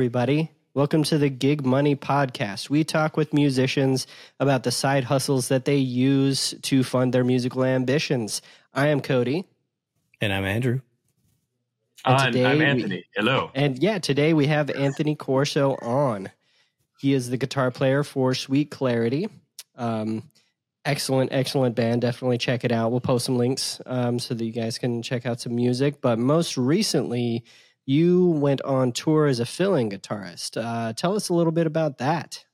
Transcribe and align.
everybody. 0.00 0.50
Welcome 0.72 1.02
to 1.04 1.18
the 1.18 1.28
Gig 1.28 1.62
Money 1.62 1.94
Podcast. 1.94 2.70
We 2.70 2.84
talk 2.84 3.18
with 3.18 3.34
musicians 3.34 4.06
about 4.40 4.62
the 4.62 4.70
side 4.70 5.04
hustles 5.04 5.48
that 5.48 5.66
they 5.66 5.76
use 5.76 6.54
to 6.62 6.82
fund 6.82 7.12
their 7.12 7.22
musical 7.22 7.64
ambitions. 7.64 8.40
I 8.72 8.86
am 8.86 9.02
Cody. 9.02 9.44
And 10.18 10.32
I'm 10.32 10.46
Andrew. 10.46 10.80
And 12.06 12.14
I'm, 12.14 12.46
I'm 12.46 12.58
we- 12.58 12.64
Anthony. 12.64 13.04
Hello. 13.14 13.50
And 13.54 13.78
yeah, 13.78 13.98
today 13.98 14.32
we 14.32 14.46
have 14.46 14.70
Anthony 14.70 15.16
Corso 15.16 15.72
on. 15.82 16.30
He 16.98 17.12
is 17.12 17.28
the 17.28 17.36
guitar 17.36 17.70
player 17.70 18.02
for 18.02 18.32
Suite 18.32 18.70
Clarity. 18.70 19.28
Um, 19.76 20.22
excellent, 20.86 21.30
excellent 21.30 21.74
band. 21.76 22.00
Definitely 22.00 22.38
check 22.38 22.64
it 22.64 22.72
out. 22.72 22.90
We'll 22.90 23.00
post 23.00 23.26
some 23.26 23.36
links 23.36 23.82
um, 23.84 24.18
so 24.18 24.32
that 24.32 24.42
you 24.42 24.52
guys 24.52 24.78
can 24.78 25.02
check 25.02 25.26
out 25.26 25.42
some 25.42 25.54
music. 25.54 26.00
But 26.00 26.18
most 26.18 26.56
recently, 26.56 27.44
you 27.86 28.26
went 28.30 28.62
on 28.62 28.92
tour 28.92 29.26
as 29.26 29.40
a 29.40 29.46
filling 29.46 29.90
guitarist. 29.90 30.62
Uh, 30.62 30.92
tell 30.92 31.16
us 31.16 31.28
a 31.28 31.34
little 31.34 31.52
bit 31.52 31.66
about 31.66 31.98
that. 31.98 32.44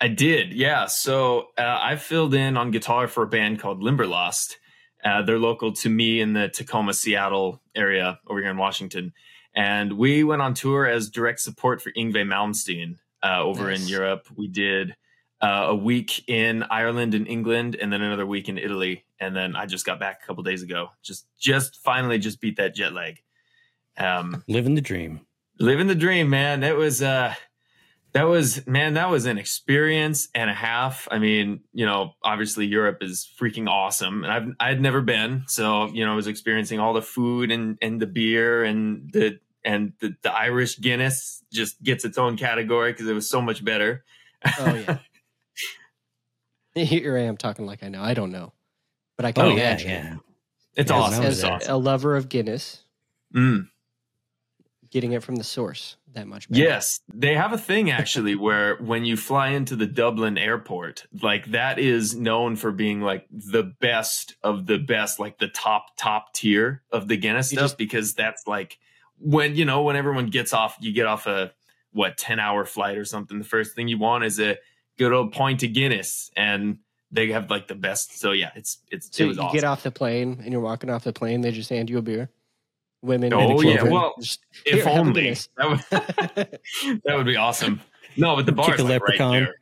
I 0.00 0.08
did, 0.08 0.52
yeah. 0.54 0.86
So 0.86 1.48
uh, 1.58 1.78
I 1.80 1.96
filled 1.96 2.34
in 2.34 2.56
on 2.56 2.70
guitar 2.70 3.06
for 3.06 3.22
a 3.22 3.26
band 3.26 3.58
called 3.58 3.82
Limberlost. 3.82 4.56
Uh, 5.04 5.22
they're 5.22 5.38
local 5.38 5.72
to 5.72 5.88
me 5.88 6.20
in 6.20 6.32
the 6.32 6.48
Tacoma, 6.48 6.94
Seattle 6.94 7.60
area 7.74 8.18
over 8.26 8.40
here 8.40 8.50
in 8.50 8.56
Washington. 8.56 9.12
And 9.54 9.94
we 9.94 10.24
went 10.24 10.42
on 10.42 10.54
tour 10.54 10.86
as 10.86 11.10
direct 11.10 11.40
support 11.40 11.82
for 11.82 11.90
Yngwie 11.92 12.24
Malmsteen 12.26 12.96
uh, 13.22 13.42
over 13.42 13.70
in 13.70 13.86
Europe. 13.86 14.26
We 14.36 14.46
did 14.46 14.94
uh, 15.40 15.66
a 15.68 15.74
week 15.74 16.28
in 16.28 16.62
Ireland 16.64 17.14
and 17.14 17.26
England, 17.26 17.76
and 17.76 17.92
then 17.92 18.02
another 18.02 18.26
week 18.26 18.48
in 18.48 18.58
Italy. 18.58 19.04
And 19.18 19.34
then 19.34 19.56
I 19.56 19.66
just 19.66 19.84
got 19.84 19.98
back 19.98 20.20
a 20.22 20.26
couple 20.26 20.42
days 20.44 20.62
ago. 20.62 20.90
Just, 21.02 21.26
just 21.38 21.76
finally, 21.76 22.18
just 22.18 22.40
beat 22.40 22.56
that 22.56 22.74
jet 22.74 22.92
lag. 22.92 23.20
Um, 23.98 24.42
Living 24.48 24.74
the 24.74 24.80
dream. 24.80 25.20
living 25.58 25.86
the 25.88 25.94
dream 25.94 26.30
man 26.30 26.60
that 26.60 26.76
was 26.76 27.02
uh 27.02 27.34
that 28.12 28.22
was 28.24 28.66
man 28.66 28.94
that 28.94 29.10
was 29.10 29.26
an 29.26 29.36
experience 29.38 30.28
and 30.34 30.48
a 30.48 30.54
half 30.54 31.06
i 31.10 31.18
mean 31.18 31.60
you 31.74 31.84
know 31.84 32.12
obviously 32.24 32.66
europe 32.66 32.98
is 33.02 33.28
freaking 33.38 33.68
awesome 33.68 34.24
and 34.24 34.32
i've 34.32 34.48
i'd 34.58 34.80
never 34.80 35.02
been 35.02 35.44
so 35.48 35.86
you 35.92 36.04
know 36.04 36.12
i 36.12 36.16
was 36.16 36.26
experiencing 36.26 36.80
all 36.80 36.94
the 36.94 37.02
food 37.02 37.50
and 37.50 37.76
and 37.82 38.00
the 38.00 38.06
beer 38.06 38.64
and 38.64 39.12
the 39.12 39.38
and 39.64 39.92
the, 40.00 40.14
the 40.22 40.32
irish 40.32 40.80
guinness 40.80 41.44
just 41.52 41.80
gets 41.82 42.04
its 42.06 42.16
own 42.16 42.36
category 42.38 42.90
because 42.92 43.06
it 43.06 43.12
was 43.14 43.28
so 43.28 43.42
much 43.42 43.62
better 43.64 44.02
Oh, 44.58 44.74
yeah. 44.74 44.98
Here 46.84 47.18
I 47.18 47.22
am 47.22 47.36
talking 47.36 47.66
like 47.66 47.82
I 47.82 47.88
know. 47.88 48.02
I 48.02 48.14
don't 48.14 48.30
know. 48.32 48.52
But 49.16 49.26
I 49.26 49.32
can 49.32 49.44
Oh, 49.44 49.48
yeah, 49.50 49.54
imagine. 49.72 49.88
yeah. 49.90 50.16
it's 50.76 50.90
Yeah, 50.90 50.96
awesome 50.96 51.22
that 51.22 51.28
As 51.28 51.38
it's 51.38 51.44
was 51.44 51.52
awesome 51.62 51.74
a 51.74 51.76
lover 51.76 52.16
of 52.16 52.28
Guinness, 52.30 52.84
Mm. 53.34 53.68
Getting 54.90 55.12
it 55.12 55.22
from 55.22 55.36
the 55.36 55.44
source 55.44 55.96
that 56.14 56.26
much 56.26 56.48
better. 56.48 56.62
Yes, 56.62 57.00
they 57.12 57.34
have 57.34 57.52
a 57.52 57.58
thing 57.58 57.90
actually 57.90 58.34
where 58.46 58.76
when 58.76 59.04
you 59.04 59.16
fly 59.16 59.48
into 59.50 59.76
the 59.76 59.86
Dublin 59.86 60.36
airport, 60.36 61.06
like 61.22 61.46
that 61.52 61.78
is 61.78 62.14
known 62.16 62.56
for 62.56 62.72
being 62.72 63.00
like 63.00 63.26
the 63.30 63.62
best 63.62 64.34
of 64.42 64.66
the 64.66 64.78
best, 64.78 65.18
like 65.20 65.38
the 65.38 65.48
top 65.48 65.96
top 65.96 66.34
tier 66.34 66.82
of 66.90 67.06
the 67.08 67.16
Guinness 67.16 67.52
You 67.52 67.58
stuff 67.58 67.64
just- 67.70 67.78
because 67.78 68.14
that's 68.14 68.46
like 68.46 68.78
when 69.18 69.54
you 69.54 69.64
know 69.64 69.82
when 69.82 69.96
everyone 69.96 70.26
gets 70.26 70.52
off, 70.52 70.76
you 70.80 70.92
get 70.92 71.06
off 71.06 71.26
a 71.26 71.52
what 71.92 72.16
ten 72.16 72.38
hour 72.40 72.64
flight 72.64 72.96
or 72.98 73.04
something. 73.04 73.38
The 73.38 73.44
first 73.44 73.74
thing 73.74 73.86
you 73.88 73.98
want 73.98 74.24
is 74.24 74.40
a 74.40 74.56
good 74.98 75.12
old 75.12 75.32
pint 75.32 75.62
of 75.62 75.72
Guinness, 75.72 76.30
and 76.36 76.78
they 77.12 77.28
have 77.32 77.50
like 77.50 77.68
the 77.68 77.74
best. 77.74 78.18
So 78.18 78.32
yeah, 78.32 78.50
it's 78.56 78.78
it's 78.90 79.08
So 79.16 79.24
it 79.24 79.36
you 79.36 79.42
awesome. 79.42 79.54
get 79.54 79.64
off 79.64 79.82
the 79.84 79.90
plane 79.90 80.40
and 80.42 80.50
you're 80.52 80.60
walking 80.60 80.90
off 80.90 81.04
the 81.04 81.12
plane, 81.12 81.40
they 81.42 81.50
just 81.52 81.68
hand 81.70 81.88
you 81.90 81.98
a 81.98 82.02
beer. 82.02 82.30
Women. 83.02 83.32
Oh, 83.32 83.60
yeah, 83.62 83.82
well, 83.82 84.14
Just, 84.20 84.40
if 84.66 84.84
"Here, 84.84 84.88
only 84.88 85.30
that 85.56 85.68
would, 85.68 85.80
that 87.04 87.16
would 87.16 87.26
be 87.26 87.36
awesome. 87.36 87.80
No, 88.16 88.36
but 88.36 88.44
the 88.46 88.52
bar's 88.52 88.78
a 88.80 88.84
like 88.84 89.00
right 89.02 89.18
leprechaun. 89.18 89.32
there. 89.32 89.54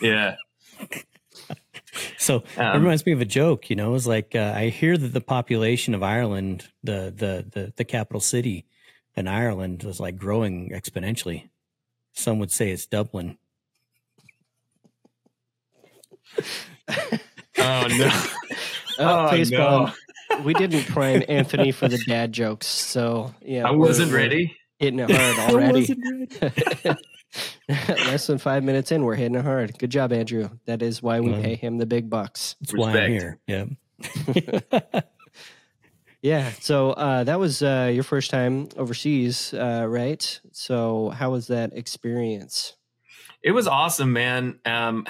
Yeah. 0.00 0.36
So 2.18 2.36
it 2.36 2.58
Um, 2.58 2.82
reminds 2.82 3.04
me 3.06 3.12
of 3.12 3.20
a 3.20 3.24
joke, 3.24 3.70
you 3.70 3.76
know, 3.76 3.94
it's 3.94 4.06
like 4.06 4.34
uh, 4.36 4.52
I 4.54 4.68
hear 4.68 4.96
that 4.98 5.08
the 5.14 5.20
population 5.20 5.94
of 5.94 6.02
Ireland, 6.02 6.68
the, 6.84 7.12
the 7.16 7.46
the 7.50 7.72
the 7.76 7.84
capital 7.84 8.20
city 8.20 8.66
in 9.16 9.26
Ireland 9.26 9.82
was 9.82 9.98
like 9.98 10.16
growing 10.16 10.70
exponentially. 10.70 11.48
Some 12.12 12.38
would 12.38 12.50
say 12.52 12.70
it's 12.70 12.86
Dublin. 12.86 13.38
Oh 17.58 17.86
no. 17.88 18.22
Oh, 18.98 19.26
Oh, 19.26 19.28
face 19.28 19.50
no. 19.50 19.90
Bomb. 20.30 20.44
We 20.44 20.54
didn't 20.54 20.84
prime 20.86 21.22
Anthony 21.28 21.72
for 21.72 21.88
the 21.88 21.98
dad 22.06 22.32
jokes, 22.32 22.66
so 22.66 23.34
yeah, 23.42 23.66
I 23.66 23.70
wasn't 23.72 24.12
ready. 24.12 24.56
Hitting 24.78 24.98
it 25.00 25.10
hard 25.10 25.38
already. 25.54 25.96
ready. 26.42 26.98
Less 27.68 28.26
than 28.26 28.38
five 28.38 28.62
minutes 28.62 28.92
in, 28.92 29.04
we're 29.04 29.14
hitting 29.16 29.36
it 29.36 29.44
hard. 29.44 29.78
Good 29.78 29.90
job, 29.90 30.12
Andrew. 30.12 30.50
That 30.66 30.82
is 30.82 31.02
why 31.02 31.20
we 31.20 31.30
Well. 31.32 31.42
pay 31.42 31.54
him 31.56 31.78
the 31.78 31.86
big 31.86 32.08
bucks. 32.10 32.56
That's 32.60 32.74
why 32.74 32.92
I'm 32.98 33.10
here. 33.10 33.38
Yeah. 33.46 33.64
Yeah. 36.22 36.50
So 36.60 36.90
uh, 36.92 37.22
that 37.24 37.38
was 37.38 37.62
uh, 37.62 37.90
your 37.94 38.02
first 38.02 38.30
time 38.32 38.68
overseas, 38.76 39.54
uh, 39.54 39.86
right? 39.88 40.40
So 40.50 41.10
how 41.10 41.30
was 41.30 41.46
that 41.48 41.72
experience? 41.76 42.74
It 43.42 43.52
was 43.52 43.68
awesome, 43.68 44.12
man. 44.12 44.58
Um, 44.64 45.06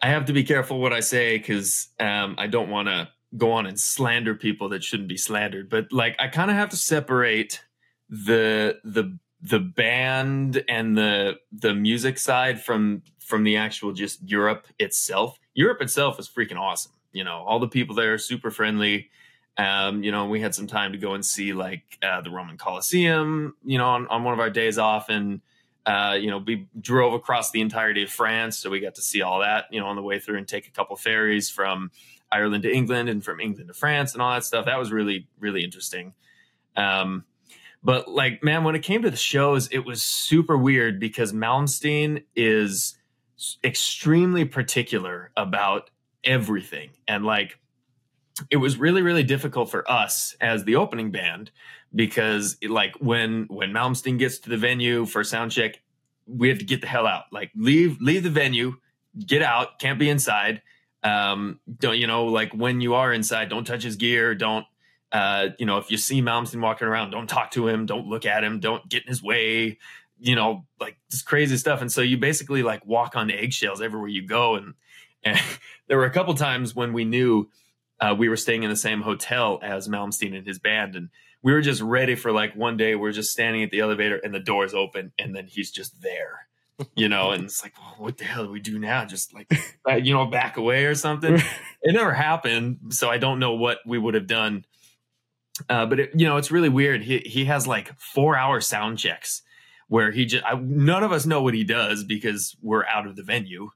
I 0.00 0.06
have 0.08 0.26
to 0.26 0.32
be 0.32 0.42
careful 0.44 0.80
what 0.80 0.94
I 0.94 1.00
say 1.00 1.36
because 1.36 1.88
um, 2.00 2.36
I 2.38 2.46
don't 2.46 2.70
want 2.70 2.88
to 2.88 3.08
go 3.36 3.52
on 3.52 3.66
and 3.66 3.78
slander 3.78 4.34
people 4.34 4.68
that 4.70 4.84
shouldn't 4.84 5.08
be 5.08 5.16
slandered. 5.16 5.68
But 5.68 5.92
like, 5.92 6.16
I 6.18 6.28
kind 6.28 6.50
of 6.50 6.56
have 6.56 6.70
to 6.70 6.76
separate 6.76 7.62
the 8.08 8.78
the 8.84 9.18
the 9.40 9.58
band 9.58 10.64
and 10.68 10.96
the 10.96 11.36
the 11.52 11.74
music 11.74 12.18
side 12.18 12.62
from 12.62 13.02
from 13.20 13.44
the 13.44 13.56
actual 13.56 13.92
just 13.92 14.22
Europe 14.28 14.66
itself. 14.78 15.38
Europe 15.54 15.82
itself 15.82 16.18
is 16.18 16.28
freaking 16.28 16.58
awesome. 16.58 16.92
You 17.12 17.24
know, 17.24 17.44
all 17.46 17.58
the 17.58 17.68
people 17.68 17.94
there 17.94 18.14
are 18.14 18.18
super 18.18 18.50
friendly. 18.50 19.10
Um, 19.58 20.02
you 20.02 20.12
know, 20.12 20.26
we 20.26 20.40
had 20.40 20.54
some 20.54 20.66
time 20.66 20.92
to 20.92 20.98
go 20.98 21.14
and 21.14 21.24
see 21.24 21.52
like 21.52 21.98
uh, 22.02 22.20
the 22.20 22.30
Roman 22.30 22.58
Colosseum. 22.58 23.54
You 23.64 23.78
know, 23.78 23.86
on, 23.86 24.06
on 24.08 24.22
one 24.22 24.34
of 24.34 24.40
our 24.40 24.50
days 24.50 24.78
off, 24.78 25.08
and 25.08 25.40
uh, 25.86 26.16
you 26.20 26.28
know, 26.30 26.38
we 26.38 26.68
drove 26.80 27.14
across 27.14 27.50
the 27.50 27.60
entirety 27.60 28.02
of 28.02 28.10
France, 28.10 28.58
so 28.58 28.70
we 28.70 28.80
got 28.80 28.94
to 28.96 29.02
see 29.02 29.22
all 29.22 29.40
that. 29.40 29.66
You 29.70 29.80
know, 29.80 29.86
on 29.86 29.96
the 29.96 30.02
way 30.02 30.18
through, 30.18 30.38
and 30.38 30.46
take 30.46 30.68
a 30.68 30.70
couple 30.70 30.94
ferries 30.96 31.50
from 31.50 31.90
Ireland 32.32 32.62
to 32.64 32.72
England, 32.72 33.08
and 33.08 33.24
from 33.24 33.40
England 33.40 33.68
to 33.68 33.74
France, 33.74 34.12
and 34.12 34.22
all 34.22 34.34
that 34.34 34.44
stuff. 34.44 34.66
That 34.66 34.78
was 34.78 34.92
really 34.92 35.28
really 35.38 35.62
interesting. 35.62 36.14
Um, 36.76 37.24
but 37.82 38.08
like, 38.08 38.42
man, 38.42 38.64
when 38.64 38.74
it 38.74 38.82
came 38.82 39.02
to 39.02 39.10
the 39.10 39.16
shows, 39.16 39.68
it 39.68 39.80
was 39.80 40.02
super 40.02 40.58
weird 40.58 40.98
because 40.98 41.32
Malmsteen 41.32 42.24
is 42.34 42.96
extremely 43.62 44.44
particular 44.44 45.30
about 45.36 45.90
everything, 46.24 46.90
and 47.06 47.24
like, 47.24 47.58
it 48.50 48.56
was 48.56 48.76
really 48.76 49.02
really 49.02 49.22
difficult 49.22 49.70
for 49.70 49.90
us 49.90 50.36
as 50.40 50.64
the 50.64 50.76
opening 50.76 51.10
band 51.10 51.50
because 51.94 52.56
like 52.68 52.94
when 53.00 53.46
when 53.48 53.72
Malmsteen 53.72 54.18
gets 54.18 54.38
to 54.40 54.50
the 54.50 54.56
venue 54.56 55.06
for 55.06 55.24
sound 55.24 55.50
check, 55.50 55.80
we 56.26 56.48
have 56.48 56.58
to 56.58 56.64
get 56.64 56.80
the 56.80 56.86
hell 56.86 57.06
out. 57.06 57.24
Like 57.32 57.50
leave 57.56 58.00
leave 58.00 58.22
the 58.22 58.30
venue, 58.30 58.76
get 59.24 59.42
out, 59.42 59.78
can't 59.78 59.98
be 59.98 60.10
inside. 60.10 60.62
Um, 61.06 61.60
don't 61.78 61.98
you 61.98 62.08
know 62.08 62.26
like 62.26 62.52
when 62.52 62.80
you 62.80 62.94
are 62.94 63.12
inside, 63.12 63.48
don't 63.48 63.64
touch 63.64 63.84
his 63.84 63.94
gear, 63.94 64.34
don't 64.34 64.66
uh, 65.12 65.48
you 65.58 65.64
know 65.64 65.78
if 65.78 65.90
you 65.90 65.96
see 65.96 66.20
Malmsteen 66.20 66.60
walking 66.60 66.88
around, 66.88 67.10
don't 67.10 67.28
talk 67.28 67.52
to 67.52 67.68
him, 67.68 67.86
don't 67.86 68.08
look 68.08 68.26
at 68.26 68.42
him, 68.42 68.58
don't 68.58 68.88
get 68.88 69.04
in 69.04 69.08
his 69.08 69.22
way. 69.22 69.78
You 70.18 70.34
know, 70.34 70.64
like 70.80 70.96
this 71.10 71.22
crazy 71.22 71.58
stuff. 71.58 71.80
And 71.80 71.92
so 71.92 72.00
you 72.00 72.16
basically 72.16 72.62
like 72.62 72.84
walk 72.86 73.16
on 73.16 73.30
eggshells 73.30 73.82
everywhere 73.82 74.08
you 74.08 74.26
go. 74.26 74.54
And, 74.54 74.72
and 75.22 75.38
there 75.88 75.98
were 75.98 76.06
a 76.06 76.10
couple 76.10 76.32
times 76.34 76.74
when 76.74 76.94
we 76.94 77.04
knew 77.04 77.50
uh, 78.00 78.14
we 78.18 78.28
were 78.30 78.36
staying 78.36 78.62
in 78.62 78.70
the 78.70 78.76
same 78.76 79.02
hotel 79.02 79.60
as 79.62 79.88
Malmsteen 79.88 80.36
and 80.36 80.46
his 80.46 80.58
band, 80.58 80.96
and 80.96 81.10
we 81.42 81.52
were 81.52 81.60
just 81.60 81.82
ready 81.82 82.16
for 82.16 82.32
like 82.32 82.56
one 82.56 82.76
day 82.76 82.96
we're 82.96 83.12
just 83.12 83.30
standing 83.30 83.62
at 83.62 83.70
the 83.70 83.78
elevator 83.78 84.16
and 84.16 84.34
the 84.34 84.40
doors 84.40 84.74
open 84.74 85.12
and 85.18 85.36
then 85.36 85.46
he's 85.46 85.70
just 85.70 86.02
there, 86.02 86.48
you 86.94 87.08
know, 87.08 87.30
and 87.30 87.44
it's 87.44 87.62
like, 87.62 87.74
well, 87.78 87.94
what 87.98 88.18
the 88.18 88.24
hell 88.24 88.44
do 88.44 88.50
we 88.50 88.60
do 88.60 88.78
now? 88.78 89.04
Just 89.04 89.34
like, 89.34 89.50
you 90.02 90.12
know, 90.12 90.26
back 90.26 90.56
away 90.56 90.84
or 90.84 90.94
something. 90.94 91.34
it 91.82 91.92
never 91.92 92.12
happened, 92.12 92.78
so 92.90 93.08
I 93.10 93.18
don't 93.18 93.38
know 93.38 93.54
what 93.54 93.78
we 93.86 93.98
would 93.98 94.14
have 94.14 94.26
done. 94.26 94.64
Uh, 95.70 95.86
but 95.86 96.00
it, 96.00 96.10
you 96.14 96.26
know, 96.26 96.36
it's 96.36 96.50
really 96.50 96.68
weird. 96.68 97.02
He 97.02 97.18
he 97.18 97.46
has 97.46 97.66
like 97.66 97.98
four 97.98 98.36
hour 98.36 98.60
sound 98.60 98.98
checks 98.98 99.42
where 99.88 100.10
he 100.10 100.26
just 100.26 100.44
I, 100.44 100.54
none 100.54 101.02
of 101.02 101.12
us 101.12 101.24
know 101.24 101.42
what 101.42 101.54
he 101.54 101.64
does 101.64 102.04
because 102.04 102.56
we're 102.60 102.84
out 102.84 103.06
of 103.06 103.16
the 103.16 103.22
venue. 103.22 103.70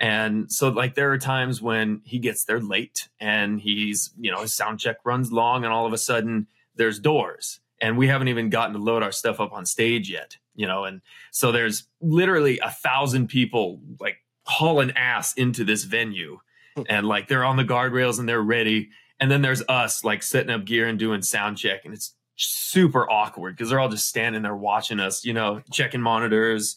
And 0.00 0.50
so 0.50 0.68
like 0.68 0.94
there 0.94 1.12
are 1.12 1.18
times 1.18 1.60
when 1.60 2.02
he 2.04 2.18
gets 2.18 2.44
there 2.44 2.60
late 2.60 3.08
and 3.20 3.60
he's, 3.60 4.12
you 4.16 4.30
know, 4.30 4.42
his 4.42 4.54
sound 4.54 4.78
check 4.78 4.98
runs 5.04 5.32
long 5.32 5.64
and 5.64 5.72
all 5.72 5.86
of 5.86 5.92
a 5.92 5.98
sudden 5.98 6.46
there's 6.76 7.00
doors 7.00 7.60
and 7.80 7.96
we 7.96 8.08
haven't 8.08 8.28
even 8.28 8.50
gotten 8.50 8.74
to 8.74 8.80
load 8.80 9.02
our 9.02 9.12
stuff 9.12 9.40
up 9.40 9.52
on 9.52 9.64
stage 9.66 10.10
yet, 10.10 10.36
you 10.54 10.66
know, 10.66 10.84
and 10.84 11.00
so 11.30 11.52
there's 11.52 11.84
literally 12.00 12.58
a 12.58 12.70
thousand 12.70 13.28
people 13.28 13.80
like 14.00 14.16
hauling 14.44 14.90
ass 14.92 15.34
into 15.34 15.64
this 15.64 15.84
venue 15.84 16.38
hmm. 16.76 16.82
and 16.88 17.06
like 17.06 17.28
they're 17.28 17.44
on 17.44 17.56
the 17.56 17.64
guardrails 17.64 18.18
and 18.18 18.28
they're 18.28 18.42
ready 18.42 18.90
and 19.20 19.30
then 19.30 19.42
there's 19.42 19.62
us 19.68 20.04
like 20.04 20.22
setting 20.22 20.50
up 20.50 20.64
gear 20.64 20.86
and 20.86 20.98
doing 20.98 21.22
sound 21.22 21.58
check, 21.58 21.84
and 21.84 21.92
it's 21.92 22.14
super 22.36 23.10
awkward 23.10 23.56
because 23.56 23.70
they're 23.70 23.80
all 23.80 23.88
just 23.88 24.08
standing 24.08 24.42
there 24.42 24.54
watching 24.56 25.00
us, 25.00 25.24
you 25.24 25.32
know, 25.32 25.60
checking 25.72 26.00
monitors. 26.00 26.76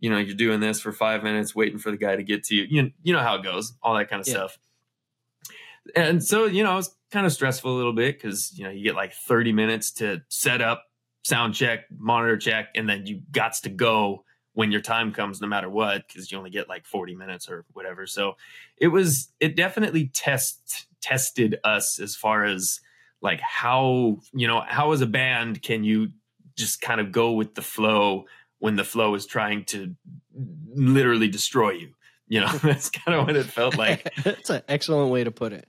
You 0.00 0.10
know, 0.10 0.18
you're 0.18 0.34
doing 0.34 0.60
this 0.60 0.80
for 0.80 0.92
five 0.92 1.22
minutes, 1.22 1.54
waiting 1.54 1.78
for 1.78 1.90
the 1.90 1.96
guy 1.96 2.16
to 2.16 2.22
get 2.22 2.44
to 2.44 2.54
you. 2.54 2.66
You, 2.68 2.92
you 3.02 3.12
know 3.12 3.20
how 3.20 3.36
it 3.36 3.42
goes, 3.42 3.72
all 3.82 3.94
that 3.96 4.10
kind 4.10 4.20
of 4.20 4.26
Yeah. 4.26 4.34
stuff. 4.34 4.58
And 5.94 6.22
so, 6.22 6.46
you 6.46 6.64
know, 6.64 6.72
it 6.72 6.76
was 6.76 6.96
kind 7.10 7.26
of 7.26 7.32
stressful 7.32 7.72
a 7.72 7.76
little 7.76 7.92
bit 7.92 8.16
because, 8.16 8.56
you 8.58 8.64
know, 8.64 8.70
you 8.70 8.82
get 8.82 8.94
like 8.94 9.12
30 9.12 9.52
minutes 9.52 9.92
to 9.92 10.22
set 10.28 10.60
up, 10.60 10.84
sound 11.24 11.54
check, 11.54 11.84
monitor 11.96 12.36
check, 12.36 12.68
and 12.74 12.88
then 12.88 13.06
you 13.06 13.22
got 13.30 13.54
to 13.54 13.68
go 13.68 14.24
when 14.54 14.72
your 14.72 14.80
time 14.80 15.12
comes, 15.12 15.40
no 15.40 15.46
matter 15.46 15.68
what, 15.68 16.08
because 16.08 16.32
you 16.32 16.38
only 16.38 16.50
get 16.50 16.68
like 16.68 16.86
40 16.86 17.14
minutes 17.14 17.48
or 17.48 17.66
whatever. 17.74 18.06
So 18.06 18.36
it 18.78 18.88
was, 18.88 19.28
it 19.38 19.54
definitely 19.54 20.10
test 20.14 20.86
tested 21.02 21.56
us 21.62 22.00
as 22.00 22.16
far 22.16 22.44
as 22.44 22.80
like 23.22 23.40
how, 23.40 24.18
you 24.32 24.48
know, 24.48 24.62
how 24.66 24.92
as 24.92 25.02
a 25.02 25.06
band 25.06 25.62
can 25.62 25.84
you 25.84 26.08
just 26.56 26.80
kind 26.80 27.00
of 27.00 27.12
go 27.12 27.32
with 27.32 27.54
the 27.54 27.62
flow 27.62 28.24
when 28.58 28.76
the 28.76 28.84
flow 28.84 29.14
is 29.14 29.26
trying 29.26 29.64
to 29.66 29.94
literally 30.74 31.28
destroy 31.28 31.70
you. 31.70 31.92
You 32.28 32.40
know, 32.40 32.48
that's 32.62 32.90
kind 32.90 33.18
of 33.18 33.26
what 33.26 33.36
it 33.36 33.46
felt 33.46 33.76
like. 33.76 34.12
That's 34.24 34.50
an 34.50 34.62
excellent 34.68 35.10
way 35.10 35.22
to 35.22 35.30
put 35.30 35.52
it. 35.52 35.68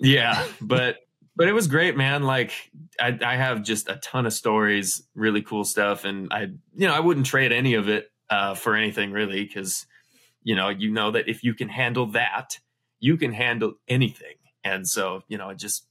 Yeah, 0.00 0.46
but 0.60 0.96
but 1.36 1.48
it 1.48 1.52
was 1.52 1.68
great, 1.68 1.96
man. 1.96 2.22
Like 2.24 2.52
I, 2.98 3.18
I 3.24 3.36
have 3.36 3.62
just 3.62 3.88
a 3.88 3.96
ton 3.96 4.26
of 4.26 4.32
stories, 4.32 5.02
really 5.14 5.42
cool 5.42 5.64
stuff, 5.64 6.04
and 6.04 6.32
I, 6.32 6.48
you 6.74 6.86
know, 6.88 6.94
I 6.94 7.00
wouldn't 7.00 7.26
trade 7.26 7.52
any 7.52 7.74
of 7.74 7.88
it 7.88 8.10
uh, 8.28 8.54
for 8.54 8.74
anything 8.74 9.12
really, 9.12 9.44
because 9.44 9.86
you 10.42 10.54
know, 10.54 10.68
you 10.70 10.90
know 10.90 11.10
that 11.10 11.28
if 11.28 11.44
you 11.44 11.54
can 11.54 11.68
handle 11.68 12.06
that, 12.06 12.58
you 12.98 13.16
can 13.16 13.32
handle 13.32 13.74
anything, 13.88 14.36
and 14.64 14.88
so 14.88 15.22
you 15.28 15.38
know, 15.38 15.50
it 15.50 15.58
just 15.58 15.86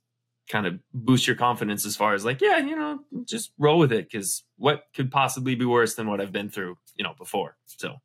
kind 0.50 0.66
of 0.66 0.80
boosts 0.94 1.28
your 1.28 1.36
confidence 1.36 1.86
as 1.86 1.96
far 1.96 2.16
as 2.16 2.26
like, 2.26 2.42
yeah, 2.42 2.58
you 2.58 2.76
know, 2.76 3.00
just 3.26 3.52
roll 3.60 3.78
with 3.78 3.92
it, 3.92 4.10
because 4.10 4.44
what 4.58 4.86
could 4.96 5.12
possibly 5.12 5.54
be 5.54 5.66
worse 5.66 5.94
than 5.94 6.08
what 6.08 6.20
I've 6.20 6.32
been 6.32 6.50
through, 6.50 6.76
you 6.96 7.04
know, 7.04 7.14
before. 7.16 7.56
So, 7.68 7.98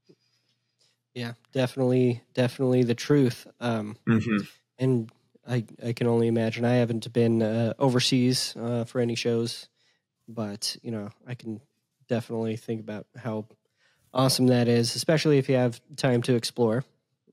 Yeah, 1.15 1.33
definitely, 1.53 2.23
definitely 2.35 2.83
the 2.83 2.95
truth. 2.95 3.47
Um, 3.61 3.97
mhm. 4.07 4.47
and 4.79 5.11
I, 5.47 5.65
I 5.85 5.93
can 5.93 6.07
only 6.07 6.27
imagine. 6.29 6.65
I 6.65 6.75
haven't 6.75 7.13
been 7.13 7.43
uh, 7.43 7.75
overseas 7.79 8.55
uh, 8.59 8.85
for 8.85 9.01
any 9.01 9.15
shows, 9.15 9.69
but 10.29 10.77
you 10.83 10.91
know, 10.91 11.11
I 11.27 11.35
can 11.35 11.61
definitely 12.09 12.57
think 12.57 12.81
about 12.81 13.07
how 13.17 13.47
awesome 14.13 14.47
that 14.47 14.69
is, 14.69 14.97
especially 14.97 15.39
if 15.39 15.49
you 15.49 15.57
have 15.57 15.81
time 15.97 16.23
to 16.23 16.35
explore. 16.35 16.85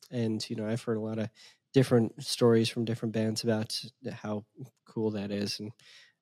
And 0.10 0.48
you 0.50 0.56
know, 0.56 0.68
I've 0.68 0.84
heard 0.84 0.98
a 0.98 1.02
lot 1.02 1.20
of 1.20 1.30
different 1.74 2.24
stories 2.24 2.70
from 2.70 2.86
different 2.86 3.14
bands 3.14 3.44
about 3.44 3.80
how 4.12 4.44
cool 4.86 5.12
that 5.12 5.32
is 5.32 5.60
and 5.60 5.72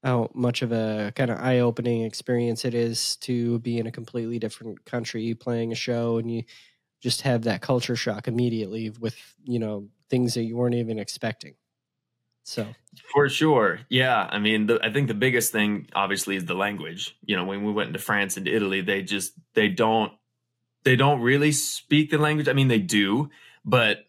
how 0.04 0.30
much 0.34 0.62
of 0.62 0.72
a 0.72 1.12
kind 1.16 1.32
of 1.32 1.40
eye-opening 1.40 2.04
experience 2.04 2.64
it 2.66 2.74
is 2.74 3.16
to 3.18 3.60
be 3.60 3.80
in 3.80 3.88
a 3.88 3.92
completely 3.92 4.40
different 4.40 4.86
country 4.86 5.34
playing 5.34 5.72
a 5.72 5.76
show 5.76 6.18
and 6.18 6.32
you 6.32 6.44
just 7.02 7.22
have 7.22 7.44
that 7.44 7.62
culture 7.62 7.96
shock 7.96 8.28
immediately 8.28 8.92
with 9.00 9.18
you 9.44 9.60
know 9.60 9.88
things 10.10 10.36
that 10.36 10.44
you 10.44 10.56
weren't 10.56 10.76
even 10.76 11.00
expecting 11.00 11.56
so 12.50 12.66
For 13.14 13.30
sure. 13.30 13.82
Yeah. 13.90 14.28
I 14.30 14.40
mean, 14.40 14.66
the, 14.66 14.80
I 14.84 14.92
think 14.92 15.08
the 15.08 15.14
biggest 15.14 15.52
thing, 15.52 15.88
obviously, 15.94 16.36
is 16.36 16.46
the 16.46 16.56
language. 16.56 17.16
You 17.24 17.36
know, 17.36 17.46
when 17.46 17.64
we 17.64 17.72
went 17.72 17.88
into 17.88 18.00
France 18.00 18.38
and 18.38 18.48
Italy, 18.48 18.82
they 18.82 19.04
just, 19.04 19.34
they 19.54 19.68
don't, 19.70 20.12
they 20.84 20.96
don't 20.96 21.22
really 21.22 21.52
speak 21.52 22.10
the 22.10 22.18
language. 22.18 22.48
I 22.48 22.54
mean, 22.54 22.68
they 22.68 22.80
do, 22.80 23.30
but 23.64 24.00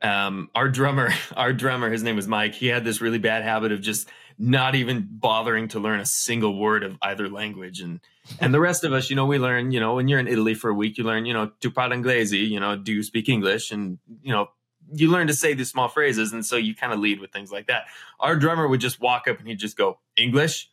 um, 0.00 0.48
our 0.54 0.68
drummer, 0.68 1.12
our 1.36 1.52
drummer, 1.52 1.90
his 1.90 2.04
name 2.04 2.14
was 2.14 2.28
Mike. 2.28 2.54
He 2.54 2.68
had 2.68 2.84
this 2.84 3.00
really 3.00 3.18
bad 3.18 3.42
habit 3.42 3.72
of 3.72 3.80
just 3.80 4.08
not 4.38 4.76
even 4.76 5.08
bothering 5.10 5.66
to 5.68 5.80
learn 5.80 5.98
a 5.98 6.06
single 6.06 6.56
word 6.56 6.84
of 6.84 6.96
either 7.02 7.28
language. 7.28 7.80
And, 7.80 7.98
and 8.38 8.54
the 8.54 8.60
rest 8.60 8.84
of 8.84 8.92
us, 8.92 9.10
you 9.10 9.16
know, 9.16 9.26
we 9.26 9.40
learn, 9.40 9.72
you 9.72 9.80
know, 9.80 9.96
when 9.96 10.06
you're 10.06 10.20
in 10.20 10.28
Italy 10.28 10.54
for 10.54 10.70
a 10.70 10.74
week, 10.74 10.98
you 10.98 11.02
learn, 11.02 11.26
you 11.26 11.34
know, 11.34 11.50
tu 11.60 11.72
parli 11.72 11.96
inglese, 11.96 12.48
you 12.48 12.60
know, 12.60 12.76
do 12.76 12.92
you 12.92 13.02
speak 13.02 13.28
English? 13.28 13.72
And, 13.72 13.98
you 14.22 14.32
know, 14.32 14.50
you 14.92 15.10
learn 15.10 15.26
to 15.26 15.34
say 15.34 15.54
these 15.54 15.70
small 15.70 15.88
phrases 15.88 16.32
and 16.32 16.44
so 16.44 16.56
you 16.56 16.74
kind 16.74 16.92
of 16.92 16.98
lead 16.98 17.20
with 17.20 17.30
things 17.32 17.50
like 17.52 17.66
that. 17.66 17.84
Our 18.20 18.36
drummer 18.36 18.66
would 18.66 18.80
just 18.80 19.00
walk 19.00 19.28
up 19.28 19.38
and 19.38 19.46
he'd 19.48 19.58
just 19.58 19.76
go 19.76 19.98
english? 20.16 20.70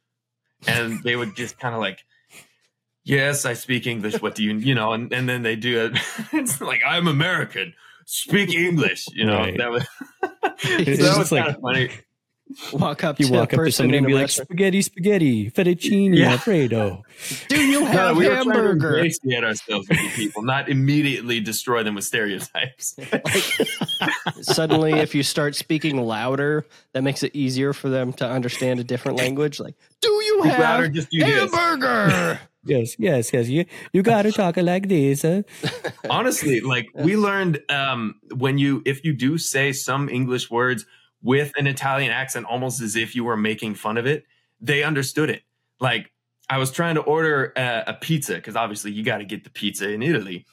And 0.68 1.04
they 1.04 1.16
would 1.16 1.36
just 1.36 1.60
kind 1.60 1.76
of 1.76 1.82
like 1.82 2.06
yes 3.04 3.46
i 3.46 3.54
speak 3.54 3.86
english. 3.88 4.22
What 4.22 4.36
do 4.36 4.44
you 4.44 4.56
you 4.58 4.74
know? 4.76 4.94
And, 4.94 5.12
and 5.14 5.28
then 5.30 5.44
they 5.44 5.56
do 5.56 5.86
it. 5.86 5.98
It's 6.34 6.62
like 6.62 6.82
i'm 6.86 7.08
american. 7.08 7.74
Speak 8.06 8.54
english. 8.54 9.08
You 9.14 9.26
know 9.26 9.38
Right. 9.40 9.58
that 9.58 9.72
was 9.72 9.86
It's 10.64 11.02
that 11.02 11.18
was 11.18 11.32
like- 11.32 11.48
of 11.56 11.62
funny 11.62 11.90
walk 12.72 13.04
up 13.04 13.20
You 13.20 13.28
to 13.28 13.34
walk 13.34 13.54
a 13.54 13.58
up 13.58 13.66
to 13.66 13.72
somebody 13.72 13.98
and 13.98 14.08
be 14.08 14.14
like, 14.14 14.30
spaghetti, 14.30 14.82
spaghetti, 14.82 15.50
fettuccine, 15.52 16.16
Yeah. 16.16 16.32
alfredo. 16.34 17.04
do 17.48 17.66
you 17.66 17.84
have 17.86 17.94
No, 17.96 18.00
have 18.08 18.18
we 18.18 18.28
were 18.28 18.34
trying 18.36 18.46
to 18.46 18.52
hamburger 18.54 19.00
ourselves 19.46 19.88
with 19.90 20.16
people 20.16 20.44
not 20.44 20.70
immediately 20.70 21.40
destroy 21.40 21.84
them 21.84 21.96
with 21.96 22.04
stereotypes 22.04 22.96
suddenly 24.42 24.94
if 24.94 25.16
you 25.16 25.24
start 25.24 25.56
speaking 25.56 25.98
louder 26.02 26.66
that 26.94 27.04
makes 27.04 27.24
it 27.24 27.36
easier 27.36 27.74
for 27.74 27.90
them 27.90 28.14
to 28.14 28.28
understand 28.28 28.80
a 28.80 28.84
different 28.84 29.18
language 29.18 29.60
like 29.60 29.76
do 30.02 30.10
you 30.10 30.40
Speak 30.42 30.58
louder, 30.60 30.84
have 30.84 30.94
just 30.94 31.10
do 31.10 31.24
hamburger 31.24 32.40
Yes, 32.68 32.96
yes, 32.98 33.32
yes. 33.32 33.48
You 33.48 33.66
you 33.94 34.02
got 34.02 34.24
to 34.24 34.32
talk 34.32 34.58
like 34.58 34.90
this. 34.90 35.22
Huh? 35.22 35.44
honestly 36.10 36.62
like 36.62 36.88
we 36.96 37.16
learned 37.16 37.62
um 37.70 38.16
when 38.36 38.58
you 38.58 38.82
if 38.86 39.06
you 39.06 39.14
do 39.14 39.38
say 39.38 39.72
some 39.72 40.10
english 40.10 40.50
words 40.50 40.84
with 41.26 41.52
an 41.58 41.68
italian 41.68 42.12
accent 42.12 42.46
almost 42.46 42.82
as 42.82 42.96
if 42.96 43.16
you 43.16 43.24
were 43.24 43.36
making 43.36 43.76
fun 43.76 43.98
of 43.98 44.06
it 44.06 44.26
they 44.62 44.84
understood 44.84 45.30
it. 45.30 45.44
Like 45.80 46.12
i 46.50 46.58
was 46.58 46.72
trying 46.72 46.96
to 46.96 47.02
order 47.02 47.52
a, 47.58 47.84
a 47.88 47.94
pizza 47.94 48.36
because 48.36 48.56
obviously 48.56 48.92
you 48.92 49.04
got 49.04 49.18
to 49.18 49.26
get 49.26 49.44
the 49.44 49.50
pizza 49.50 49.90
in 49.90 50.02
italy. 50.04 50.46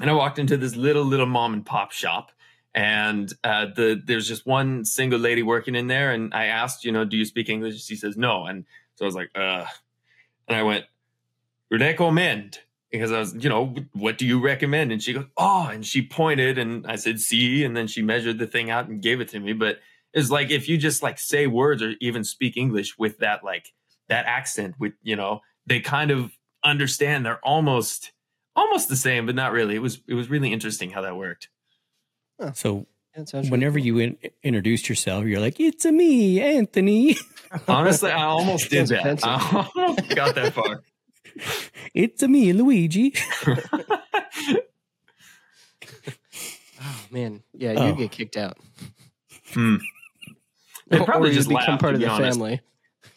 And 0.00 0.08
i 0.08 0.12
walked 0.12 0.38
into 0.38 0.56
this 0.56 0.76
little 0.76 1.04
little 1.04 1.26
mom 1.26 1.52
and 1.52 1.66
pop 1.66 1.92
shop 1.92 2.32
and 2.74 3.32
uh, 3.42 3.66
the 3.74 4.00
there's 4.04 4.28
just 4.28 4.46
one 4.46 4.84
single 4.84 5.18
lady 5.18 5.42
working 5.42 5.74
in 5.74 5.86
there 5.86 6.12
and 6.12 6.32
i 6.34 6.46
asked 6.46 6.84
you 6.84 6.92
know 6.92 7.04
do 7.04 7.16
you 7.16 7.24
speak 7.24 7.48
english? 7.48 7.82
She 7.84 7.96
says 7.96 8.16
no. 8.16 8.46
And 8.46 8.64
so 8.94 9.04
i 9.04 9.06
was 9.06 9.14
like 9.14 9.30
uh 9.34 9.64
and 10.48 10.56
i 10.56 10.62
went 10.62 10.84
recommend. 11.70 12.60
Because 12.92 13.10
I 13.10 13.18
was, 13.18 13.34
you 13.34 13.48
know, 13.48 13.74
what 13.92 14.16
do 14.16 14.24
you 14.24 14.40
recommend? 14.40 14.92
And 14.92 15.02
she 15.02 15.12
goes, 15.12 15.24
oh, 15.36 15.66
and 15.66 15.84
she 15.84 16.02
pointed 16.02 16.56
and 16.56 16.86
I 16.86 16.94
said, 16.96 17.18
see, 17.18 17.64
and 17.64 17.76
then 17.76 17.88
she 17.88 18.00
measured 18.00 18.38
the 18.38 18.46
thing 18.46 18.70
out 18.70 18.88
and 18.88 19.02
gave 19.02 19.20
it 19.20 19.28
to 19.30 19.40
me. 19.40 19.52
But 19.52 19.80
it's 20.16 20.30
like 20.30 20.50
if 20.50 20.68
you 20.68 20.76
just 20.78 21.00
like 21.02 21.18
say 21.20 21.46
words 21.46 21.80
or 21.82 21.94
even 22.00 22.24
speak 22.24 22.56
English 22.56 22.98
with 22.98 23.18
that 23.18 23.44
like 23.44 23.72
that 24.08 24.26
accent, 24.26 24.74
with 24.80 24.94
you 25.02 25.14
know, 25.14 25.40
they 25.66 25.78
kind 25.80 26.10
of 26.10 26.32
understand. 26.64 27.24
They're 27.24 27.44
almost 27.44 28.10
almost 28.56 28.88
the 28.88 28.96
same, 28.96 29.26
but 29.26 29.34
not 29.36 29.52
really. 29.52 29.76
It 29.76 29.82
was 29.82 30.00
it 30.08 30.14
was 30.14 30.28
really 30.28 30.52
interesting 30.52 30.90
how 30.90 31.02
that 31.02 31.16
worked. 31.16 31.48
So 32.54 32.86
That 33.14 33.28
sounds 33.28 33.34
really 33.46 33.50
whenever 33.50 33.78
cool. 33.78 33.86
you 33.86 33.98
in, 33.98 34.18
introduced 34.42 34.88
yourself, 34.88 35.24
you're 35.26 35.40
like, 35.40 35.60
"It's 35.60 35.84
a 35.84 35.92
me, 35.92 36.40
Anthony. 36.40 37.16
Honestly, 37.68 38.10
I 38.10 38.24
almost 38.24 38.70
did 38.70 38.88
that. 38.88 39.00
offensive. 39.00 39.28
I 39.28 39.68
almost 39.76 40.08
got 40.14 40.34
that 40.34 40.52
far. 40.54 40.82
It's 41.94 42.22
a 42.22 42.28
me, 42.28 42.52
Luigi." 42.54 43.12
oh 46.82 47.06
man 47.10 47.42
yeah 47.52 47.72
you 47.72 47.78
Oh. 47.78 47.94
get 47.94 48.10
kicked 48.10 48.36
out 48.36 48.56
Hmm. 49.52 49.76
They 50.88 50.98
probably 51.04 51.32
just 51.32 51.48
become 51.48 51.74
laugh, 51.74 51.80
part 51.80 51.92
to 51.92 51.94
of 51.96 52.00
the 52.00 52.08
honest. 52.10 52.38
family 52.38 52.60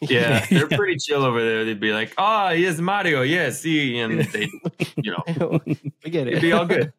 Yeah, 0.02 0.44
they're 0.50 0.66
Yeah. 0.70 0.76
pretty 0.76 0.96
chill 0.98 1.24
over 1.24 1.42
there. 1.44 1.64
They'd 1.64 1.80
be 1.80 1.92
like, 1.92 2.14
"Oh, 2.16 2.50
yes, 2.50 2.78
Mario. 2.78 3.22
Yes, 3.22 3.60
see," 3.60 3.98
and 3.98 4.20
they, 4.20 4.48
you 5.02 5.12
know, 5.12 5.60
we 6.04 6.10
get 6.10 6.26
it 6.26 6.30
it'd 6.32 6.40
be 6.42 6.52
all 6.52 6.64
good. 6.66 6.92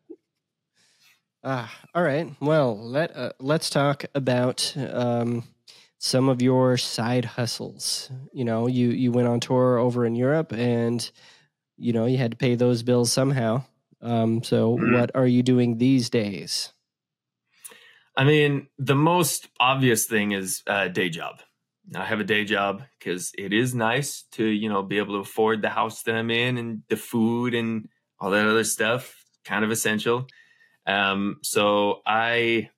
Ah, 1.44 1.74
all 1.96 2.04
right. 2.04 2.28
Well, 2.40 2.78
let 2.78 3.16
uh, 3.16 3.32
let's 3.40 3.70
talk 3.70 4.06
about 4.14 4.76
um, 4.78 5.44
some 5.98 6.30
of 6.30 6.42
your 6.42 6.78
side 6.78 7.26
hustles. 7.26 8.12
You 8.34 8.46
know, 8.46 8.68
you 8.68 8.90
you 8.90 9.12
went 9.12 9.28
on 9.28 9.40
tour 9.40 9.78
over 9.80 10.06
in 10.06 10.16
Europe, 10.16 10.52
and 10.54 11.10
you 11.78 11.94
know 11.94 12.06
you 12.06 12.18
had 12.18 12.32
to 12.32 12.38
pay 12.38 12.54
those 12.56 12.84
bills 12.84 13.12
somehow. 13.12 13.64
Um, 14.02 14.44
so, 14.44 14.78
Mhm. 14.78 14.92
what 14.94 15.12
are 15.16 15.28
you 15.28 15.42
doing 15.44 15.78
these 15.80 16.10
days? 16.10 16.74
I 18.16 18.24
mean, 18.26 18.68
the 18.78 18.96
most 18.96 19.48
obvious 19.60 20.06
thing 20.06 20.32
is 20.32 20.64
a 20.68 20.90
day 20.90 21.10
job. 21.10 21.42
I 21.96 22.06
have 22.06 22.20
a 22.20 22.26
day 22.26 22.46
job 22.46 22.84
because 23.00 23.32
it 23.38 23.54
is 23.54 23.74
nice 23.74 24.24
to, 24.34 24.46
you 24.46 24.70
know, 24.70 24.84
be 24.84 24.98
able 24.98 25.16
to 25.16 25.20
afford 25.20 25.62
the 25.62 25.70
house 25.70 26.04
that 26.04 26.16
I'm 26.16 26.30
in 26.30 26.58
and 26.58 26.84
the 26.90 26.96
food 26.96 27.54
and 27.54 27.90
all 28.20 28.32
that 28.32 28.46
other 28.46 28.64
stuff. 28.64 29.24
Kind 29.46 29.66
of 29.66 29.72
essential. 29.72 30.28
Um, 30.86 31.38
so 31.42 32.02
I, 32.06 32.70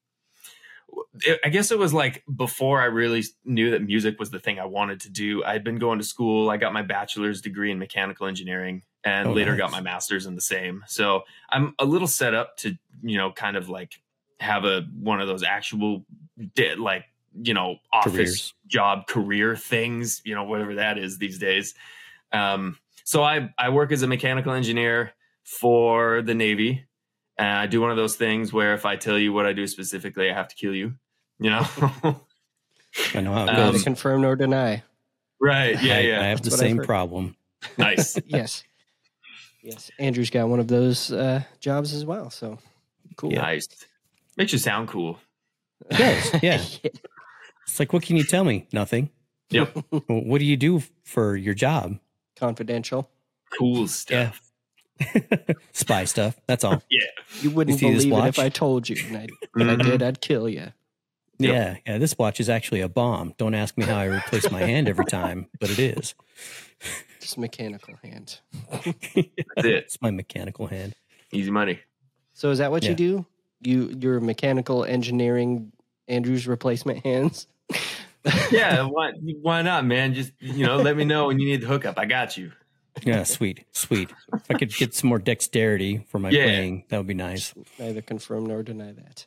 I 1.43 1.49
guess 1.49 1.71
it 1.71 1.79
was 1.79 1.93
like 1.93 2.23
before 2.33 2.81
I 2.81 2.85
really 2.85 3.23
knew 3.43 3.71
that 3.71 3.81
music 3.81 4.19
was 4.19 4.29
the 4.29 4.39
thing 4.39 4.59
I 4.59 4.65
wanted 4.65 5.01
to 5.01 5.09
do. 5.09 5.43
I'd 5.43 5.63
been 5.63 5.79
going 5.79 5.99
to 5.99 6.05
school. 6.05 6.49
I 6.49 6.57
got 6.57 6.73
my 6.73 6.81
bachelor's 6.83 7.41
degree 7.41 7.71
in 7.71 7.79
mechanical 7.79 8.27
engineering 8.27 8.83
and 9.03 9.29
Oh, 9.29 9.33
later 9.33 9.51
nice. 9.51 9.59
got 9.59 9.71
my 9.71 9.81
master's 9.81 10.25
in 10.25 10.35
the 10.35 10.41
same. 10.41 10.83
So 10.87 11.23
I'm 11.49 11.73
a 11.79 11.85
little 11.85 12.07
set 12.07 12.33
up 12.33 12.57
to, 12.57 12.77
you 13.01 13.17
know, 13.17 13.31
kind 13.31 13.57
of 13.57 13.69
like 13.69 14.01
have 14.43 14.65
a 14.65 14.81
one 14.99 15.19
of 15.21 15.27
those 15.27 15.43
actual 15.43 16.05
de- 16.55 16.75
like 16.75 17.05
you 17.41 17.53
know 17.53 17.77
office 17.91 18.13
Careers. 18.13 18.53
job 18.67 19.07
career 19.07 19.55
things 19.55 20.21
you 20.25 20.35
know 20.35 20.43
whatever 20.43 20.75
that 20.75 20.97
is 20.99 21.17
these 21.17 21.39
days 21.39 21.73
um, 22.31 22.77
so 23.03 23.23
i 23.23 23.49
i 23.57 23.69
work 23.69 23.91
as 23.91 24.01
a 24.03 24.07
mechanical 24.07 24.51
engineer 24.53 25.13
for 25.43 26.21
the 26.21 26.33
navy 26.35 26.85
and 27.37 27.47
i 27.57 27.65
do 27.65 27.81
one 27.81 27.89
of 27.89 27.97
those 27.97 28.15
things 28.15 28.53
where 28.53 28.73
if 28.75 28.85
i 28.85 28.95
tell 28.95 29.17
you 29.17 29.33
what 29.33 29.45
i 29.47 29.53
do 29.53 29.65
specifically 29.65 30.29
i 30.29 30.33
have 30.33 30.47
to 30.47 30.55
kill 30.55 30.75
you 30.75 30.93
you 31.39 31.49
know 31.49 31.65
I 33.15 33.21
know 33.21 33.33
how 33.33 33.45
it 33.45 33.49
Um, 33.49 33.55
Neither 33.55 33.71
goes. 33.71 33.83
confirm 33.83 34.21
nor 34.21 34.35
deny. 34.35 34.83
right 35.41 35.81
yeah 35.81 35.99
yeah 35.99 36.21
I 36.21 36.25
have 36.25 36.43
the 36.43 36.49
That's 36.51 36.61
what 36.61 36.67
same 36.67 36.77
problem. 36.79 37.35
nice 37.77 38.19
Yes. 38.27 38.63
Yes. 39.63 39.89
Andrew's 39.97 40.29
got 40.29 40.49
one 40.49 40.59
of 40.59 40.67
those 40.67 41.09
uh, 41.11 41.41
jobs 41.61 41.93
as 41.93 42.03
well. 42.05 42.29
So 42.29 42.59
cool. 43.15 43.31
nice 43.31 43.67
makes 44.37 44.51
you 44.53 44.59
sound 44.59 44.87
cool 44.87 45.19
It 45.89 45.97
does. 45.97 46.33
Yeah. 46.43 46.61
It's 47.67 47.79
like, 47.79 47.93
what 47.93 48.03
can 48.03 48.17
you 48.17 48.23
tell 48.23 48.43
me? 48.43 48.67
Nothing. 48.73 49.09
yep 49.49 49.75
Well, 49.91 50.03
what 50.07 50.39
do 50.39 50.45
you 50.45 50.57
do 50.57 50.81
for 51.03 51.35
your 51.35 51.53
job? 51.53 51.97
Confidential. 52.35 53.09
cool 53.57 53.87
stuff 53.87 54.41
Yeah. 55.11 55.37
Spy 55.71 56.05
stuff. 56.05 56.39
That's 56.47 56.63
all. 56.63 56.81
yeah, 56.89 57.01
You 57.41 57.49
wouldn't 57.51 57.79
see 57.79 57.91
this 57.91 58.03
believe 58.05 58.13
it 58.13 58.21
watch? 58.21 58.37
if 58.37 58.39
I 58.39 58.49
told 58.49 58.87
you. 58.89 58.95
And 59.07 59.17
I, 59.17 59.23
if 59.23 59.49
I 59.55 59.59
mm-hmm. 59.59 59.89
did, 59.89 60.03
I'd 60.03 60.21
kill 60.21 60.47
you. 60.47 60.71
Yeah. 61.39 61.77
Yeah. 61.85 61.97
This 61.97 62.15
watch 62.17 62.39
is 62.39 62.47
actually 62.49 62.81
a 62.81 62.87
bomb. 62.89 63.33
Don't 63.37 63.55
ask 63.55 63.75
me 63.77 63.85
how 63.85 63.97
I 63.97 64.05
replace 64.05 64.49
my 64.51 64.59
hand 64.61 64.87
every 64.87 65.05
time, 65.05 65.47
but 65.59 65.69
it 65.71 65.79
is. 65.79 66.13
Just 67.19 67.37
mechanical 67.37 67.95
hand. 68.03 68.39
that's 68.71 68.85
it 69.15 69.31
It's 69.57 70.01
my 70.01 70.11
mechanical 70.11 70.67
hand. 70.67 70.93
easy 71.31 71.49
money 71.51 71.79
So 72.33 72.51
is 72.51 72.59
that 72.59 72.69
what 72.71 72.83
Yeah. 72.83 72.91
you 72.91 72.95
do? 72.95 73.25
You 73.65 73.95
you're 73.99 74.19
mechanical 74.19 74.83
engineering 74.85 75.71
Andrew's 76.07 76.47
replacement 76.47 77.05
hands? 77.05 77.47
yeah 78.51 78.83
why, 78.83 79.11
why 79.41 79.61
not 79.61 79.85
man 79.85 80.13
just 80.13 80.31
you 80.39 80.65
know 80.65 80.77
let 80.77 80.95
me 80.95 81.03
know 81.03 81.27
when 81.27 81.39
you 81.39 81.45
need 81.45 81.61
the 81.61 81.67
hookup 81.67 81.97
i 81.99 82.05
got 82.05 82.37
you 82.37 82.51
Yeah. 83.03 83.23
Sweet. 83.23 83.65
Sweet. 83.71 84.11
If 84.33 84.45
I 84.51 84.53
could 84.53 84.71
get 84.75 84.93
some 84.93 85.09
more 85.09 85.17
dexterity 85.17 86.05
for 86.09 86.19
my 86.19 86.29
Yeah. 86.29 86.43
playing, 86.43 86.83
that 86.89 86.97
would 86.99 87.07
be 87.07 87.15
nice. 87.15 87.51
Neither 87.79 88.01
confirm 88.03 88.45
nor 88.45 88.61
deny 88.61 88.91
that. 88.91 89.25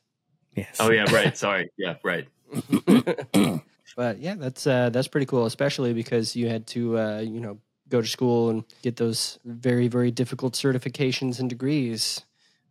Yes. 0.55 0.76
oh 0.78 0.90
yeah 0.93 1.05
right 1.12 1.37
sorry 1.37 1.71
yeah 1.76 1.97
right 2.05 2.28
But 3.97 4.19
yeah, 4.21 4.35
that's 4.35 4.66
uh, 4.66 4.90
that's 4.90 5.09
pretty 5.09 5.26
cool, 5.26 5.47
especially 5.47 5.95
because 5.95 6.37
you 6.37 6.49
had 6.49 6.66
to 6.69 6.99
uh, 6.99 7.21
you 7.21 7.40
know 7.40 7.59
go 7.88 8.00
to 8.02 8.07
school 8.07 8.50
and 8.50 8.64
get 8.83 8.97
those 8.97 9.38
very 9.45 9.88
very 9.88 10.11
difficult 10.11 10.55
certifications 10.55 11.40
and 11.40 11.49
degrees 11.49 12.23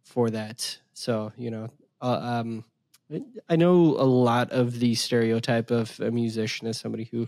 for 0.03 0.29
that. 0.29 0.77
So 0.95 1.31
you 1.37 1.51
know, 1.51 1.69
uh, 2.01 2.19
um, 2.41 2.63
I 3.49 3.57
know 3.57 3.73
a 3.75 4.07
lot 4.07 4.51
of 4.51 4.79
the 4.79 4.95
stereotype 4.95 5.69
of 5.69 5.99
a 5.99 6.09
musician 6.09 6.67
as 6.67 6.79
somebody 6.79 7.03
who 7.03 7.27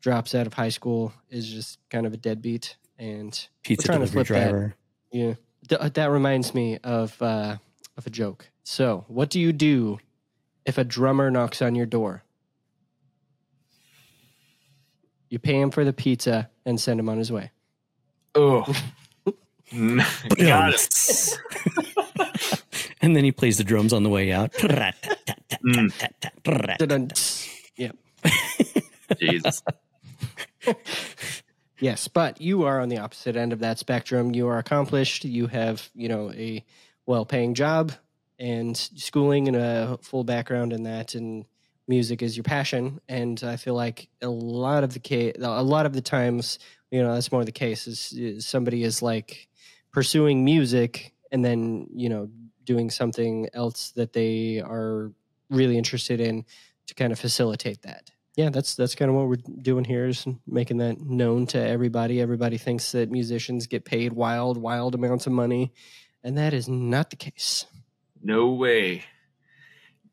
drops 0.00 0.34
out 0.34 0.46
of 0.46 0.54
high 0.54 0.68
school 0.68 1.12
is 1.28 1.46
just 1.46 1.78
kind 1.90 2.06
of 2.06 2.14
a 2.14 2.16
deadbeat, 2.16 2.76
and 2.96 3.48
Pizza 3.64 3.86
trying 3.88 4.00
to 4.00 4.06
delivery 4.06 4.24
flip 4.24 4.38
that. 4.38 4.50
driver. 4.50 4.74
yeah, 5.10 5.34
Th- 5.68 5.92
that 5.92 6.10
reminds 6.10 6.54
me 6.54 6.78
of 6.78 7.20
uh, 7.20 7.56
of 7.96 8.06
a 8.06 8.10
joke. 8.10 8.48
So, 8.62 9.04
what 9.08 9.30
do 9.30 9.40
you 9.40 9.52
do 9.52 9.98
if 10.64 10.78
a 10.78 10.84
drummer 10.84 11.30
knocks 11.30 11.60
on 11.60 11.74
your 11.74 11.86
door? 11.86 12.22
You 15.28 15.38
pay 15.40 15.60
him 15.60 15.70
for 15.72 15.84
the 15.84 15.92
pizza 15.92 16.48
and 16.64 16.80
send 16.80 17.00
him 17.00 17.08
on 17.08 17.18
his 17.18 17.32
way. 17.32 17.50
oh 18.36 18.64
got 20.38 20.72
it 20.74 21.38
and 23.02 23.14
then 23.16 23.24
he 23.24 23.32
plays 23.32 23.58
the 23.58 23.64
drums 23.64 23.92
on 23.92 24.02
the 24.02 24.10
way 24.10 24.32
out. 24.32 24.52
Mm, 25.64 25.90
Yeah. 27.76 27.90
jesus 29.18 29.62
Yes, 31.80 32.08
but 32.08 32.40
you 32.40 32.64
are 32.64 32.80
on 32.80 32.88
the 32.88 32.98
opposite 32.98 33.36
end 33.36 33.52
of 33.52 33.60
that 33.60 33.78
spectrum. 33.78 34.34
You 34.34 34.48
are 34.48 34.58
accomplished. 34.58 35.24
You 35.24 35.46
have, 35.46 35.88
you 35.94 36.08
know, 36.08 36.32
a 36.32 36.64
well-paying 37.06 37.54
job 37.54 37.92
and 38.38 38.76
schooling 38.76 39.46
and 39.46 39.56
a 39.56 39.98
full 40.02 40.24
background 40.24 40.72
in 40.72 40.82
that, 40.84 41.14
and 41.14 41.44
music 41.86 42.20
is 42.20 42.36
your 42.36 42.42
passion. 42.44 43.00
And 43.08 43.42
I 43.44 43.56
feel 43.56 43.74
like 43.74 44.08
a 44.20 44.28
lot 44.28 44.82
of 44.82 44.92
the 44.92 44.98
case, 44.98 45.36
a 45.38 45.62
lot 45.62 45.86
of 45.86 45.92
the 45.92 46.02
times, 46.02 46.58
you 46.90 47.00
know, 47.02 47.14
that's 47.14 47.30
more 47.30 47.44
the 47.44 47.52
case. 47.52 47.86
Is, 47.86 48.12
is 48.12 48.46
somebody 48.46 48.82
is 48.82 49.00
like 49.00 49.48
pursuing 49.92 50.44
music 50.44 51.12
and 51.30 51.44
then, 51.44 51.86
you 51.94 52.08
know, 52.08 52.28
doing 52.68 52.90
something 52.90 53.48
else 53.54 53.92
that 53.96 54.12
they 54.12 54.60
are 54.60 55.10
really 55.48 55.78
interested 55.78 56.20
in 56.20 56.44
to 56.86 56.94
kind 56.94 57.12
of 57.12 57.18
facilitate 57.18 57.80
that. 57.82 58.10
Yeah, 58.36 58.50
that's 58.50 58.76
that's 58.76 58.94
kind 58.94 59.08
of 59.10 59.16
what 59.16 59.26
we're 59.28 59.62
doing 59.62 59.84
here 59.84 60.06
is 60.06 60.26
making 60.46 60.76
that 60.78 61.00
known 61.00 61.46
to 61.48 61.58
everybody. 61.58 62.20
Everybody 62.20 62.58
thinks 62.58 62.92
that 62.92 63.10
musicians 63.10 63.66
get 63.66 63.84
paid 63.84 64.12
wild, 64.12 64.58
wild 64.58 64.94
amounts 64.94 65.26
of 65.26 65.32
money, 65.32 65.72
and 66.22 66.36
that 66.36 66.52
is 66.52 66.68
not 66.68 67.10
the 67.10 67.16
case. 67.16 67.66
no 68.22 68.50
way. 68.50 69.04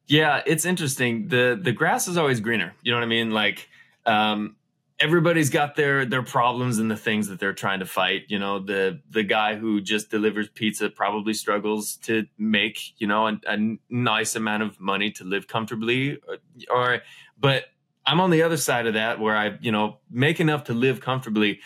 Yeah 0.07 0.41
it's 0.45 0.65
interesting. 0.65 1.27
The 1.27 1.59
the 1.61 1.71
grass 1.73 2.07
is 2.07 2.17
always 2.17 2.39
greener. 2.39 2.73
You 2.83 2.91
know 2.91 2.99
what 2.99 3.03
i 3.03 3.09
mean? 3.17 3.31
Like 3.31 3.67
um 4.05 4.55
everybody's 4.99 5.49
got 5.49 5.75
their 5.75 6.05
their 6.05 6.23
problems 6.23 6.77
and 6.79 6.89
the 6.89 6.95
things 6.95 7.27
that 7.27 7.39
they're 7.39 7.53
trying 7.53 7.79
to 7.79 7.85
fight. 7.85 8.23
You 8.27 8.39
know 8.39 8.59
the 8.59 9.01
the 9.09 9.23
guy 9.23 9.55
who 9.55 9.81
just 9.81 10.09
delivers 10.09 10.47
pizza 10.49 10.89
probably 10.89 11.33
struggles 11.33 11.97
to 12.03 12.25
make 12.37 12.79
you 12.99 13.07
know 13.07 13.27
a, 13.27 13.39
a 13.47 13.77
nice 13.89 14.35
amount 14.35 14.63
of 14.63 14.79
money 14.79 15.11
to 15.11 15.23
live 15.23 15.47
comfortably 15.47 16.17
or, 16.27 16.37
or 16.69 17.01
but 17.39 17.65
i'm 18.05 18.19
on 18.21 18.29
the 18.29 18.41
other 18.41 18.57
side 18.57 18.87
of 18.87 18.93
that 18.93 19.19
where 19.19 19.35
i 19.35 19.57
you 19.61 19.71
know 19.71 19.97
make 20.09 20.39
enough 20.39 20.65
to 20.65 20.73
live 20.73 20.99
comfortably. 21.01 21.59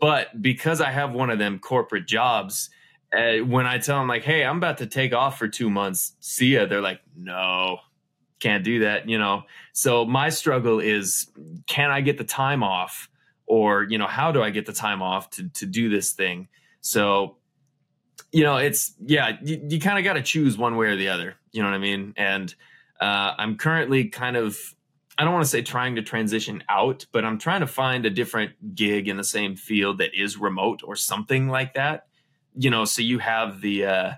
But 0.00 0.40
because 0.40 0.80
i 0.80 0.90
have 0.90 1.12
one 1.12 1.30
of 1.30 1.38
them 1.38 1.58
corporate 1.58 2.06
jobs 2.06 2.70
uh, 3.16 3.38
when 3.38 3.66
i 3.66 3.78
tell 3.78 3.98
them 3.98 4.08
like 4.08 4.22
hey 4.22 4.44
i'm 4.44 4.58
about 4.58 4.78
to 4.78 4.86
take 4.86 5.12
off 5.12 5.38
for 5.38 5.48
two 5.48 5.70
months 5.70 6.14
see 6.20 6.54
ya 6.54 6.66
they're 6.66 6.80
like 6.80 7.00
no 7.16 7.78
can't 8.42 8.64
do 8.64 8.80
that 8.80 9.08
you 9.08 9.18
know? 9.18 9.44
So 9.72 10.04
my 10.04 10.28
struggle 10.28 10.80
is 10.80 11.28
can 11.66 11.90
I 11.90 12.00
get 12.00 12.18
the 12.18 12.24
time 12.24 12.62
off? 12.62 13.08
Or 13.46 13.84
you 13.84 13.98
know 13.98 14.06
how 14.06 14.32
do 14.32 14.42
I 14.42 14.50
get 14.50 14.66
the 14.66 14.72
time 14.72 15.02
off 15.02 15.30
to 15.30 15.48
to 15.48 15.66
do 15.66 15.88
this 15.88 16.12
thing? 16.12 16.48
So 16.80 17.36
you 18.32 18.42
know 18.42 18.56
it's 18.56 18.94
yeah 19.04 19.38
you, 19.42 19.60
you 19.68 19.80
kind 19.80 19.98
of 19.98 20.04
got 20.04 20.14
to 20.14 20.22
choose 20.22 20.58
one 20.58 20.76
way 20.76 20.86
or 20.88 20.96
the 20.96 21.08
other 21.08 21.36
you 21.52 21.62
know 21.62 21.68
what 21.68 21.74
I 21.74 21.78
mean? 21.78 22.14
And 22.16 22.54
uh, 23.00 23.34
I'm 23.38 23.56
currently 23.56 24.06
kind 24.06 24.36
of 24.36 24.58
I 25.18 25.24
don't 25.24 25.34
want 25.34 25.44
to 25.44 25.50
say 25.50 25.62
trying 25.62 25.96
to 25.96 26.02
transition 26.02 26.64
out 26.68 27.06
but 27.12 27.24
I'm 27.24 27.38
trying 27.38 27.60
to 27.60 27.66
find 27.66 28.06
a 28.06 28.10
different 28.10 28.74
gig 28.74 29.08
in 29.08 29.16
the 29.16 29.24
same 29.24 29.56
field 29.56 29.98
that 29.98 30.10
is 30.14 30.36
remote 30.36 30.80
or 30.84 30.96
something 30.96 31.48
like 31.48 31.74
that 31.74 32.06
you 32.54 32.70
know? 32.70 32.84
So 32.84 33.02
you 33.02 33.18
have 33.18 33.60
the 33.60 33.86
uh 33.86 34.12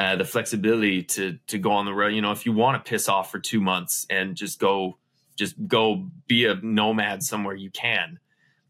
uh, 0.00 0.16
the 0.16 0.24
flexibility 0.24 1.02
to 1.02 1.38
to 1.46 1.58
go 1.58 1.72
on 1.72 1.84
the 1.84 1.92
road. 1.92 2.08
You 2.08 2.22
know, 2.22 2.32
if 2.32 2.46
you 2.46 2.52
want 2.52 2.82
to 2.82 2.88
piss 2.88 3.06
off 3.06 3.30
for 3.30 3.38
two 3.38 3.60
months 3.60 4.06
and 4.08 4.34
just 4.34 4.58
go, 4.58 4.96
just 5.36 5.54
go 5.68 6.08
be 6.26 6.46
a 6.46 6.54
nomad 6.54 7.22
somewhere, 7.22 7.54
you 7.54 7.70
can. 7.70 8.18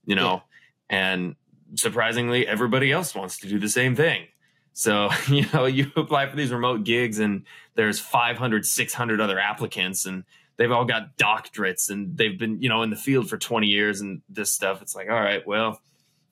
You 0.05 0.17
know, 0.17 0.43
and 0.89 1.37
surprisingly, 1.77 2.49
everybody 2.49 2.91
else 2.91 3.15
wants 3.15 3.39
to 3.39 3.49
do 3.49 3.61
the 3.61 3.69
same 3.69 3.95
thing. 3.95 4.27
So 4.73 5.11
you 5.29 5.47
know, 5.55 5.67
you 5.67 5.93
apply 5.95 6.27
for 6.27 6.35
these 6.35 6.51
remote 6.51 6.83
gigs, 6.83 7.21
and 7.21 7.45
there's 7.77 8.01
500, 8.01 8.67
600 8.67 9.21
other 9.21 9.39
applicants, 9.39 10.07
and 10.07 10.25
they've 10.57 10.73
all 10.73 10.85
got 10.85 11.17
doctorates, 11.17 11.91
and 11.91 12.17
they've 12.17 12.37
been 12.37 12.61
you 12.61 12.69
know 12.69 12.83
in 12.83 12.91
the 12.91 12.97
field 12.97 13.31
for 13.31 13.39
20 13.39 13.69
years, 13.69 14.01
and 14.01 14.21
this 14.29 14.51
stuff. 14.51 14.83
It's 14.83 14.97
like, 14.97 15.09
all 15.09 15.21
right, 15.21 15.47
well, 15.47 15.81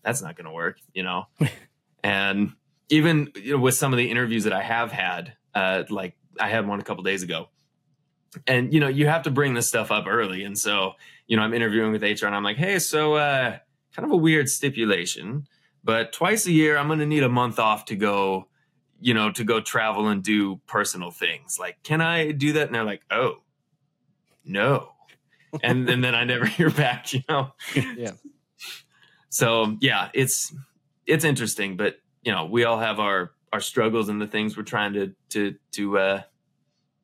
that's 0.02 0.22
not 0.22 0.34
going 0.34 0.46
to 0.46 0.50
work. 0.50 0.78
You 0.92 1.04
know, 1.04 1.28
and 2.02 2.54
even 2.88 3.32
you 3.36 3.52
know, 3.52 3.58
with 3.58 3.74
some 3.74 3.92
of 3.92 3.98
the 3.98 4.10
interviews 4.10 4.44
that 4.44 4.52
I 4.52 4.62
have 4.62 4.92
had, 4.92 5.34
uh, 5.54 5.84
like 5.90 6.16
I 6.40 6.48
had 6.48 6.66
one 6.66 6.80
a 6.80 6.84
couple 6.84 7.02
days 7.02 7.22
ago, 7.22 7.48
and 8.46 8.72
you 8.72 8.80
know 8.80 8.88
you 8.88 9.06
have 9.06 9.22
to 9.22 9.30
bring 9.30 9.54
this 9.54 9.68
stuff 9.68 9.90
up 9.90 10.06
early, 10.06 10.44
and 10.44 10.58
so 10.58 10.92
you 11.26 11.36
know 11.36 11.42
I'm 11.42 11.54
interviewing 11.54 11.92
with 11.92 12.02
HR, 12.02 12.26
and 12.26 12.34
I'm 12.34 12.44
like, 12.44 12.56
hey, 12.56 12.78
so 12.78 13.14
uh, 13.14 13.58
kind 13.94 14.06
of 14.06 14.12
a 14.12 14.16
weird 14.16 14.48
stipulation, 14.48 15.46
but 15.84 16.12
twice 16.12 16.46
a 16.46 16.52
year 16.52 16.76
I'm 16.76 16.86
going 16.86 17.00
to 17.00 17.06
need 17.06 17.22
a 17.22 17.28
month 17.28 17.58
off 17.58 17.86
to 17.86 17.96
go, 17.96 18.48
you 19.00 19.14
know, 19.14 19.30
to 19.32 19.44
go 19.44 19.60
travel 19.60 20.08
and 20.08 20.22
do 20.22 20.56
personal 20.66 21.10
things. 21.10 21.58
Like, 21.58 21.82
can 21.82 22.00
I 22.00 22.32
do 22.32 22.54
that? 22.54 22.66
And 22.66 22.74
they're 22.74 22.84
like, 22.84 23.02
oh, 23.10 23.42
no, 24.44 24.92
and, 25.62 25.88
and 25.88 26.02
then 26.02 26.14
I 26.14 26.24
never 26.24 26.46
hear 26.46 26.70
back, 26.70 27.12
you 27.12 27.22
know. 27.28 27.52
Yeah. 27.74 28.12
So 29.30 29.76
yeah, 29.80 30.08
it's 30.14 30.54
it's 31.06 31.24
interesting, 31.24 31.76
but 31.76 31.96
you 32.22 32.32
know, 32.32 32.46
we 32.46 32.64
all 32.64 32.78
have 32.78 33.00
our 33.00 33.32
our 33.52 33.60
struggles 33.60 34.08
and 34.08 34.20
the 34.20 34.26
things 34.26 34.56
we're 34.56 34.62
trying 34.62 34.92
to 34.94 35.14
to 35.30 35.54
to 35.72 35.98
uh 35.98 36.22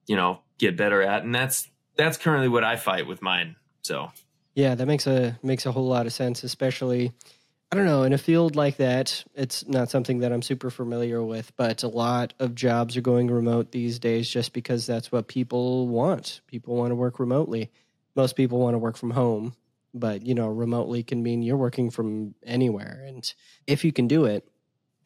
you 0.07 0.17
know, 0.17 0.41
get 0.59 0.77
better 0.77 1.03
at. 1.03 1.25
And 1.25 1.35
that's 1.35 1.69
that's 1.97 2.19
currently 2.19 2.49
what 2.49 2.65
I 2.65 2.77
fight 2.77 3.07
with 3.07 3.23
mine. 3.23 3.57
So 3.83 4.11
Yeah, 4.55 4.75
that 4.75 4.87
makes 4.87 5.07
a 5.07 5.39
makes 5.43 5.67
a 5.67 5.73
whole 5.73 5.87
lot 5.89 6.07
of 6.07 6.13
sense, 6.13 6.45
especially 6.45 7.13
I 7.73 7.77
don't 7.77 7.87
know, 7.87 8.05
in 8.05 8.13
a 8.13 8.19
field 8.19 8.55
like 8.55 8.77
that, 8.77 9.25
it's 9.35 9.67
not 9.67 9.91
something 9.91 10.21
that 10.21 10.33
I'm 10.33 10.43
super 10.43 10.71
familiar 10.71 11.25
with, 11.25 11.53
but 11.57 11.83
a 11.83 11.89
lot 11.89 12.33
of 12.39 12.55
jobs 12.55 12.97
are 12.97 13.01
going 13.01 13.29
remote 13.29 13.73
these 13.73 13.99
days 13.99 14.29
just 14.29 14.53
because 14.53 14.87
that's 14.87 15.11
what 15.11 15.27
people 15.27 15.89
want. 15.89 16.41
People 16.47 16.77
want 16.77 16.93
to 16.93 16.95
work 16.95 17.19
remotely. 17.19 17.73
most 18.15 18.37
people 18.37 18.61
want 18.61 18.75
to 18.75 18.79
work 18.79 18.97
from 18.97 19.11
home, 19.11 19.55
but 19.93 20.25
you 20.25 20.35
know, 20.37 20.47
remotely 20.47 21.03
can 21.03 21.23
mean 21.23 21.43
you're 21.43 21.57
working 21.57 21.91
from 21.91 22.35
anywhere. 22.45 23.03
And 23.07 23.33
if 23.67 23.85
you 23.85 23.93
can 23.93 24.07
do 24.07 24.25
it, 24.27 24.49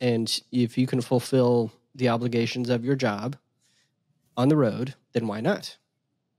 and 0.00 0.40
if 0.52 0.78
you 0.78 0.86
can 0.86 1.00
fulfill 1.00 1.72
the 1.94 2.08
obligations 2.08 2.70
of 2.70 2.84
your 2.84 2.96
job 2.96 3.36
on 4.36 4.48
the 4.48 4.56
road, 4.56 4.94
then 5.12 5.26
why 5.26 5.40
not? 5.40 5.76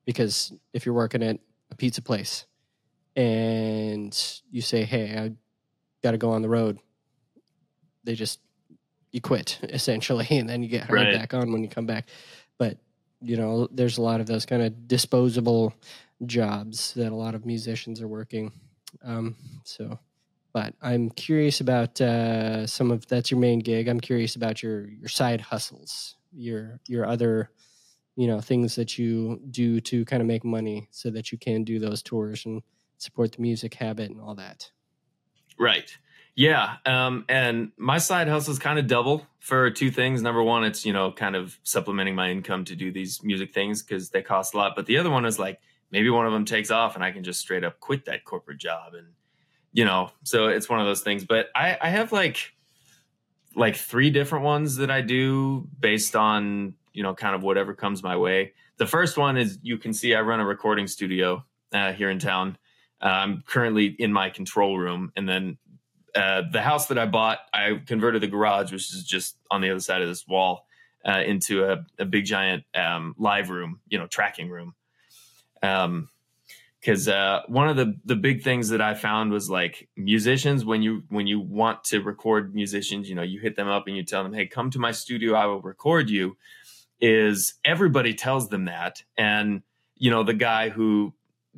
Because 0.06 0.54
if 0.74 0.86
you're 0.86 0.96
working 0.96 1.22
at 1.24 1.40
a 1.72 1.76
pizza 1.76 2.02
place 2.02 2.46
and 3.16 4.18
you 4.52 4.62
say, 4.62 4.84
"Hey, 4.86 5.18
I 5.18 5.32
got 6.02 6.12
to 6.12 6.18
go 6.18 6.32
on 6.32 6.42
the 6.42 6.50
road," 6.50 6.80
they 8.04 8.16
just 8.16 8.40
you 9.12 9.22
quit 9.22 9.60
essentially, 9.64 10.28
and 10.32 10.48
then 10.48 10.64
you 10.64 10.70
get 10.70 10.84
hired 10.84 10.94
Right. 10.94 11.14
back 11.14 11.34
on 11.34 11.52
when 11.52 11.64
you 11.64 11.70
come 11.70 11.86
back. 11.86 12.08
But 12.58 12.78
you 13.22 13.36
know, 13.36 13.68
there's 13.72 13.98
a 13.98 14.02
lot 14.02 14.22
of 14.22 14.28
those 14.28 14.46
kind 14.46 14.62
of 14.62 14.88
disposable 14.88 15.74
jobs 16.26 16.94
that 16.94 17.12
a 17.12 17.16
lot 17.16 17.36
of 17.36 17.46
musicians 17.46 18.02
are 18.02 18.08
working. 18.08 18.52
Um, 19.04 19.36
so, 19.66 20.00
but 20.60 20.74
I'm 20.82 21.10
curious 21.10 21.62
about 21.62 22.02
uh, 22.02 22.68
some 22.68 22.92
of 22.92 23.08
that's 23.08 23.32
your 23.32 23.40
main 23.40 23.60
gig. 23.60 23.88
I'm 23.88 24.02
curious 24.02 24.36
about 24.36 24.62
your 24.62 24.90
your 24.90 25.08
side 25.08 25.40
hustles, 25.40 26.18
your 26.34 26.82
your 26.86 27.06
other, 27.06 27.50
you 28.18 28.28
know, 28.28 28.42
things 28.42 28.76
that 28.76 28.98
you 28.98 29.40
do 29.50 29.80
to 29.80 30.04
kind 30.04 30.22
of 30.22 30.28
make 30.28 30.44
money 30.44 30.90
so 30.92 31.12
that 31.12 31.32
you 31.32 31.38
can 31.38 31.64
do 31.64 31.80
those 31.80 32.04
tours 32.04 32.46
and 32.46 32.62
support 32.98 33.32
the 33.32 33.42
music 33.42 33.74
habit 33.74 34.12
and 34.12 34.20
all 34.20 34.36
that. 34.36 34.70
Right. 35.58 35.98
Yeah. 36.36 36.76
Um, 36.86 37.24
and 37.30 37.72
my 37.78 37.98
side 37.98 38.28
hustle 38.28 38.52
is 38.52 38.60
kind 38.60 38.80
of 38.80 38.88
double 38.88 39.26
for 39.40 39.72
two 39.72 39.92
things. 39.92 40.22
Number 40.22 40.44
one, 40.44 40.66
it's, 40.66 40.86
you 40.86 40.92
know, 40.92 41.14
kind 41.14 41.38
of 41.38 41.58
supplementing 41.64 42.16
my 42.16 42.32
income 42.32 42.66
to 42.66 42.76
do 42.76 42.92
these 42.92 43.24
music 43.24 43.54
things 43.54 43.82
because 43.82 44.10
they 44.10 44.22
cost 44.22 44.54
a 44.54 44.58
lot. 44.58 44.74
But 44.76 44.88
the 44.88 44.98
other 44.98 45.10
one 45.10 45.26
is 45.26 45.40
like 45.40 45.62
maybe 45.90 46.10
one 46.10 46.26
of 46.26 46.34
them 46.34 46.44
takes 46.44 46.70
off 46.70 46.96
and 46.96 47.04
I 47.04 47.12
can 47.12 47.24
just 47.24 47.40
straight 47.40 47.64
up 47.64 47.80
quit 47.80 48.04
that 48.06 48.26
corporate 48.26 48.58
job. 48.58 48.94
And, 48.94 49.08
you 49.72 49.86
know, 49.86 50.12
so 50.24 50.48
it's 50.48 50.70
one 50.70 50.80
of 50.80 50.86
those 50.86 51.02
things. 51.02 51.26
But 51.26 51.48
I, 51.56 51.78
I 51.82 51.90
have 51.90 52.12
like, 52.12 52.54
like 53.56 53.76
three 53.76 54.10
different 54.10 54.46
ones 54.46 54.78
that 54.78 54.92
I 54.92 55.02
do 55.02 55.68
based 55.80 56.16
on, 56.16 56.76
you 56.94 57.04
know, 57.04 57.14
kind 57.14 57.36
of 57.36 57.44
whatever 57.44 57.74
comes 57.74 58.04
my 58.04 58.18
way. 58.18 58.54
The 58.78 58.88
first 58.88 59.18
one 59.18 59.38
is 59.38 59.60
you 59.62 59.78
can 59.78 59.94
see 59.94 60.16
I 60.16 60.22
run 60.22 60.40
a 60.40 60.46
recording 60.46 60.88
studio 60.88 61.46
uh, 61.74 61.92
here 61.94 62.10
in 62.10 62.20
town. 62.20 62.58
Uh, 63.02 63.08
I'm 63.08 63.44
currently 63.46 63.88
in 63.88 64.12
my 64.12 64.30
control 64.30 64.78
room, 64.78 65.12
and 65.16 65.28
then 65.28 65.58
uh, 66.16 66.44
the 66.52 66.62
house 66.62 66.88
that 66.88 66.98
I 66.98 67.06
bought, 67.06 67.40
I 67.54 67.82
converted 67.86 68.22
the 68.22 68.28
garage, 68.28 68.72
which 68.72 68.94
is 68.94 69.04
just 69.04 69.38
on 69.52 69.62
the 69.62 69.70
other 69.70 69.80
side 69.80 70.02
of 70.02 70.08
this 70.08 70.28
wall, 70.28 70.66
uh, 71.06 71.24
into 71.26 71.64
a, 71.64 71.86
a 71.98 72.06
big 72.06 72.26
giant 72.26 72.64
um, 72.76 73.16
live 73.18 73.50
room, 73.50 73.80
you 73.88 73.98
know, 73.98 74.08
tracking 74.08 74.50
room. 74.50 74.76
Um, 75.62 76.10
because 76.80 77.08
uh, 77.08 77.42
one 77.48 77.68
of 77.68 77.76
the 77.76 77.96
the 78.06 78.16
big 78.16 78.44
things 78.44 78.70
that 78.70 78.82
I 78.82 78.94
found 78.94 79.32
was 79.32 79.50
like 79.50 79.90
musicians 79.98 80.64
when 80.64 80.82
you 80.82 81.04
when 81.10 81.28
you 81.28 81.40
want 81.40 81.84
to 81.86 82.02
record 82.02 82.54
musicians, 82.56 83.10
you 83.10 83.16
know, 83.16 83.22
you 83.22 83.40
hit 83.40 83.56
them 83.56 83.68
up 83.68 83.86
and 83.88 83.96
you 83.98 84.04
tell 84.04 84.24
them, 84.24 84.34
"Hey, 84.34 84.48
come 84.48 84.70
to 84.72 84.80
my 84.80 84.92
studio, 84.92 85.34
I 85.34 85.46
will 85.46 85.62
record 85.62 86.10
you." 86.10 86.38
Is 87.02 87.54
everybody 87.64 88.14
tells 88.14 88.50
them 88.50 88.66
that, 88.66 89.04
and 89.18 89.62
you 89.96 90.12
know, 90.12 90.24
the 90.24 90.34
guy 90.34 90.70
who 90.70 91.14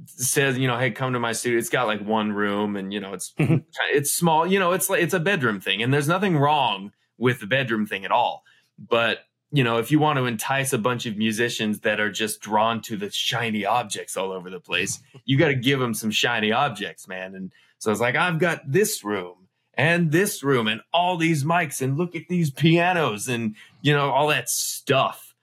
says, 0.05 0.57
you 0.57 0.67
know, 0.67 0.77
hey, 0.77 0.89
come 0.91 1.13
to 1.13 1.19
my 1.19 1.31
studio. 1.31 1.59
It's 1.59 1.69
got 1.69 1.85
like 1.87 2.01
one 2.01 2.31
room, 2.31 2.75
and 2.75 2.93
you 2.93 2.99
know, 2.99 3.13
it's 3.13 3.33
Mhm. 3.39 3.63
it's 3.91 4.11
small. 4.11 4.45
You 4.47 4.59
know, 4.59 4.71
it's 4.73 4.89
like 4.89 5.01
it's 5.03 5.13
a 5.13 5.19
bedroom 5.19 5.59
thing, 5.59 5.81
and 5.83 5.93
there's 5.93 6.07
nothing 6.07 6.37
wrong 6.37 6.93
with 7.17 7.39
the 7.39 7.47
bedroom 7.47 7.85
thing 7.85 8.05
at 8.05 8.11
all. 8.11 8.43
But 8.79 9.19
you 9.51 9.63
know, 9.63 9.77
if 9.77 9.91
you 9.91 9.99
want 9.99 10.17
to 10.17 10.25
entice 10.25 10.73
a 10.73 10.77
bunch 10.77 11.05
of 11.05 11.17
musicians 11.17 11.81
that 11.81 11.99
are 11.99 12.11
just 12.11 12.41
drawn 12.41 12.81
to 12.81 12.95
the 12.95 13.11
shiny 13.11 13.65
objects 13.65 14.15
all 14.15 14.31
over 14.31 14.49
the 14.49 14.59
place, 14.59 15.01
you 15.25 15.37
got 15.37 15.49
to 15.49 15.55
give 15.55 15.79
them 15.79 15.93
some 15.93 16.11
shiny 16.11 16.51
objects, 16.51 17.07
man. 17.07 17.35
And 17.35 17.51
so 17.77 17.91
it's 17.91 18.01
like, 18.01 18.15
I've 18.15 18.39
got 18.39 18.71
this 18.71 19.03
room 19.03 19.47
and 19.73 20.11
this 20.11 20.43
room 20.43 20.67
and 20.67 20.81
all 20.93 21.17
these 21.17 21.43
mics 21.43 21.81
and 21.81 21.97
look 21.97 22.15
at 22.15 22.23
these 22.29 22.51
pianos 22.51 23.27
and 23.27 23.55
you 23.81 23.93
know 23.93 24.11
all 24.11 24.27
that 24.27 24.49
stuff. 24.49 25.33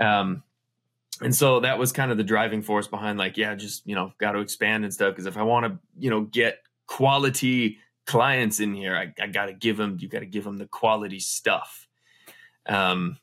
Um, 0.00 0.42
and 1.20 1.34
so 1.34 1.60
that 1.60 1.78
was 1.78 1.92
kind 1.92 2.10
of 2.10 2.16
the 2.16 2.24
driving 2.24 2.62
force 2.62 2.86
behind 2.86 3.18
like 3.18 3.36
yeah 3.36 3.54
just 3.54 3.86
you 3.86 3.94
know 3.94 4.12
got 4.18 4.32
to 4.32 4.40
expand 4.40 4.84
and 4.84 4.92
stuff 4.92 5.12
because 5.12 5.26
if 5.26 5.36
i 5.36 5.42
want 5.42 5.66
to 5.66 5.78
you 5.98 6.10
know 6.10 6.22
get 6.22 6.58
quality 6.86 7.78
clients 8.06 8.60
in 8.60 8.74
here 8.74 8.96
i, 8.96 9.12
I 9.22 9.26
got 9.26 9.46
to 9.46 9.52
give 9.52 9.76
them 9.76 9.98
you 10.00 10.08
got 10.08 10.20
to 10.20 10.26
give 10.26 10.44
them 10.44 10.56
the 10.56 10.66
quality 10.66 11.20
stuff 11.20 11.86
um 12.66 13.18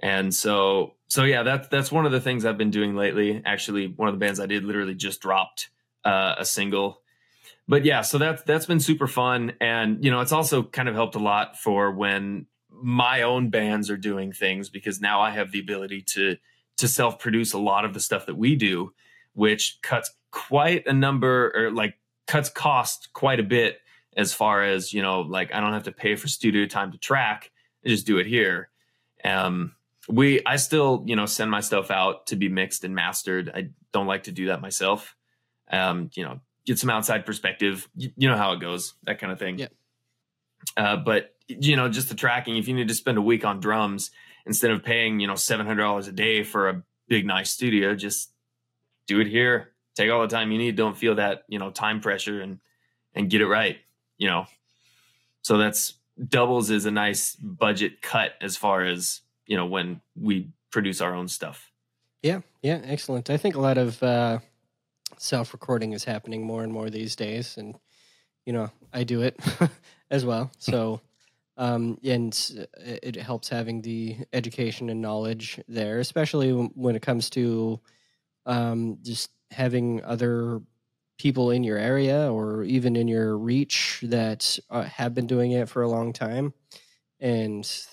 and 0.00 0.34
so 0.34 0.94
so 1.08 1.24
yeah 1.24 1.42
that's 1.42 1.68
that's 1.68 1.90
one 1.90 2.06
of 2.06 2.12
the 2.12 2.20
things 2.20 2.44
i've 2.44 2.58
been 2.58 2.70
doing 2.70 2.94
lately 2.94 3.42
actually 3.44 3.86
one 3.86 4.08
of 4.08 4.14
the 4.14 4.18
bands 4.18 4.40
i 4.40 4.46
did 4.46 4.64
literally 4.64 4.94
just 4.94 5.20
dropped 5.20 5.70
uh, 6.04 6.34
a 6.38 6.44
single 6.44 7.00
but 7.66 7.84
yeah 7.84 8.00
so 8.00 8.18
that's 8.18 8.42
that's 8.42 8.66
been 8.66 8.80
super 8.80 9.06
fun 9.06 9.52
and 9.60 10.04
you 10.04 10.10
know 10.10 10.20
it's 10.20 10.32
also 10.32 10.62
kind 10.62 10.88
of 10.88 10.94
helped 10.94 11.14
a 11.14 11.20
lot 11.20 11.58
for 11.58 11.90
when 11.90 12.46
my 12.70 13.22
own 13.22 13.48
bands 13.48 13.90
are 13.90 13.96
doing 13.96 14.32
things 14.32 14.68
because 14.68 15.00
now 15.00 15.20
i 15.20 15.30
have 15.30 15.50
the 15.50 15.58
ability 15.58 16.02
to 16.02 16.36
to 16.76 16.88
self 16.88 17.18
produce 17.18 17.52
a 17.52 17.58
lot 17.58 17.84
of 17.84 17.94
the 17.94 18.00
stuff 18.00 18.26
that 18.26 18.36
we 18.36 18.54
do, 18.54 18.92
which 19.34 19.78
cuts 19.82 20.10
quite 20.30 20.86
a 20.86 20.92
number 20.92 21.52
or 21.54 21.70
like 21.70 21.98
cuts 22.26 22.48
cost 22.48 23.12
quite 23.12 23.40
a 23.40 23.44
bit 23.44 23.78
as 24.16 24.32
far 24.34 24.62
as, 24.62 24.92
you 24.92 25.02
know, 25.02 25.20
like 25.20 25.54
I 25.54 25.60
don't 25.60 25.72
have 25.72 25.84
to 25.84 25.92
pay 25.92 26.16
for 26.16 26.28
studio 26.28 26.66
time 26.66 26.92
to 26.92 26.98
track. 26.98 27.50
I 27.84 27.88
just 27.88 28.06
do 28.06 28.18
it 28.18 28.26
here. 28.26 28.70
Um, 29.24 29.74
we, 30.08 30.40
I 30.44 30.56
still, 30.56 31.02
you 31.06 31.16
know, 31.16 31.26
send 31.26 31.50
my 31.50 31.60
stuff 31.60 31.90
out 31.90 32.28
to 32.28 32.36
be 32.36 32.48
mixed 32.48 32.84
and 32.84 32.94
mastered. 32.94 33.50
I 33.54 33.70
don't 33.92 34.06
like 34.06 34.24
to 34.24 34.32
do 34.32 34.46
that 34.46 34.60
myself. 34.60 35.16
Um, 35.70 36.10
you 36.14 36.24
know, 36.24 36.40
get 36.64 36.78
some 36.78 36.90
outside 36.90 37.26
perspective. 37.26 37.88
You, 37.96 38.10
you 38.16 38.28
know 38.28 38.36
how 38.36 38.52
it 38.52 38.60
goes, 38.60 38.94
that 39.04 39.18
kind 39.18 39.32
of 39.32 39.38
thing. 39.38 39.58
Yeah. 39.58 39.68
Uh, 40.76 40.96
but 40.96 41.34
you 41.48 41.76
know, 41.76 41.88
just 41.88 42.08
the 42.08 42.14
tracking, 42.14 42.56
if 42.56 42.68
you 42.68 42.74
need 42.74 42.88
to 42.88 42.94
spend 42.94 43.18
a 43.18 43.22
week 43.22 43.44
on 43.44 43.60
drums, 43.60 44.10
instead 44.46 44.70
of 44.70 44.84
paying 44.84 45.20
you 45.20 45.26
know 45.26 45.34
seven 45.34 45.66
hundred 45.66 45.82
dollars 45.82 46.08
a 46.08 46.12
day 46.12 46.42
for 46.42 46.68
a 46.68 46.82
big 47.08 47.26
nice 47.26 47.50
studio, 47.50 47.94
just 47.94 48.32
do 49.06 49.20
it 49.20 49.26
here. 49.26 49.72
Take 49.96 50.10
all 50.10 50.22
the 50.22 50.28
time 50.28 50.52
you 50.52 50.58
need. 50.58 50.76
Don't 50.76 50.96
feel 50.96 51.16
that 51.16 51.44
you 51.48 51.58
know 51.58 51.70
time 51.70 52.00
pressure 52.00 52.40
and 52.40 52.58
and 53.14 53.30
get 53.30 53.40
it 53.40 53.46
right. 53.46 53.78
You 54.18 54.28
know, 54.28 54.46
so 55.42 55.58
that's 55.58 55.94
doubles 56.28 56.70
is 56.70 56.86
a 56.86 56.90
nice 56.90 57.34
budget 57.34 58.00
cut 58.02 58.32
as 58.40 58.56
far 58.56 58.84
as 58.84 59.20
you 59.46 59.56
know 59.56 59.66
when 59.66 60.00
we 60.20 60.50
produce 60.70 61.00
our 61.00 61.14
own 61.14 61.28
stuff. 61.28 61.72
Yeah, 62.22 62.40
yeah, 62.62 62.80
excellent. 62.84 63.30
I 63.30 63.36
think 63.36 63.54
a 63.54 63.60
lot 63.60 63.78
of 63.78 64.02
uh, 64.02 64.38
self 65.18 65.52
recording 65.52 65.92
is 65.92 66.04
happening 66.04 66.44
more 66.44 66.62
and 66.62 66.72
more 66.72 66.90
these 66.90 67.16
days, 67.16 67.56
and 67.56 67.78
you 68.44 68.52
know, 68.52 68.70
I 68.92 69.04
do 69.04 69.22
it 69.22 69.38
as 70.10 70.24
well. 70.24 70.50
So, 70.58 71.00
um, 71.56 71.98
and 72.04 72.66
it, 72.78 73.16
helps 73.16 73.48
having 73.48 73.80
the 73.82 74.16
education 74.32 74.90
and 74.90 75.00
knowledge 75.00 75.60
there, 75.68 76.00
especially 76.00 76.52
when- 76.52 76.70
when 76.74 76.96
it 76.96 77.02
comes 77.02 77.30
to 77.30 77.80
um, 78.44 78.98
just 79.02 79.30
having 79.50 80.04
other 80.04 80.60
people 81.18 81.50
in 81.50 81.64
your 81.64 81.78
area 81.78 82.30
or 82.30 82.62
even 82.64 82.94
in 82.94 83.08
your 83.08 83.38
reach 83.38 84.00
that 84.02 84.58
uh, 84.70 84.82
have 84.82 85.14
been 85.14 85.26
doing 85.26 85.52
it 85.52 85.68
for 85.68 85.82
a 85.82 85.88
long 85.88 86.12
time, 86.12 86.52
and 87.20 87.86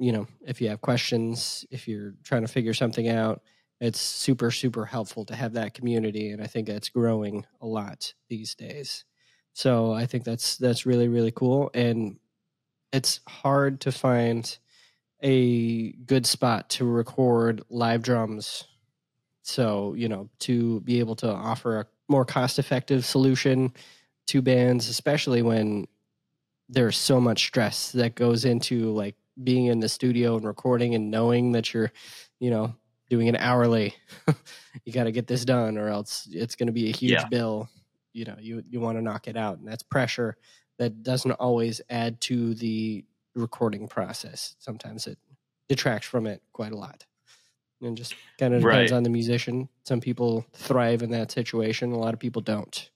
you 0.00 0.12
know, 0.12 0.26
if 0.46 0.60
you 0.60 0.70
have 0.70 0.80
questions, 0.80 1.64
if 1.70 1.86
you're 1.86 2.14
trying 2.24 2.42
to 2.42 2.48
figure 2.48 2.74
something 2.74 3.08
out, 3.08 3.42
it's 3.80 4.00
super, 4.00 4.50
super 4.50 4.86
helpful 4.86 5.24
to 5.26 5.36
have 5.36 5.52
that 5.52 5.74
community. 5.74 6.30
And 6.30 6.42
I 6.42 6.46
think 6.46 6.66
that's 6.66 6.88
growing 6.88 7.46
a 7.60 7.66
lot 7.66 8.14
these 8.28 8.54
days. 8.54 9.04
So 9.52 9.92
I 9.92 10.06
think 10.06 10.24
that's 10.24 10.56
that's 10.56 10.86
really, 10.86 11.08
really 11.08 11.30
cool. 11.30 11.70
And 11.74 12.18
it's 12.92 13.20
hard 13.28 13.80
to 13.82 13.92
find 13.92 14.58
a 15.22 15.92
good 15.92 16.26
spot 16.26 16.70
to 16.70 16.86
record 16.86 17.62
live 17.68 18.02
drums. 18.02 18.64
So, 19.42 19.94
you 19.94 20.08
know, 20.08 20.30
to 20.40 20.80
be 20.80 21.00
able 21.00 21.16
to 21.16 21.28
offer 21.30 21.80
a 21.80 21.86
more 22.08 22.24
cost 22.24 22.58
effective 22.58 23.04
solution 23.04 23.74
to 24.28 24.40
bands, 24.40 24.88
especially 24.88 25.42
when 25.42 25.86
there's 26.68 26.96
so 26.96 27.20
much 27.20 27.44
stress 27.44 27.92
that 27.92 28.14
goes 28.14 28.44
into 28.44 28.92
like 28.92 29.16
being 29.42 29.66
in 29.66 29.80
the 29.80 29.88
studio 29.88 30.36
and 30.36 30.44
recording 30.44 30.94
and 30.94 31.10
knowing 31.10 31.52
that 31.52 31.72
you're, 31.72 31.92
you 32.40 32.50
know, 32.50 32.74
doing 33.08 33.26
it 33.26 33.36
hourly. 33.36 33.94
you 34.84 34.92
got 34.92 35.04
to 35.04 35.12
get 35.12 35.26
this 35.26 35.44
done 35.44 35.78
or 35.78 35.88
else 35.88 36.28
it's 36.30 36.56
going 36.56 36.66
to 36.68 36.72
be 36.72 36.88
a 36.88 36.92
huge 36.92 37.12
Yeah. 37.12 37.28
bill. 37.28 37.68
You 38.12 38.24
know, 38.24 38.36
you 38.40 38.62
you 38.68 38.80
want 38.80 38.98
to 38.98 39.02
knock 39.02 39.28
it 39.28 39.36
out 39.36 39.58
and 39.58 39.68
that's 39.68 39.82
pressure 39.82 40.36
that 40.78 41.02
doesn't 41.02 41.32
always 41.32 41.80
add 41.90 42.20
to 42.22 42.54
the 42.54 43.04
recording 43.34 43.86
process. 43.88 44.56
Sometimes 44.58 45.06
it 45.06 45.18
detracts 45.68 46.08
from 46.08 46.26
it 46.26 46.42
quite 46.52 46.72
a 46.72 46.76
lot. 46.76 47.06
And 47.82 47.96
just 47.96 48.14
kind 48.38 48.52
of 48.54 48.60
depends 48.60 48.92
Right. 48.92 48.96
on 48.96 49.02
the 49.04 49.10
musician. 49.10 49.68
Some 49.84 50.00
people 50.00 50.44
thrive 50.54 51.02
in 51.02 51.10
that 51.12 51.30
situation, 51.30 51.92
a 51.92 51.98
lot 51.98 52.12
of 52.14 52.20
people 52.20 52.42
don't. 52.42 52.90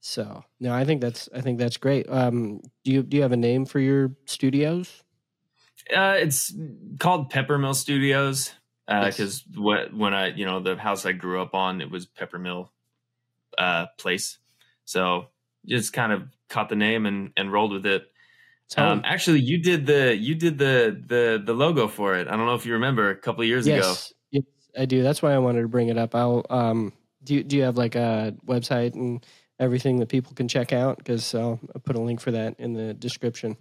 So, 0.00 0.44
no, 0.60 0.72
I 0.72 0.84
think 0.84 1.00
that's 1.00 1.28
I 1.34 1.40
think 1.40 1.58
that's 1.58 1.76
great. 1.78 2.08
Um, 2.08 2.60
do 2.84 2.92
you 2.92 3.02
do 3.02 3.16
you 3.16 3.22
have 3.22 3.32
a 3.32 3.36
name 3.36 3.64
for 3.66 3.80
your 3.80 4.12
studios? 4.26 5.02
Uh, 5.94 6.16
it's 6.18 6.54
called 6.98 7.32
Peppermill 7.32 7.74
Studios. 7.74 8.52
because 8.88 9.44
what 9.54 9.94
when 9.94 10.14
I 10.14 10.28
you 10.28 10.44
know 10.44 10.60
the 10.60 10.76
house 10.76 11.06
I 11.06 11.12
grew 11.12 11.40
up 11.40 11.54
on 11.54 11.80
it 11.80 11.90
was 11.90 12.06
Peppermill 12.06 12.68
uh, 13.58 13.86
Place, 13.98 14.38
so 14.84 15.28
just 15.66 15.92
kind 15.92 16.12
of 16.12 16.24
caught 16.48 16.68
the 16.68 16.76
name 16.76 17.06
and 17.06 17.32
and 17.36 17.52
rolled 17.52 17.72
with 17.72 17.86
it. 17.86 18.06
Um, 18.76 19.02
actually, 19.04 19.40
you 19.40 19.58
did 19.58 19.86
the 19.86 20.16
you 20.16 20.34
did 20.34 20.58
the 20.58 21.00
the 21.06 21.42
the 21.44 21.52
logo 21.52 21.86
for 21.86 22.16
it. 22.16 22.26
I 22.26 22.36
don't 22.36 22.46
know 22.46 22.54
if 22.54 22.66
you 22.66 22.74
remember 22.74 23.10
a 23.10 23.16
couple 23.16 23.42
of 23.42 23.48
years 23.48 23.66
yes, 23.66 23.78
ago. 23.78 23.94
Yes, 24.32 24.44
I 24.76 24.84
do. 24.86 25.02
That's 25.02 25.22
why 25.22 25.32
I 25.32 25.38
wanted 25.38 25.62
to 25.62 25.68
bring 25.68 25.88
it 25.88 25.96
up. 25.96 26.14
I'll 26.14 26.44
um 26.50 26.92
do 27.22 27.34
you, 27.34 27.44
do 27.44 27.56
you 27.56 27.62
have 27.62 27.76
like 27.76 27.94
a 27.94 28.34
website 28.46 28.94
and 28.94 29.24
everything 29.58 29.98
that 30.00 30.08
people 30.08 30.32
can 30.34 30.48
check 30.48 30.72
out? 30.72 30.98
Because 30.98 31.34
I'll 31.34 31.60
put 31.84 31.96
a 31.96 32.00
link 32.00 32.20
for 32.20 32.32
that 32.32 32.58
in 32.58 32.72
the 32.72 32.92
description. 32.94 33.56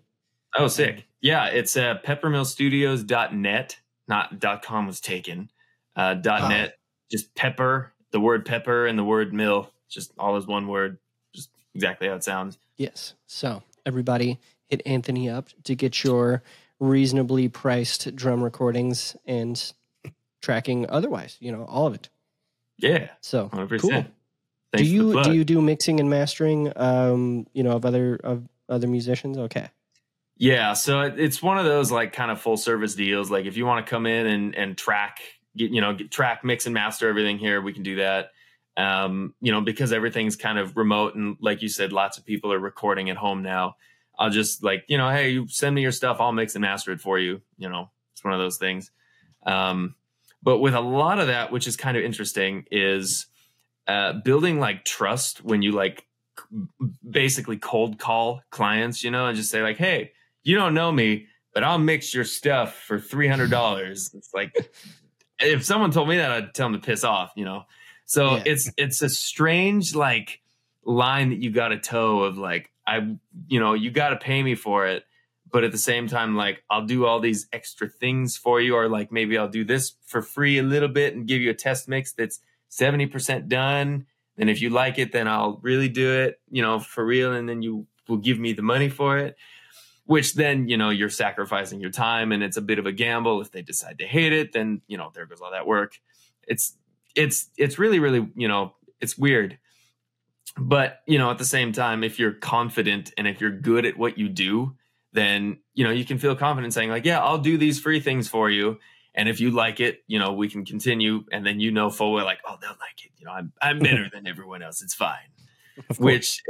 Oh, 0.58 0.68
sick. 0.68 1.06
Yeah, 1.22 1.48
it's 1.48 1.76
uh, 1.76 2.00
peppermillstudios.net. 2.04 3.80
Not 4.08 4.40
dot 4.40 4.62
.com 4.62 4.86
was 4.86 5.00
taken. 5.02 5.50
Uh, 5.96 6.14
dot 6.14 6.44
oh. 6.44 6.48
.net, 6.50 6.78
just 7.10 7.34
pepper, 7.36 7.94
the 8.12 8.20
word 8.20 8.46
pepper 8.46 8.86
and 8.86 9.00
the 9.00 9.04
word 9.04 9.34
mill, 9.34 9.72
just 9.90 10.14
all 10.20 10.36
as 10.36 10.46
one 10.46 10.68
word, 10.68 11.00
just 11.34 11.50
exactly 11.74 12.08
how 12.08 12.16
it 12.16 12.24
sounds. 12.24 12.58
Yes. 12.78 13.14
So 13.26 13.64
everybody 13.86 14.40
hit 14.68 14.82
Anthony 14.86 15.30
up 15.30 15.50
to 15.64 15.76
get 15.76 16.04
your 16.04 16.44
reasonably 16.80 17.48
priced 17.48 18.16
drum 18.16 18.44
recordings 18.44 19.16
and 19.26 19.74
tracking 20.42 20.90
otherwise, 20.90 21.38
you 21.40 21.52
know, 21.52 21.66
all 21.66 21.88
of 21.88 21.96
it. 21.96 22.10
Yeah. 22.78 23.10
So 23.22 23.50
100%. 23.50 23.80
cool. 23.80 23.92
Thanks 23.92 24.12
do 24.78 24.86
you 24.86 25.24
do 25.24 25.34
you 25.34 25.44
do 25.44 25.62
mixing 25.62 26.00
and 26.00 26.10
mastering 26.10 26.72
um, 26.76 27.48
you 27.54 27.64
know, 27.64 27.72
of 27.72 27.86
other 27.86 28.20
of 28.24 28.48
other 28.68 28.88
musicians? 28.88 29.38
Okay. 29.38 29.70
Yeah, 30.38 30.74
so 30.74 31.02
it's 31.02 31.42
one 31.42 31.58
of 31.58 31.66
those 31.66 31.92
like 31.92 32.12
kind 32.12 32.30
of 32.30 32.42
full 32.42 32.58
service 32.58 32.94
deals. 32.96 33.32
Like 33.32 33.46
if 33.46 33.56
you 33.56 33.66
want 33.66 33.86
to 33.86 33.90
come 33.90 34.06
in 34.06 34.26
and 34.26 34.56
and 34.56 34.78
track, 34.78 35.20
get, 35.56 35.72
you 35.72 35.80
know, 35.80 35.94
get, 35.94 36.12
track, 36.12 36.44
mix, 36.44 36.66
and 36.66 36.74
master 36.74 37.08
everything 37.08 37.38
here, 37.38 37.62
we 37.62 37.72
can 37.72 37.84
do 37.84 37.98
that. 37.98 38.32
Um, 38.76 39.34
you 39.40 39.54
know, 39.54 39.62
because 39.62 39.94
everything's 39.94 40.36
kind 40.36 40.60
of 40.60 40.76
remote 40.76 41.16
and 41.16 41.38
like 41.40 41.62
you 41.62 41.70
said, 41.70 41.94
lots 41.94 42.18
of 42.18 42.26
people 42.26 42.52
are 42.52 42.60
recording 42.60 43.10
at 43.10 43.16
home 43.16 43.44
now. 43.44 43.78
I'll 44.20 44.30
just 44.30 44.62
like 44.62 44.84
you 44.90 44.98
know, 44.98 45.10
hey, 45.10 45.30
you 45.30 45.48
send 45.48 45.74
me 45.74 45.82
your 45.82 45.94
stuff, 45.94 46.18
I'll 46.20 46.34
mix 46.34 46.56
and 46.56 46.62
master 46.62 46.92
it 46.92 47.00
for 47.00 47.18
you. 47.18 47.42
You 47.58 47.70
know, 47.70 47.90
it's 48.14 48.24
one 48.24 48.34
of 48.34 48.40
those 48.40 48.58
things. 48.58 48.92
Um, 49.46 49.96
but 50.44 50.60
with 50.60 50.76
a 50.76 50.82
lot 50.82 51.20
of 51.20 51.28
that, 51.28 51.52
which 51.52 51.66
is 51.66 51.78
kind 51.78 51.96
of 51.96 52.04
interesting, 52.04 52.66
is 52.72 53.28
uh, 53.88 54.14
building 54.26 54.60
like 54.60 54.84
trust 54.84 55.46
when 55.46 55.62
you 55.62 55.72
like 55.72 56.06
basically 57.10 57.56
cold 57.56 58.00
call 58.00 58.42
clients, 58.50 59.02
you 59.02 59.12
know, 59.12 59.28
and 59.28 59.38
just 59.38 59.50
say 59.50 59.62
like, 59.62 59.78
hey 59.78 60.12
you 60.46 60.56
don't 60.56 60.74
know 60.74 60.92
me, 60.92 61.28
but 61.54 61.64
I'll 61.64 61.80
mix 61.80 62.14
your 62.14 62.24
stuff 62.24 62.76
for 62.76 62.98
three 63.00 63.28
hundred 63.28 63.50
dollars. 63.50 64.12
It's 64.18 64.34
like 64.34 64.72
if 65.40 65.66
someone 65.66 65.92
told 65.92 66.08
me 66.08 66.16
that, 66.18 66.32
I'd 66.32 66.54
tell 66.54 66.70
them 66.70 66.80
to 66.80 66.86
piss 66.86 67.04
off, 67.04 67.34
you 67.36 67.44
know. 67.44 67.64
So 68.06 68.36
yeah. 68.36 68.44
it's 68.46 68.72
it's 68.78 69.02
a 69.02 69.10
strange 69.10 69.96
like 69.96 70.42
line 70.86 71.32
that 71.32 71.42
you 71.42 71.50
got 71.50 71.70
to 71.70 71.80
toe 71.80 72.24
of 72.24 72.38
like 72.38 72.72
I 72.88 73.18
you 73.48 73.60
know 73.60 73.74
you 73.74 73.92
got 73.92 74.10
to 74.10 74.18
pay 74.18 74.42
me 74.44 74.56
for 74.56 74.88
it, 74.88 75.04
but 75.52 75.64
at 75.64 75.72
the 75.72 75.78
same 75.78 76.08
time 76.08 76.36
like 76.36 76.64
I'll 76.70 76.86
do 76.86 77.06
all 77.06 77.20
these 77.20 77.48
extra 77.52 77.90
things 77.90 78.38
for 78.38 78.62
you, 78.62 78.76
or 78.76 78.88
like 78.88 79.12
maybe 79.12 79.38
I'll 79.38 79.50
do 79.50 79.66
this 79.66 79.94
for 80.06 80.22
free 80.22 80.60
a 80.60 80.64
little 80.64 80.90
bit 80.90 81.16
and 81.16 81.28
give 81.28 81.42
you 81.42 81.50
a 81.50 81.56
test 81.56 81.90
mix 81.90 82.14
that's 82.14 82.40
seventy 82.70 83.08
percent 83.08 83.50
done. 83.50 84.06
And 84.38 84.50
if 84.50 84.62
you 84.62 84.70
like 84.70 85.00
it, 85.00 85.14
then 85.14 85.30
I'll 85.30 85.60
really 85.64 85.88
do 85.88 86.12
it, 86.12 86.42
you 86.52 86.62
know, 86.62 86.80
for 86.80 87.06
real, 87.06 87.34
and 87.34 87.48
then 87.48 87.62
you 87.62 87.88
will 88.10 88.18
give 88.18 88.38
me 88.38 88.52
the 88.54 88.62
money 88.62 88.90
for 88.90 89.18
it 89.18 89.38
which 90.06 90.36
then 90.36 90.68
you 90.68 90.78
know 90.78 90.90
you're 90.90 91.10
sacrificing 91.10 91.80
your 91.80 91.90
time 91.90 92.32
and 92.32 92.44
it's 92.44 92.58
a 92.58 92.62
bit 92.62 92.80
of 92.80 92.86
a 92.86 92.92
gamble. 92.92 93.42
If 93.42 93.52
they 93.52 93.62
decide 93.62 93.98
to 94.00 94.06
hate 94.06 94.34
it 94.34 94.54
then 94.54 94.82
you 94.88 94.98
know 94.98 95.12
there 95.14 95.26
goes 95.26 95.42
all 95.42 95.52
that 95.52 95.68
work. 95.68 96.00
It's 96.48 96.78
it's 97.16 97.50
it's 97.58 97.78
really 97.78 98.00
really 98.00 98.28
you 98.36 98.48
know 98.48 98.76
it's 99.02 99.18
weird. 99.18 99.58
But 100.58 101.02
you 101.08 101.18
know 101.18 101.32
at 101.32 101.38
the 101.38 101.46
same 101.46 101.74
time 101.74 102.04
if 102.04 102.20
you're 102.20 102.34
confident 102.34 103.12
and 103.18 103.28
if 103.28 103.42
you're 103.42 103.52
good 103.52 103.86
at 103.86 103.98
what 103.98 104.18
you 104.18 104.30
do 104.30 104.76
then 105.14 105.60
you 105.74 105.84
know 105.84 105.92
you 105.92 106.06
can 106.06 106.18
feel 106.18 106.36
confident 106.36 106.74
saying 106.74 106.90
like 106.90 107.06
yeah 107.06 107.22
i'll 107.22 107.38
do 107.38 107.58
these 107.58 107.80
free 107.80 108.00
things 108.00 108.28
for 108.28 108.50
you. 108.50 108.80
And 109.18 109.30
if 109.30 109.40
you 109.40 109.52
like 109.52 109.80
it 109.80 110.04
you 110.08 110.20
know 110.20 110.34
we 110.34 110.50
can 110.50 110.66
continue. 110.66 111.24
And 111.32 111.46
then 111.46 111.60
you 111.60 111.72
know 111.72 111.90
full 111.90 112.14
well 112.14 112.26
like 112.26 112.40
oh 112.48 112.58
they'll 112.62 112.70
like 112.72 113.04
it. 113.04 113.12
You 113.18 113.26
know 113.26 113.32
i'm 113.32 113.52
i'm 113.62 113.80
better 113.90 114.08
than 114.14 114.28
everyone 114.28 114.62
else. 114.62 114.84
It's 114.84 114.94
fine. 114.94 115.32
Which 115.98 116.42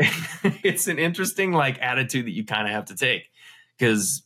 it's 0.64 0.88
an 0.88 1.00
interesting 1.00 1.54
like 1.54 1.82
attitude 1.82 2.26
that 2.26 2.32
you 2.34 2.44
kind 2.44 2.68
of 2.68 2.74
have 2.74 2.86
to 2.86 2.96
take 2.96 3.30
because 3.78 4.24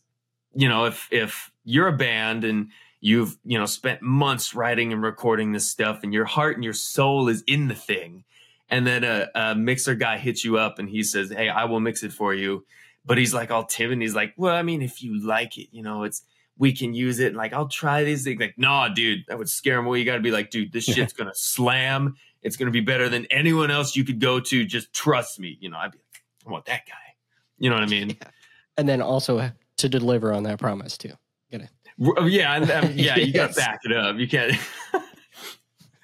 you 0.54 0.68
know 0.68 0.84
if 0.84 1.08
if 1.10 1.50
you're 1.64 1.88
a 1.88 1.96
band 1.96 2.44
and 2.44 2.68
you've 3.00 3.38
you 3.44 3.58
know 3.58 3.66
spent 3.66 4.02
months 4.02 4.54
writing 4.54 4.92
and 4.92 5.02
recording 5.02 5.52
this 5.52 5.68
stuff 5.68 6.00
and 6.02 6.12
your 6.12 6.24
heart 6.24 6.56
and 6.56 6.64
your 6.64 6.72
soul 6.72 7.28
is 7.28 7.42
in 7.46 7.68
the 7.68 7.74
thing 7.74 8.24
and 8.68 8.86
then 8.86 9.04
a, 9.04 9.28
a 9.34 9.54
mixer 9.54 9.94
guy 9.94 10.18
hits 10.18 10.44
you 10.44 10.58
up 10.58 10.78
and 10.78 10.88
he 10.88 11.02
says 11.02 11.30
hey 11.30 11.48
i 11.48 11.64
will 11.64 11.80
mix 11.80 12.02
it 12.02 12.12
for 12.12 12.34
you. 12.34 12.64
But 13.06 13.16
he's 13.16 13.32
like 13.32 13.50
all 13.50 13.64
timid 13.64 14.00
he's 14.02 14.14
like 14.14 14.34
well 14.36 14.54
i 14.54 14.62
mean 14.62 14.82
if 14.82 15.02
you 15.02 15.24
like 15.26 15.56
it 15.58 15.68
you 15.72 15.82
know 15.82 16.04
it's 16.04 16.22
we 16.58 16.72
can 16.74 16.92
use 16.92 17.18
it 17.18 17.28
and 17.28 17.36
like 17.36 17.52
i'll 17.52 17.68
try 17.68 18.04
these 18.04 18.24
things. 18.24 18.40
Like 18.40 18.58
nah 18.58 18.88
dude 18.88 19.24
that 19.28 19.38
would 19.38 19.48
scare 19.48 19.78
him 19.78 19.86
away. 19.86 20.00
You 20.00 20.04
gotta 20.04 20.20
be 20.20 20.30
like 20.30 20.50
dude 20.50 20.72
this 20.72 20.84
shit's 20.84 21.12
gonna 21.12 21.34
slam. 21.34 22.16
It's 22.42 22.56
gonna 22.56 22.70
be 22.70 22.80
better 22.80 23.08
than 23.08 23.26
anyone 23.30 23.70
else 23.70 23.96
you 23.96 24.04
could 24.04 24.20
go 24.20 24.40
to. 24.40 24.64
Just 24.64 24.92
trust 24.92 25.40
me. 25.40 25.56
You 25.60 25.70
know 25.70 25.78
i'd 25.78 25.92
be 25.92 25.98
like 25.98 26.22
i 26.46 26.50
want 26.50 26.66
that 26.66 26.86
guy. 26.86 26.94
You 27.58 27.70
know 27.70 27.76
what 27.76 27.84
i 27.84 27.88
mean? 27.88 28.16
Yeah 28.22 28.28
and 28.80 28.88
then 28.88 29.02
also 29.02 29.50
to 29.76 29.88
deliver 29.88 30.32
on 30.32 30.42
that 30.44 30.58
promise 30.58 30.96
too. 30.96 31.12
Get 31.50 31.60
it? 31.60 31.70
Oh, 32.16 32.24
yeah, 32.24 32.54
um, 32.54 32.92
yeah, 32.94 33.16
you 33.16 33.30
got 33.30 33.50
to 33.50 33.56
back 33.56 33.80
it 33.84 33.92
up. 33.92 34.16
You 34.16 34.26
can't. 34.26 34.58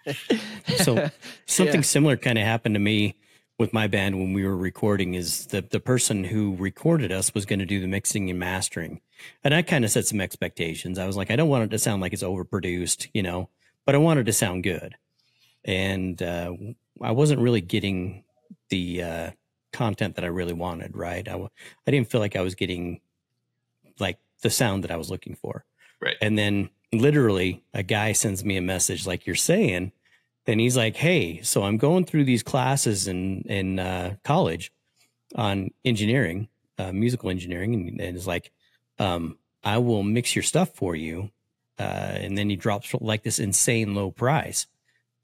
so 0.77 1.11
something 1.47 1.77
yeah. 1.77 1.81
similar 1.81 2.17
kind 2.17 2.39
of 2.39 2.45
happened 2.45 2.75
to 2.75 2.79
me 2.79 3.17
with 3.59 3.73
my 3.73 3.87
band 3.87 4.17
when 4.17 4.35
we 4.35 4.45
were 4.45 4.57
recording 4.57 5.15
is 5.15 5.47
the 5.47 5.63
the 5.63 5.81
person 5.81 6.23
who 6.23 6.55
recorded 6.57 7.11
us 7.11 7.35
was 7.35 7.47
going 7.47 7.59
to 7.59 7.67
do 7.67 7.81
the 7.81 7.89
mixing 7.89 8.31
and 8.31 8.39
mastering 8.39 9.01
and 9.43 9.53
i 9.53 9.63
kind 9.63 9.85
of 9.85 9.91
set 9.91 10.07
some 10.07 10.21
expectations 10.21 10.97
i 10.97 11.07
was 11.09 11.17
like 11.17 11.33
i 11.33 11.35
don't 11.35 11.49
want 11.49 11.65
it 11.65 11.71
to 11.71 11.79
sound 11.79 12.01
like 12.01 12.13
it's 12.13 12.23
overproduced 12.23 13.09
you 13.15 13.23
know 13.23 13.49
but 13.85 13.97
i 13.97 13.99
wanted 13.99 14.27
to 14.27 14.33
sound 14.33 14.63
good 14.63 14.95
and 15.65 16.23
uh, 16.23 16.53
i 17.03 17.11
wasn't 17.11 17.41
really 17.41 17.61
getting 17.61 18.23
the 18.69 19.03
uh, 19.03 19.31
content 19.77 20.17
that 20.17 20.25
I 20.25 20.29
really 20.29 20.53
wanted, 20.53 20.97
right? 20.97 21.27
I, 21.29 21.35
I 21.87 21.91
didn't 21.91 22.11
feel 22.11 22.21
like 22.21 22.37
I 22.37 22.41
was 22.41 22.55
getting 22.55 23.01
like 23.99 24.19
the 24.43 24.51
sound 24.51 24.85
that 24.85 24.91
I 24.91 24.97
was 24.97 25.11
looking 25.11 25.35
for. 25.35 25.65
Right. 26.01 26.17
And 26.21 26.39
then 26.39 26.71
literally 26.93 27.63
a 27.75 27.83
guy 27.83 28.13
sends 28.13 28.45
me 28.45 28.57
a 28.57 28.63
message 28.63 29.07
like 29.07 29.27
you're 29.27 29.37
saying, 29.37 29.93
and 30.47 30.61
he's 30.61 30.77
like, 30.77 30.97
Hey, 30.97 31.43
so 31.43 31.65
I'm 31.65 31.77
going 31.77 32.05
through 32.05 32.25
these 32.25 32.43
classes 32.43 33.07
in, 33.09 33.43
in 33.43 33.79
uh, 33.79 34.17
college 34.25 34.73
on 35.35 35.71
engineering, 35.85 36.49
uh, 36.79 36.93
musical 36.93 37.31
engineering. 37.31 37.75
And, 37.75 38.01
and 38.01 38.17
it's 38.17 38.27
like, 38.27 38.53
um, 38.99 39.39
I 39.65 39.79
will 39.79 40.03
mix 40.03 40.37
your 40.37 40.45
stuff 40.45 40.71
for 40.75 40.95
you. 40.95 41.31
Uh, 41.79 42.17
and 42.23 42.39
then 42.39 42.49
he 42.49 42.57
drops 42.57 42.95
like 43.01 43.23
this 43.23 43.39
insane 43.39 43.95
low 43.95 44.11
price. 44.11 44.67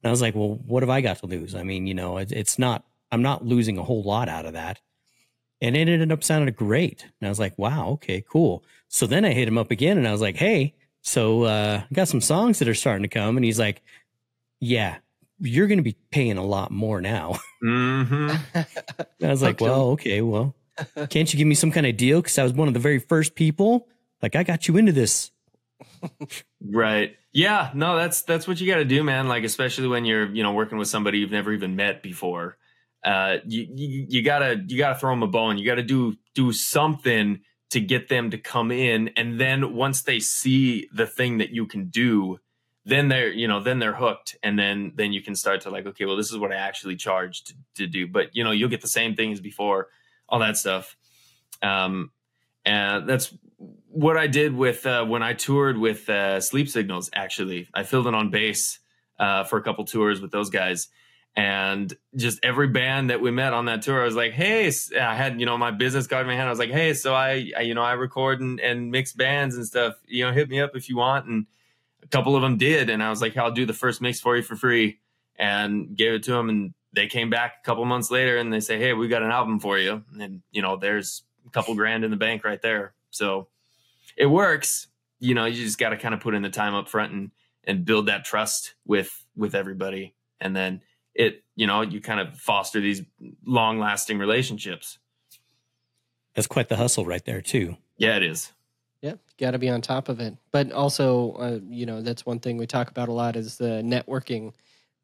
And 0.02 0.08
I 0.08 0.10
was 0.10 0.20
like, 0.20 0.34
well, 0.34 0.58
what 0.66 0.82
have 0.82 0.90
I 0.90 1.00
got 1.00 1.18
to 1.18 1.26
lose? 1.26 1.54
I 1.54 1.62
mean, 1.62 1.86
you 1.86 1.94
know, 1.94 2.18
it, 2.18 2.32
it's 2.32 2.58
not 2.58 2.84
I'm 3.12 3.22
not 3.22 3.44
losing 3.44 3.78
a 3.78 3.82
whole 3.84 4.02
lot 4.02 4.28
out 4.28 4.46
of 4.46 4.54
that. 4.54 4.80
And 5.60 5.76
it 5.76 5.88
ended 5.88 6.10
up 6.10 6.24
sounding 6.24 6.52
great. 6.54 7.04
And 7.20 7.28
I 7.28 7.30
was 7.30 7.38
like, 7.38 7.56
wow, 7.56 7.90
okay, 7.90 8.24
cool. 8.28 8.64
So 8.88 9.06
then 9.06 9.24
I 9.24 9.32
hit 9.32 9.46
him 9.46 9.58
up 9.58 9.70
again 9.70 9.98
and 9.98 10.08
I 10.08 10.12
was 10.12 10.20
like, 10.20 10.36
hey, 10.36 10.74
so 11.02 11.44
uh, 11.44 11.82
I 11.88 11.94
got 11.94 12.08
some 12.08 12.20
songs 12.20 12.58
that 12.58 12.68
are 12.68 12.74
starting 12.74 13.02
to 13.02 13.08
come. 13.08 13.36
And 13.36 13.44
he's 13.44 13.58
like, 13.58 13.82
yeah, 14.58 14.96
you're 15.38 15.66
going 15.66 15.78
to 15.78 15.84
be 15.84 15.96
paying 16.10 16.38
a 16.38 16.44
lot 16.44 16.72
more 16.72 17.00
now. 17.00 17.38
Mm-hmm. 17.62 18.58
I 19.24 19.28
was 19.28 19.40
like, 19.40 19.60
well, 19.60 19.90
okay, 19.90 20.20
well, 20.20 20.56
can't 21.10 21.32
you 21.32 21.38
give 21.38 21.46
me 21.46 21.54
some 21.54 21.70
kind 21.70 21.86
of 21.86 21.96
deal? 21.96 22.20
Because 22.20 22.36
I 22.38 22.42
was 22.42 22.52
one 22.52 22.66
of 22.66 22.74
the 22.74 22.80
very 22.80 22.98
first 22.98 23.36
people. 23.36 23.86
Like, 24.20 24.34
I 24.34 24.42
got 24.42 24.66
you 24.66 24.76
into 24.78 24.90
this. 24.90 25.30
right. 26.60 27.16
Yeah. 27.32 27.70
No, 27.72 27.94
that's 27.94 28.22
that's 28.22 28.48
what 28.48 28.60
you 28.60 28.66
got 28.66 28.78
to 28.78 28.84
do, 28.84 29.04
man. 29.04 29.28
Like, 29.28 29.44
especially 29.44 29.86
when 29.86 30.04
you're 30.04 30.26
you 30.26 30.42
know 30.42 30.52
working 30.52 30.76
with 30.76 30.88
somebody 30.88 31.18
you've 31.18 31.30
never 31.30 31.52
even 31.52 31.76
met 31.76 32.02
before 32.02 32.56
uh, 33.04 33.38
you, 33.46 33.66
you, 33.74 34.06
you 34.08 34.22
gotta 34.22 34.62
you 34.66 34.78
gotta 34.78 34.98
throw 34.98 35.10
them 35.10 35.22
a 35.22 35.26
bone. 35.26 35.58
You 35.58 35.66
gotta 35.66 35.82
do 35.82 36.16
do 36.34 36.52
something 36.52 37.40
to 37.70 37.80
get 37.80 38.08
them 38.08 38.30
to 38.30 38.38
come 38.38 38.70
in, 38.70 39.10
and 39.16 39.40
then 39.40 39.74
once 39.74 40.02
they 40.02 40.20
see 40.20 40.88
the 40.92 41.06
thing 41.06 41.38
that 41.38 41.50
you 41.50 41.66
can 41.66 41.86
do, 41.86 42.38
then 42.84 43.08
they're 43.08 43.32
you 43.32 43.48
know 43.48 43.60
then 43.60 43.80
they're 43.80 43.94
hooked, 43.94 44.36
and 44.42 44.58
then 44.58 44.92
then 44.94 45.12
you 45.12 45.20
can 45.20 45.34
start 45.34 45.62
to 45.62 45.70
like 45.70 45.86
okay, 45.86 46.04
well 46.04 46.16
this 46.16 46.30
is 46.30 46.38
what 46.38 46.52
I 46.52 46.56
actually 46.56 46.96
charged 46.96 47.48
to, 47.48 47.54
to 47.76 47.86
do. 47.88 48.06
But 48.06 48.36
you 48.36 48.44
know 48.44 48.52
you'll 48.52 48.68
get 48.70 48.82
the 48.82 48.88
same 48.88 49.16
thing 49.16 49.32
as 49.32 49.40
before, 49.40 49.88
all 50.28 50.38
that 50.38 50.56
stuff. 50.56 50.96
Um, 51.60 52.12
and 52.64 53.08
that's 53.08 53.36
what 53.88 54.16
I 54.16 54.28
did 54.28 54.54
with 54.54 54.86
uh, 54.86 55.04
when 55.04 55.24
I 55.24 55.32
toured 55.32 55.76
with 55.76 56.08
uh, 56.08 56.40
Sleep 56.40 56.68
Signals. 56.68 57.10
Actually, 57.12 57.68
I 57.74 57.82
filled 57.82 58.06
in 58.06 58.14
on 58.14 58.30
bass 58.30 58.78
uh, 59.18 59.42
for 59.42 59.58
a 59.58 59.62
couple 59.62 59.84
tours 59.84 60.20
with 60.20 60.30
those 60.30 60.50
guys 60.50 60.88
and 61.34 61.92
just 62.14 62.44
every 62.44 62.68
band 62.68 63.10
that 63.10 63.20
we 63.22 63.30
met 63.30 63.54
on 63.54 63.64
that 63.64 63.82
tour, 63.82 64.02
I 64.02 64.04
was 64.04 64.14
like, 64.14 64.32
"Hey!" 64.32 64.70
I 65.00 65.14
had 65.14 65.40
you 65.40 65.46
know 65.46 65.56
my 65.56 65.70
business 65.70 66.06
card 66.06 66.22
in 66.22 66.26
my 66.26 66.34
hand. 66.34 66.46
I 66.46 66.50
was 66.50 66.58
like, 66.58 66.70
"Hey, 66.70 66.92
so 66.92 67.14
I, 67.14 67.50
I 67.56 67.62
you 67.62 67.74
know 67.74 67.82
I 67.82 67.92
record 67.92 68.40
and, 68.40 68.60
and 68.60 68.90
mix 68.90 69.12
bands 69.12 69.56
and 69.56 69.66
stuff. 69.66 69.94
You 70.06 70.26
know, 70.26 70.32
hit 70.32 70.50
me 70.50 70.60
up 70.60 70.72
if 70.74 70.88
you 70.88 70.96
want." 70.96 71.26
And 71.26 71.46
a 72.02 72.06
couple 72.08 72.36
of 72.36 72.42
them 72.42 72.58
did, 72.58 72.90
and 72.90 73.02
I 73.02 73.08
was 73.08 73.22
like, 73.22 73.36
"I'll 73.36 73.50
do 73.50 73.64
the 73.64 73.72
first 73.72 74.02
mix 74.02 74.20
for 74.20 74.36
you 74.36 74.42
for 74.42 74.56
free," 74.56 74.98
and 75.36 75.96
gave 75.96 76.12
it 76.12 76.22
to 76.24 76.32
them, 76.32 76.50
and 76.50 76.74
they 76.92 77.06
came 77.06 77.30
back 77.30 77.54
a 77.62 77.64
couple 77.64 77.84
months 77.86 78.10
later 78.10 78.36
and 78.36 78.52
they 78.52 78.60
say, 78.60 78.78
"Hey, 78.78 78.92
we 78.92 79.08
got 79.08 79.22
an 79.22 79.30
album 79.30 79.58
for 79.58 79.78
you," 79.78 80.04
and 80.20 80.42
you 80.50 80.60
know, 80.60 80.76
there's 80.76 81.22
a 81.46 81.50
couple 81.50 81.74
grand 81.74 82.04
in 82.04 82.10
the 82.10 82.16
bank 82.18 82.44
right 82.44 82.60
there. 82.60 82.92
So 83.10 83.48
it 84.16 84.26
works. 84.26 84.88
You 85.18 85.34
know, 85.34 85.46
you 85.46 85.64
just 85.64 85.78
got 85.78 85.90
to 85.90 85.96
kind 85.96 86.14
of 86.14 86.20
put 86.20 86.34
in 86.34 86.42
the 86.42 86.50
time 86.50 86.74
up 86.74 86.88
front 86.88 87.12
and 87.12 87.30
and 87.64 87.84
build 87.84 88.06
that 88.06 88.26
trust 88.26 88.74
with 88.86 89.24
with 89.34 89.54
everybody, 89.54 90.14
and 90.38 90.54
then 90.54 90.82
it 91.14 91.42
you 91.54 91.66
know 91.66 91.82
you 91.82 92.00
kind 92.00 92.20
of 92.20 92.36
foster 92.38 92.80
these 92.80 93.02
long 93.46 93.78
lasting 93.78 94.18
relationships. 94.18 94.98
That's 96.34 96.46
quite 96.46 96.68
the 96.68 96.76
hustle 96.76 97.04
right 97.04 97.24
there 97.24 97.42
too. 97.42 97.76
Yeah, 97.98 98.16
it 98.16 98.22
is. 98.22 98.52
Yeah, 99.02 99.14
got 99.38 99.50
to 99.50 99.58
be 99.58 99.68
on 99.68 99.82
top 99.82 100.08
of 100.08 100.20
it. 100.20 100.36
But 100.52 100.70
also, 100.70 101.32
uh, 101.32 101.58
you 101.68 101.86
know, 101.86 102.02
that's 102.02 102.24
one 102.24 102.38
thing 102.38 102.56
we 102.56 102.66
talk 102.66 102.88
about 102.88 103.08
a 103.08 103.12
lot 103.12 103.36
is 103.36 103.58
the 103.58 103.82
networking 103.82 104.54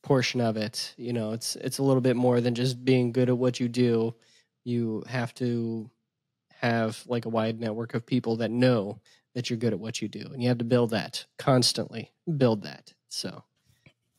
portion 0.02 0.40
of 0.40 0.56
it. 0.56 0.94
You 0.96 1.12
know, 1.12 1.32
it's 1.32 1.56
it's 1.56 1.78
a 1.78 1.82
little 1.82 2.00
bit 2.00 2.16
more 2.16 2.40
than 2.40 2.54
just 2.54 2.84
being 2.84 3.12
good 3.12 3.28
at 3.28 3.36
what 3.36 3.60
you 3.60 3.68
do. 3.68 4.14
You 4.64 5.02
have 5.08 5.34
to 5.34 5.90
have 6.60 7.02
like 7.06 7.24
a 7.24 7.28
wide 7.28 7.60
network 7.60 7.94
of 7.94 8.06
people 8.06 8.36
that 8.36 8.50
know 8.50 9.00
that 9.34 9.50
you're 9.50 9.58
good 9.58 9.72
at 9.72 9.80
what 9.80 10.00
you 10.00 10.08
do, 10.08 10.30
and 10.32 10.42
you 10.42 10.48
have 10.48 10.58
to 10.58 10.64
build 10.64 10.90
that 10.90 11.26
constantly. 11.38 12.12
Build 12.36 12.62
that. 12.62 12.94
So, 13.08 13.44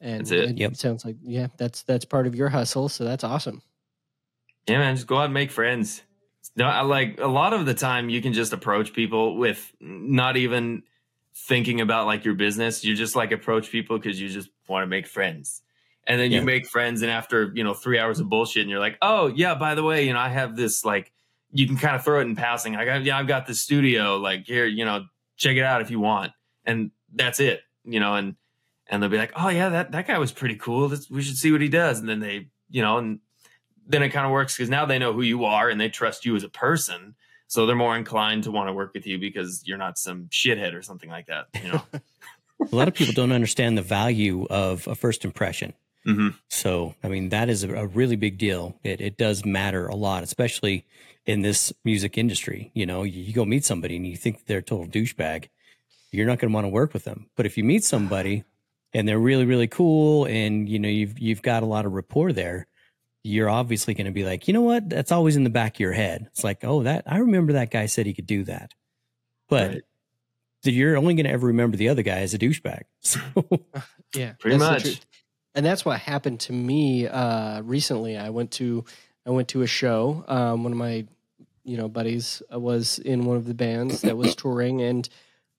and 0.02 0.22
That's 0.22 0.32
it. 0.32 0.50
it 0.52 0.58
Yep. 0.58 0.76
sounds 0.76 1.06
like 1.06 1.18
yeah, 1.22 1.48
that's 1.58 1.84
that's 1.84 2.06
part 2.06 2.28
of 2.28 2.36
your 2.36 2.50
hustle. 2.50 2.90
So 2.90 3.04
that's 3.04 3.24
awesome. 3.24 3.62
Yeah, 4.68 4.80
man, 4.80 4.96
just 4.96 5.08
go 5.08 5.18
out 5.18 5.26
and 5.26 5.34
make 5.34 5.52
friends. 5.52 6.04
No, 6.56 6.66
I 6.66 6.82
like 6.82 7.20
a 7.20 7.28
lot 7.28 7.54
of 7.54 7.66
the 7.66 7.74
time 7.74 8.10
you 8.10 8.22
can 8.22 8.34
just 8.34 8.54
approach 8.54 8.94
people 8.94 9.38
with 9.38 9.72
not 9.80 10.38
even 10.38 10.84
thinking 11.34 11.82
about 11.82 12.06
like 12.06 12.26
your 12.26 12.34
business. 12.36 12.84
You 12.84 12.96
just 12.96 13.16
like 13.16 13.32
approach 13.32 13.72
people 13.72 13.98
because 13.98 14.20
you 14.20 14.30
just 14.30 14.50
want 14.68 14.84
to 14.84 14.88
make 14.88 15.08
friends. 15.08 15.62
And 16.06 16.20
then 16.20 16.32
Yeah. 16.32 16.40
you 16.40 16.46
make 16.46 16.66
friends, 16.68 17.02
and 17.02 17.12
after 17.12 17.52
you 17.54 17.64
know 17.64 17.74
three 17.74 18.00
hours 18.00 18.20
of 18.20 18.30
bullshit, 18.30 18.62
and 18.62 18.70
you're 18.70 18.80
like, 18.80 18.98
"Oh 19.02 19.28
yeah, 19.28 19.56
by 19.56 19.76
the 19.76 19.84
way, 19.84 20.06
you 20.08 20.14
know 20.14 20.20
I 20.20 20.30
have 20.30 20.56
this 20.56 20.84
like." 20.86 21.12
You 21.52 21.66
can 21.66 21.78
kind 21.78 21.96
of 21.96 22.04
throw 22.04 22.20
it 22.20 22.26
in 22.26 22.36
passing. 22.36 22.76
I 22.76 22.86
got 22.86 23.04
yeah, 23.04 23.18
I've 23.18 23.26
got 23.28 23.48
this 23.48 23.60
studio. 23.60 24.18
Like 24.18 24.46
here, 24.46 24.66
you 24.68 24.86
know, 24.86 25.06
check 25.36 25.58
it 25.58 25.64
out 25.64 25.82
if 25.82 25.90
you 25.90 26.00
want, 26.00 26.32
and 26.64 26.92
that's 27.12 27.40
it. 27.40 27.62
You 27.86 28.00
know, 28.00 28.14
and 28.14 28.36
and 28.90 29.02
they'll 29.02 29.10
be 29.10 29.18
like, 29.18 29.34
"Oh 29.36 29.50
yeah, 29.50 29.70
that 29.70 29.92
that 29.92 30.08
guy 30.08 30.18
was 30.18 30.32
pretty 30.32 30.56
cool. 30.56 30.90
Let's, 30.90 31.10
we 31.10 31.22
should 31.22 31.38
see 31.38 31.52
what 31.52 31.62
he 31.62 31.70
does." 31.70 32.00
And 32.00 32.10
then 32.10 32.20
they, 32.20 32.48
you 32.70 32.82
know, 32.82 32.98
and 32.98 33.20
then 33.88 34.04
it 34.04 34.10
kind 34.10 34.26
of 34.26 34.32
works 34.32 34.56
because 34.56 34.70
now 34.70 34.86
they 34.86 35.00
know 35.00 35.14
who 35.14 35.22
you 35.22 35.46
are 35.46 35.70
and 35.70 35.80
they 35.80 35.90
trust 35.90 36.26
you 36.26 36.36
as 36.36 36.44
a 36.44 36.50
person. 36.50 37.16
So 37.48 37.66
they're 37.66 37.76
more 37.76 37.98
inclined 37.98 38.44
to 38.44 38.52
want 38.52 38.70
to 38.70 38.74
work 38.74 38.94
with 38.94 39.08
you 39.08 39.18
because 39.18 39.64
you're 39.66 39.80
not 39.80 39.98
some 39.98 40.26
shithead 40.26 40.76
or 40.76 40.84
something 40.84 41.10
like 41.10 41.28
that. 41.28 41.48
You 41.64 41.72
know. 41.72 41.82
A 42.72 42.76
lot 42.76 42.88
of 42.88 42.94
people 42.94 43.14
don't 43.14 43.32
understand 43.32 43.78
the 43.78 43.82
value 43.82 44.46
of 44.50 44.88
a 44.88 44.94
first 44.94 45.26
impression. 45.26 45.74
hmm 46.04 46.30
So, 46.50 46.94
I 47.04 47.08
mean, 47.08 47.30
that 47.30 47.50
is 47.50 47.64
a, 47.64 47.74
a 47.74 47.88
really 47.88 48.16
big 48.16 48.38
deal. 48.38 48.78
It, 48.84 49.02
it 49.02 49.18
does 49.18 49.46
matter 49.46 49.88
a 49.88 49.96
lot, 49.96 50.24
especially 50.24 50.86
in 51.26 51.42
this 51.42 51.74
music 51.84 52.18
industry. 52.18 52.72
You 52.74 52.86
know, 52.86 53.04
you, 53.04 53.24
you 53.24 53.34
go 53.34 53.46
meet 53.46 53.66
somebody 53.66 53.96
and 53.96 54.06
you 54.06 54.18
think 54.18 54.46
they're 54.46 54.60
a 54.60 54.64
total 54.64 54.88
douchebag, 54.88 55.48
you're 56.12 56.28
not 56.28 56.40
going 56.40 56.52
to 56.52 56.54
want 56.54 56.66
to 56.66 56.70
work 56.70 56.94
with 56.94 57.06
them. 57.06 57.28
But 57.36 57.46
if 57.46 57.58
you 57.58 57.64
meet 57.64 57.84
somebody 57.84 58.44
and 58.94 59.08
they're 59.08 59.20
really, 59.20 59.46
really 59.46 59.68
cool 59.68 60.26
and, 60.26 60.68
you 60.68 60.80
know, 60.80 60.90
you've, 60.90 61.20
you've 61.20 61.42
got 61.42 61.64
a 61.64 61.66
lot 61.68 61.86
of 61.86 61.94
rapport 61.94 62.34
there, 62.34 62.68
you're 63.24 63.50
obviously 63.50 63.94
going 63.94 64.06
to 64.06 64.12
be 64.12 64.24
like, 64.24 64.48
you 64.48 64.54
know 64.54 64.62
what? 64.62 64.90
That's 64.90 65.12
always 65.12 65.36
in 65.36 65.44
the 65.44 65.50
back 65.50 65.76
of 65.76 65.80
your 65.80 65.92
head. 65.94 66.28
It's 66.28 66.44
like, 66.44 66.60
oh, 66.64 66.84
that, 66.84 67.04
I 67.06 67.18
remember 67.18 67.54
that 67.54 67.72
guy 67.72 67.86
said 67.86 68.06
he 68.06 68.14
could 68.14 68.28
do 68.28 68.44
that. 68.46 68.74
But 69.50 69.70
Right. 69.70 69.84
you're 70.64 70.98
only 70.98 71.16
going 71.16 71.26
to 71.26 71.32
ever 71.32 71.48
remember 71.48 71.78
the 71.78 71.90
other 71.90 72.02
guy 72.04 72.20
as 72.20 72.34
a 72.34 72.40
douchebag. 72.40 72.84
So, 73.02 73.20
Yeah, 74.16 74.34
Pretty 74.40 74.58
that's 74.58 74.86
much. 74.86 75.02
And 75.56 75.66
that's 75.66 75.84
what 75.86 76.00
happened 76.00 76.40
to 76.42 76.54
me 76.54 77.08
uh, 77.08 77.62
recently. 77.62 78.18
I 78.18 78.30
went 78.30 78.52
to 78.54 78.86
I 79.26 79.32
went 79.32 79.50
to 79.50 79.62
a 79.62 79.68
show. 79.68 80.24
Um, 80.28 80.64
one 80.64 80.72
of 80.72 80.78
my 80.78 81.06
you 81.64 81.78
know 81.78 81.88
buddies 81.88 82.42
uh, 82.54 82.60
was 82.60 83.00
in 83.00 83.26
one 83.26 83.38
of 83.38 83.46
the 83.46 83.54
bands 83.54 84.02
that 84.02 84.16
was 84.18 84.36
touring, 84.36 84.82
and 84.82 85.08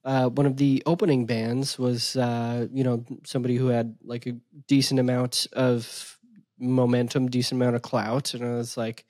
uh, 0.04 0.28
one 0.28 0.46
of 0.46 0.56
the 0.56 0.82
opening 0.86 1.26
bands 1.26 1.78
was 1.78 2.16
uh, 2.16 2.66
you 2.72 2.84
know 2.84 3.04
somebody 3.24 3.56
who 3.56 3.68
had 3.68 3.96
like 4.02 4.26
a 4.26 4.36
decent 4.66 5.00
amount 5.00 5.46
of 5.52 6.18
momentum, 6.58 7.28
decent 7.28 7.60
amount 7.60 7.76
of 7.76 7.82
clout, 7.82 8.34
and 8.34 8.44
I 8.44 8.56
was 8.56 8.76
like, 8.76 9.04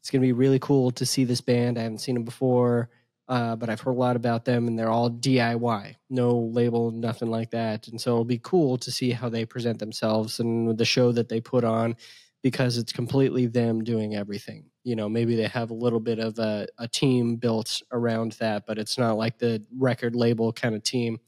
it's 0.00 0.10
gonna 0.10 0.22
be 0.22 0.32
really 0.32 0.58
cool 0.58 0.90
to 0.92 1.06
see 1.06 1.24
this 1.24 1.40
band. 1.40 1.78
I 1.78 1.82
haven't 1.82 1.98
seen 1.98 2.14
them 2.14 2.24
before 2.24 2.90
uh, 3.28 3.56
but 3.56 3.68
I've 3.68 3.80
heard 3.80 3.92
a 3.92 3.94
lot 3.94 4.16
about 4.16 4.44
them, 4.44 4.68
and 4.68 4.78
they're 4.78 4.90
all 4.90 5.10
DIY, 5.10 5.96
no 6.10 6.38
label, 6.38 6.92
nothing 6.92 7.28
like 7.28 7.50
that. 7.50 7.88
And 7.88 8.00
so 8.00 8.10
it'll 8.12 8.24
be 8.24 8.38
cool 8.38 8.78
to 8.78 8.92
see 8.92 9.10
how 9.10 9.28
they 9.28 9.44
present 9.44 9.78
themselves 9.80 10.38
and 10.38 10.78
the 10.78 10.84
show 10.84 11.10
that 11.12 11.28
they 11.28 11.40
put 11.40 11.64
on, 11.64 11.96
because 12.42 12.78
it's 12.78 12.92
completely 12.92 13.46
them 13.46 13.82
doing 13.82 14.14
everything. 14.14 14.66
You 14.86 14.94
know, 14.94 15.08
maybe 15.08 15.34
they 15.34 15.48
have 15.48 15.70
a 15.70 15.74
little 15.74 15.98
bit 15.98 16.20
of 16.20 16.38
a, 16.38 16.68
a 16.78 16.86
team 16.86 17.34
built 17.36 17.82
around 17.90 18.32
that, 18.38 18.66
but 18.66 18.78
it's 18.78 18.96
not 18.96 19.16
like 19.18 19.36
the 19.36 19.60
record 19.76 20.14
label 20.14 20.52
kind 20.52 20.76
of 20.76 20.84
team. 20.84 21.18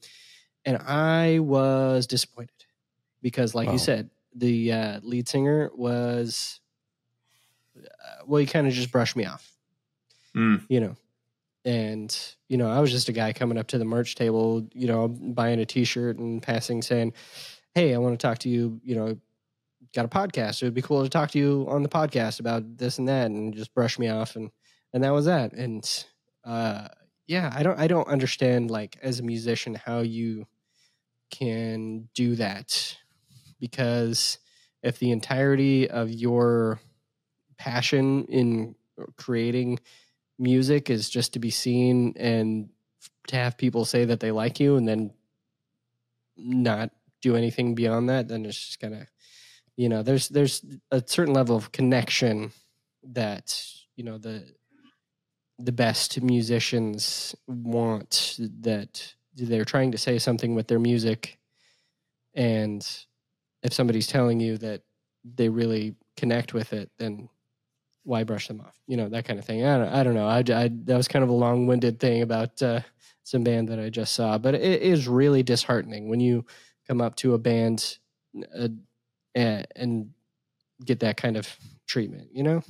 And 0.63 0.77
I 0.77 1.39
was 1.39 2.07
disappointed 2.07 2.65
because, 3.21 3.53
like 3.53 3.67
Wow. 3.67 3.73
you 3.73 3.79
said, 3.79 4.09
the 4.33 4.71
uh, 4.71 4.99
lead 5.03 5.27
singer 5.27 5.71
was, 5.75 6.61
uh, 7.77 8.23
well, 8.25 8.39
he 8.39 8.45
kind 8.45 8.65
of 8.65 8.71
just 8.73 8.91
brushed 8.91 9.15
me 9.15 9.25
off 9.25 9.51
Mm. 10.35 10.63
you 10.69 10.79
know 10.79 10.95
and 11.65 12.35
you 12.49 12.55
know 12.57 12.69
i 12.69 12.79
was 12.79 12.91
just 12.91 13.09
a 13.09 13.11
guy 13.11 13.33
coming 13.33 13.57
up 13.57 13.65
to 13.65 13.79
the 13.79 13.83
merch 13.83 14.13
table 14.13 14.63
you 14.75 14.85
know 14.85 15.07
buying 15.07 15.59
a 15.59 15.65
t-shirt 15.65 16.19
and 16.19 16.43
passing 16.43 16.83
saying 16.83 17.11
hey 17.73 17.95
i 17.95 17.97
want 17.97 18.17
to 18.17 18.27
talk 18.27 18.37
to 18.37 18.47
you 18.47 18.79
you 18.83 18.95
know 18.95 19.17
got 19.93 20.05
a 20.05 20.09
podcast. 20.09 20.61
It 20.61 20.65
would 20.65 20.73
be 20.73 20.81
cool 20.81 21.03
to 21.03 21.09
talk 21.09 21.31
to 21.31 21.39
you 21.39 21.65
on 21.69 21.83
the 21.83 21.89
podcast 21.89 22.39
about 22.39 22.77
this 22.77 22.99
and 22.99 23.07
that 23.07 23.27
and 23.27 23.53
just 23.53 23.73
brush 23.73 23.97
me 23.99 24.09
off 24.09 24.35
and 24.35 24.51
and 24.93 25.03
that 25.03 25.13
was 25.13 25.25
that. 25.25 25.53
And 25.53 26.05
uh 26.45 26.87
yeah 27.27 27.51
i 27.53 27.61
don't 27.61 27.77
i 27.77 27.85
don't 27.85 28.07
understand 28.07 28.71
like 28.71 28.97
as 29.03 29.19
a 29.19 29.23
musician 29.23 29.75
how 29.75 29.99
you 29.99 30.47
can 31.31 32.09
do 32.13 32.35
that. 32.35 32.97
Because 33.59 34.39
if 34.81 34.99
the 34.99 35.11
entirety 35.11 35.89
of 35.89 36.09
your 36.09 36.79
passion 37.57 38.25
in 38.25 38.75
creating 39.17 39.79
music 40.37 40.89
is 40.89 41.09
just 41.09 41.33
to 41.33 41.39
be 41.39 41.49
seen 41.49 42.13
and 42.17 42.69
to 43.27 43.35
have 43.35 43.57
people 43.57 43.85
say 43.85 44.05
that 44.05 44.19
they 44.19 44.31
like 44.31 44.59
you 44.59 44.77
and 44.77 44.87
then 44.87 45.11
not 46.37 46.91
do 47.21 47.35
anything 47.35 47.75
beyond 47.75 48.09
that 48.09 48.29
then 48.29 48.45
it's 48.45 48.57
just 48.57 48.79
gonna 48.79 49.05
you 49.79 49.87
know 49.87 50.03
there's 50.03 50.27
there's 50.27 50.65
a 50.91 51.01
certain 51.05 51.33
level 51.33 51.55
of 51.55 51.71
connection 51.71 52.51
that 53.01 53.57
you 53.95 54.03
know 54.03 54.17
the 54.17 54.43
the 55.57 55.71
best 55.71 56.21
musicians 56.21 57.33
want 57.47 58.37
that 58.61 59.13
they're 59.35 59.63
trying 59.63 59.91
to 59.93 59.97
say 59.97 60.19
something 60.19 60.53
with 60.53 60.67
their 60.67 60.79
music 60.79 61.37
and 62.33 62.85
if 63.63 63.71
somebody's 63.73 64.07
telling 64.07 64.41
you 64.41 64.57
that 64.57 64.81
they 65.23 65.47
really 65.47 65.95
connect 66.17 66.53
with 66.53 66.73
it 66.73 66.91
then 66.97 67.29
why 68.03 68.23
brush 68.23 68.47
them 68.47 68.61
off? 68.61 68.75
You 68.87 68.97
know 68.97 69.09
that 69.09 69.25
kind 69.25 69.37
of 69.37 69.45
thing. 69.45 69.63
I 69.63 69.77
don't, 69.77 69.93
I 69.93 70.03
don't 70.03 70.15
know. 70.15 70.27
I, 70.27 70.39
I 70.39 70.71
that 70.85 70.97
was 70.97 71.07
kind 71.07 71.21
of 71.21 71.29
a 71.29 71.33
long-winded 71.33 71.99
thing 71.99 72.23
about 72.23 72.59
uh, 72.61 72.79
some 73.23 73.43
band 73.43 73.69
that 73.69 73.79
I 73.79 73.89
just 73.89 74.15
saw, 74.15 74.37
but 74.39 74.55
it 74.55 74.81
is 74.81 75.07
really 75.07 75.43
disheartening 75.43 76.09
when 76.09 76.19
you 76.19 76.45
come 76.87 77.01
up 77.01 77.15
to 77.17 77.35
a 77.35 77.37
band 77.37 77.99
and, 79.35 79.67
and 79.75 80.09
get 80.83 81.01
that 81.01 81.17
kind 81.17 81.37
of 81.37 81.47
treatment. 81.87 82.29
You 82.33 82.43
know? 82.43 82.61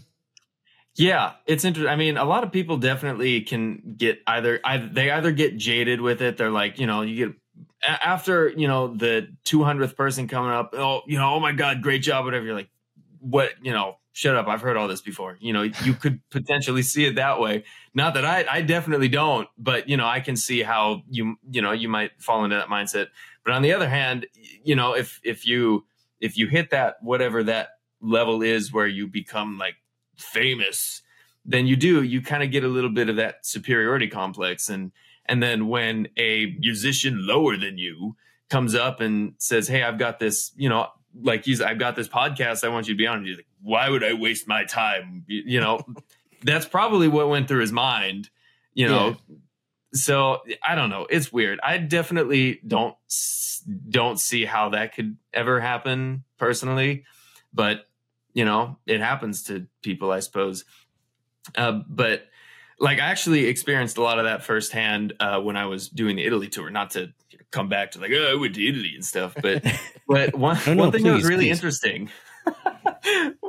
Yeah, 0.95 1.33
it's 1.45 1.63
interesting. 1.63 1.91
I 1.91 1.95
mean, 1.95 2.17
a 2.17 2.25
lot 2.25 2.43
of 2.43 2.51
people 2.51 2.77
definitely 2.77 3.41
can 3.41 3.95
get 3.97 4.19
either, 4.27 4.59
either 4.63 4.87
they 4.87 5.11
either 5.11 5.31
get 5.31 5.57
jaded 5.57 6.01
with 6.01 6.21
it. 6.21 6.37
They're 6.37 6.49
like, 6.49 6.79
you 6.79 6.87
know, 6.87 7.01
you 7.01 7.27
get 7.27 7.35
after 7.81 8.49
you 8.49 8.67
know 8.67 8.93
the 8.93 9.29
200th 9.45 9.95
person 9.95 10.27
coming 10.27 10.51
up. 10.51 10.73
Oh, 10.73 11.01
you 11.07 11.17
know, 11.17 11.35
oh 11.35 11.39
my 11.39 11.53
god, 11.53 11.81
great 11.81 12.01
job, 12.01 12.25
whatever. 12.25 12.45
You're 12.45 12.55
like, 12.55 12.69
what? 13.19 13.51
You 13.61 13.71
know, 13.71 13.97
shut 14.11 14.35
up. 14.35 14.47
I've 14.47 14.61
heard 14.61 14.75
all 14.75 14.87
this 14.87 15.01
before. 15.01 15.37
You 15.39 15.53
know, 15.53 15.61
you 15.61 15.93
could 15.93 16.19
potentially 16.31 16.81
see 16.81 17.05
it 17.05 17.15
that 17.15 17.39
way. 17.39 17.63
Not 17.93 18.15
that 18.15 18.25
I, 18.25 18.45
I 18.49 18.61
definitely 18.61 19.07
don't, 19.07 19.47
but 19.57 19.87
you 19.87 19.97
know, 19.97 20.07
I 20.07 20.19
can 20.19 20.35
see 20.35 20.61
how 20.61 21.03
you, 21.09 21.37
you 21.49 21.61
know, 21.61 21.71
you 21.71 21.87
might 21.87 22.11
fall 22.21 22.43
into 22.43 22.55
that 22.57 22.67
mindset. 22.67 23.07
But 23.45 23.53
on 23.53 23.61
the 23.61 23.73
other 23.73 23.87
hand, 23.87 24.27
you 24.63 24.75
know, 24.75 24.93
if 24.95 25.21
if 25.23 25.45
you 25.47 25.85
if 26.19 26.37
you 26.37 26.47
hit 26.47 26.71
that 26.71 26.97
whatever 27.01 27.43
that 27.43 27.69
level 28.01 28.41
is 28.41 28.71
where 28.71 28.87
you 28.87 29.07
become 29.07 29.57
like 29.57 29.75
famous, 30.17 31.01
then 31.45 31.67
you 31.67 31.75
do 31.75 32.03
you 32.03 32.21
kind 32.21 32.43
of 32.43 32.51
get 32.51 32.63
a 32.63 32.67
little 32.67 32.89
bit 32.89 33.09
of 33.09 33.15
that 33.17 33.45
superiority 33.45 34.07
complex, 34.07 34.69
and 34.69 34.91
and 35.25 35.41
then 35.41 35.67
when 35.67 36.07
a 36.17 36.55
musician 36.59 37.25
lower 37.25 37.57
than 37.57 37.77
you 37.77 38.15
comes 38.49 38.75
up 38.75 38.99
and 38.99 39.33
says, 39.37 39.67
"Hey, 39.67 39.83
I've 39.83 39.97
got 39.97 40.19
this," 40.19 40.51
you 40.55 40.69
know, 40.69 40.87
like 41.21 41.45
he's, 41.45 41.61
"I've 41.61 41.79
got 41.79 41.95
this 41.95 42.07
podcast. 42.07 42.63
I 42.63 42.69
want 42.69 42.87
you 42.87 42.93
to 42.93 42.97
be 42.97 43.07
on." 43.07 43.25
You're 43.25 43.37
like, 43.37 43.47
"Why 43.61 43.89
would 43.89 44.03
I 44.03 44.13
waste 44.13 44.47
my 44.47 44.65
time?" 44.65 45.23
You, 45.27 45.43
you 45.45 45.59
know, 45.59 45.81
that's 46.43 46.65
probably 46.65 47.07
what 47.07 47.29
went 47.29 47.47
through 47.47 47.61
his 47.61 47.71
mind. 47.71 48.29
You 48.73 48.87
know, 48.87 49.17
so 49.93 50.39
I 50.63 50.75
don't 50.75 50.89
know. 50.89 51.07
It's 51.09 51.31
weird. 51.31 51.59
I 51.63 51.77
definitely 51.77 52.61
don't 52.65 52.95
don't 53.89 54.19
see 54.19 54.45
how 54.45 54.69
that 54.69 54.95
could 54.95 55.17
ever 55.33 55.59
happen 55.59 56.23
personally, 56.37 57.05
but 57.53 57.85
you 58.33 58.45
know, 58.45 58.77
it 58.85 59.01
happens 59.01 59.43
to 59.43 59.67
people, 59.81 60.11
I 60.11 60.19
suppose. 60.19 60.65
Uh, 61.55 61.81
but 61.87 62.23
like, 62.79 62.99
I 62.99 63.07
actually 63.07 63.45
experienced 63.45 63.97
a 63.97 64.01
lot 64.01 64.19
of 64.19 64.25
that 64.25 64.43
firsthand 64.43 65.13
uh, 65.19 65.39
when 65.39 65.57
I 65.57 65.65
was 65.65 65.89
doing 65.89 66.15
the 66.15 66.23
Italy 66.23 66.47
tour. 66.47 66.69
Not 66.69 66.91
to 66.91 67.11
come 67.51 67.67
back 67.67 67.91
to 67.91 67.99
like, 67.99 68.11
oh, 68.13 68.31
I 68.31 68.39
went 68.39 68.55
to 68.55 68.65
Italy 68.65 68.93
and 68.95 69.03
stuff, 69.03 69.35
but 69.41 69.63
but 70.07 70.35
one 70.35 70.57
no, 70.65 70.73
no, 70.73 70.83
one 70.83 70.91
thing 70.91 71.01
please, 71.01 71.09
that 71.09 71.15
was 71.15 71.25
really 71.25 71.45
please. 71.45 71.57
interesting. 71.57 72.09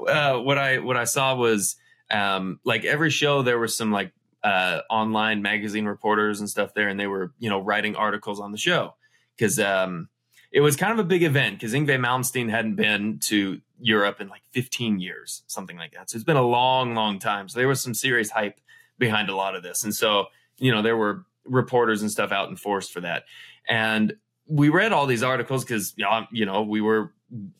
uh, 0.09 0.39
what 0.39 0.59
I 0.59 0.79
what 0.79 0.97
I 0.97 1.05
saw 1.05 1.35
was 1.35 1.77
um, 2.11 2.61
like 2.65 2.85
every 2.85 3.11
show 3.11 3.43
there 3.43 3.59
was 3.59 3.77
some 3.77 3.93
like 3.93 4.13
uh, 4.43 4.81
online 4.89 5.43
magazine 5.43 5.87
reporters 5.87 6.41
and 6.41 6.49
stuff 6.49 6.75
there, 6.75 6.89
and 6.89 6.99
they 6.99 7.07
were 7.07 7.33
you 7.39 7.51
know 7.51 7.61
writing 7.61 7.97
articles 7.97 8.41
on 8.41 8.53
the 8.53 8.59
show 8.59 8.95
because 9.37 9.59
um, 9.59 10.09
it 10.53 10.61
was 10.61 10.77
kind 10.77 10.93
of 10.93 10.99
a 10.99 11.05
big 11.05 11.23
event 11.23 11.59
because 11.59 11.73
Yngwie 11.73 11.99
Malmsteen 11.99 12.51
hadn't 12.51 12.77
been 12.77 13.19
to 13.21 13.61
Europe 13.81 14.21
in 14.21 14.29
like 14.29 14.43
15 14.53 15.01
years, 15.01 15.43
something 15.47 15.77
like 15.77 15.93
that. 15.93 16.11
So 16.11 16.17
it's 16.17 16.25
been 16.25 16.37
a 16.37 16.43
long, 16.43 16.95
long 16.95 17.19
time. 17.19 17.49
So 17.49 17.59
there 17.59 17.69
was 17.69 17.81
some 17.81 17.95
serious 17.95 18.31
hype 18.31 18.61
behind 18.99 19.29
a 19.31 19.37
lot 19.37 19.55
of 19.55 19.63
this, 19.63 19.85
and 19.85 19.95
so 19.95 20.27
you 20.59 20.73
know 20.73 20.83
there 20.83 20.97
were 20.97 21.25
reporters 21.45 22.03
and 22.03 22.11
stuff 22.11 22.33
out 22.33 22.49
in 22.49 22.57
force 22.57 22.89
for 22.89 23.01
that, 23.01 23.25
and 23.69 24.15
we 24.47 24.69
read 24.69 24.93
all 24.93 25.07
these 25.07 25.23
articles 25.23 25.65
because 25.65 25.95
you 26.33 26.45
know 26.47 26.63
we 26.63 26.81
were 26.81 27.13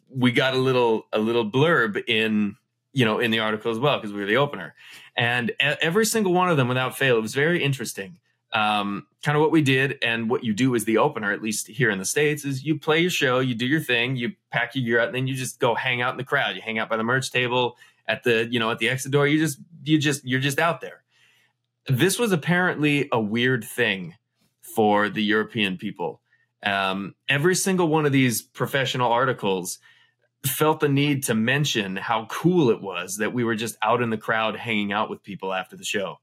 we 0.09 0.33
got 0.33 0.55
a 0.55 0.59
little 0.59 1.07
a 1.13 1.19
little 1.19 1.49
blurb 1.49 2.03
in 2.09 2.57
you 2.93 3.05
know 3.05 3.19
in 3.19 3.31
the 3.31 3.39
article 3.39 3.71
as 3.71 3.79
well 3.79 3.99
because 3.99 4.13
we 4.13 4.21
were 4.21 4.27
the 4.27 4.37
opener. 4.37 4.75
And 5.17 5.53
every 5.61 6.07
single 6.07 6.33
one 6.33 6.51
of 6.51 6.57
them 6.57 6.69
without 6.69 6.97
fail 6.97 7.17
it 7.17 7.23
was 7.23 7.35
very 7.35 7.63
interesting. 7.63 8.19
Um, 8.53 9.07
kind 9.23 9.37
of 9.37 9.43
what 9.43 9.53
we 9.53 9.63
did 9.63 9.99
and 10.03 10.29
what 10.29 10.43
you 10.43 10.53
do 10.53 10.75
as 10.75 10.85
the 10.85 10.99
opener 10.99 11.31
at 11.31 11.41
least 11.41 11.69
here 11.69 11.89
in 11.89 12.01
the 12.01 12.05
states 12.05 12.45
is 12.45 12.65
you 12.65 12.81
play 12.81 12.99
your 12.99 13.11
show 13.11 13.39
you 13.39 13.55
do 13.55 13.65
your 13.65 13.79
thing 13.79 14.17
you 14.17 14.33
pack 14.51 14.75
your 14.75 14.85
gear 14.85 14.99
out 14.99 15.07
and 15.07 15.15
then 15.15 15.29
you 15.29 15.35
just 15.35 15.61
go 15.61 15.77
hang 15.77 16.03
out 16.03 16.13
in 16.13 16.17
the 16.17 16.25
crowd. 16.25 16.57
You 16.57 16.63
hang 16.63 16.79
out 16.79 16.89
by 16.89 16.97
the 16.97 17.05
merch 17.05 17.31
table 17.31 17.77
at 18.09 18.25
the 18.25 18.49
you 18.51 18.59
know 18.59 18.71
at 18.71 18.79
the 18.79 18.89
exit 18.89 19.13
door. 19.13 19.27
You 19.27 19.39
just 19.39 19.59
you 19.85 19.99
just 19.99 20.25
you're 20.25 20.41
just 20.41 20.59
out 20.59 20.81
there. 20.81 21.03
This 21.87 22.19
was 22.19 22.33
apparently 22.33 23.09
a 23.13 23.21
weird 23.21 23.65
thing 23.65 24.15
for 24.61 25.09
the 25.09 25.23
european 25.23 25.77
people. 25.77 26.21
Um, 26.63 27.15
every 27.29 27.55
single 27.55 27.89
one 27.89 28.05
of 28.05 28.13
these 28.13 28.43
professional 28.43 29.11
articles 29.11 29.79
felt 30.45 30.81
the 30.81 30.89
need 30.89 31.25
to 31.25 31.35
mention 31.35 31.97
how 31.97 32.27
cool 32.27 32.71
it 32.71 32.81
was 32.81 33.19
that 33.19 33.33
we 33.33 33.45
were 33.45 33.55
just 33.55 33.77
out 33.83 34.01
in 34.01 34.11
the 34.11 34.17
crowd 34.17 34.57
hanging 34.57 34.93
out 34.93 35.11
with 35.11 35.23
people 35.23 35.53
after 35.53 35.77
the 35.77 35.85
show. 35.85 36.19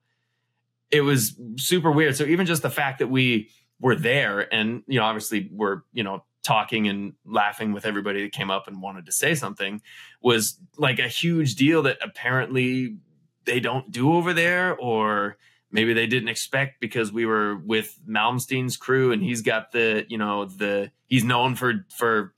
It 0.89 1.01
was 1.01 1.39
super 1.57 1.91
weird. 1.91 2.15
So 2.15 2.23
even 2.23 2.45
just 2.45 2.63
the 2.63 2.69
fact 2.69 2.99
that 2.99 3.07
we 3.07 3.49
were 3.79 3.95
there 3.95 4.51
and, 4.53 4.83
you 4.87 4.99
know, 4.99 5.05
obviously 5.05 5.49
we're, 5.51 5.81
you 5.93 6.03
know, 6.03 6.23
talking 6.43 6.87
and 6.87 7.13
laughing 7.25 7.73
with 7.73 7.85
everybody 7.85 8.23
that 8.23 8.31
came 8.31 8.49
up 8.49 8.67
and 8.67 8.81
wanted 8.81 9.05
to 9.05 9.11
say 9.11 9.35
something 9.35 9.81
was 10.21 10.57
like 10.77 10.97
a 10.97 11.07
huge 11.07 11.55
deal 11.55 11.83
that 11.83 11.97
apparently 12.01 12.95
they 13.43 13.59
don't 13.59 13.91
do 13.91 14.13
over 14.13 14.33
there 14.33 14.75
or 14.77 15.37
maybe 15.71 15.93
they 15.93 16.07
didn't 16.07 16.29
expect 16.29 16.79
because 16.79 17.11
we 17.11 17.25
were 17.25 17.57
with 17.57 17.99
Malmsteen's 18.07 18.77
crew 18.77 19.11
and 19.11 19.21
he's 19.21 19.41
got 19.41 19.73
the, 19.73 20.05
you 20.07 20.17
know, 20.17 20.45
the 20.45 20.89
he's 21.05 21.25
known 21.25 21.55
for 21.55 21.85
for 21.93 22.33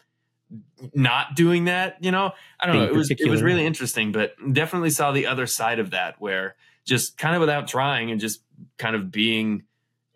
not 0.94 1.36
doing 1.36 1.66
that, 1.66 1.98
you 2.04 2.12
know? 2.12 2.32
I 2.60 2.66
don't 2.66 2.76
know. 2.76 2.86
It 2.86 2.94
was 2.94 3.12
it 3.12 3.30
was 3.30 3.42
really 3.42 3.66
interesting, 3.66 4.12
but 4.12 4.36
definitely 4.52 4.90
saw 4.90 5.12
the 5.12 5.28
other 5.28 5.48
side 5.48 5.80
of 5.80 5.92
that 5.92 6.16
where 6.20 6.56
just 6.86 7.18
kind 7.18 7.36
of 7.36 7.40
without 7.40 7.68
trying 7.68 8.12
and 8.12 8.20
just 8.20 8.42
kind 8.78 8.96
of 8.96 9.12
being 9.12 9.64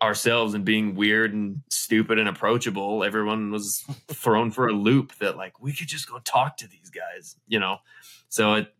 ourselves 0.02 0.54
and 0.54 0.64
being 0.64 0.94
weird 0.94 1.32
and 1.32 1.62
stupid 1.70 2.18
and 2.18 2.28
approachable, 2.28 3.04
everyone 3.04 3.50
was 3.50 3.84
thrown 4.08 4.50
for 4.50 4.68
a 4.68 4.72
loop 4.72 5.14
that 5.18 5.36
like 5.36 5.60
we 5.60 5.72
could 5.72 5.88
just 5.88 6.08
go 6.08 6.18
talk 6.20 6.56
to 6.58 6.68
these 6.68 6.90
guys, 6.90 7.36
you 7.46 7.58
know? 7.58 7.78
So 8.28 8.54
it 8.54 8.74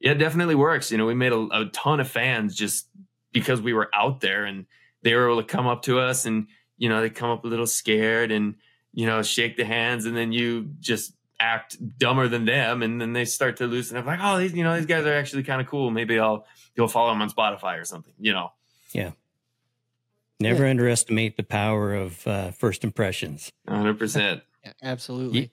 yeah, 0.00 0.12
it 0.12 0.18
definitely 0.18 0.54
works. 0.54 0.92
You 0.92 0.98
know, 0.98 1.06
we 1.06 1.14
made 1.14 1.32
a, 1.32 1.48
a 1.52 1.64
ton 1.72 2.00
of 2.00 2.08
fans 2.08 2.54
just 2.54 2.86
because 3.32 3.60
we 3.60 3.72
were 3.72 3.90
out 3.94 4.20
there 4.20 4.44
and 4.44 4.66
they 5.02 5.14
were 5.14 5.30
able 5.30 5.42
to 5.42 5.46
come 5.46 5.66
up 5.66 5.82
to 5.82 5.98
us 5.98 6.24
and 6.24 6.46
you 6.76 6.88
know 6.88 7.00
they 7.00 7.10
come 7.10 7.30
up 7.30 7.44
a 7.44 7.48
little 7.48 7.66
scared 7.66 8.30
and 8.30 8.54
you 8.98 9.06
know, 9.06 9.22
shake 9.22 9.56
the 9.56 9.64
hands 9.64 10.06
and 10.06 10.16
then 10.16 10.32
you 10.32 10.70
just 10.80 11.14
act 11.38 11.76
dumber 12.00 12.26
than 12.26 12.44
them 12.44 12.82
and 12.82 13.00
then 13.00 13.12
they 13.12 13.24
start 13.24 13.58
to 13.58 13.64
loosen 13.68 13.96
up 13.96 14.04
like, 14.04 14.18
oh, 14.20 14.38
these, 14.38 14.52
you 14.52 14.64
know, 14.64 14.74
these 14.74 14.86
guys 14.86 15.06
are 15.06 15.14
actually 15.14 15.44
kind 15.44 15.60
of 15.60 15.68
cool. 15.68 15.92
Maybe 15.92 16.18
I'll 16.18 16.44
go 16.76 16.88
follow 16.88 17.10
them 17.10 17.22
on 17.22 17.30
Spotify 17.30 17.80
or 17.80 17.84
something, 17.84 18.12
you 18.18 18.32
know? 18.32 18.50
Yeah. 18.92 19.12
Never 20.40 20.64
yeah. 20.64 20.70
underestimate 20.70 21.36
the 21.36 21.44
power 21.44 21.94
of 21.94 22.26
uh, 22.26 22.50
first 22.50 22.82
impressions. 22.82 23.52
100%. 23.68 24.42
Yeah, 24.64 24.72
absolutely. 24.82 25.52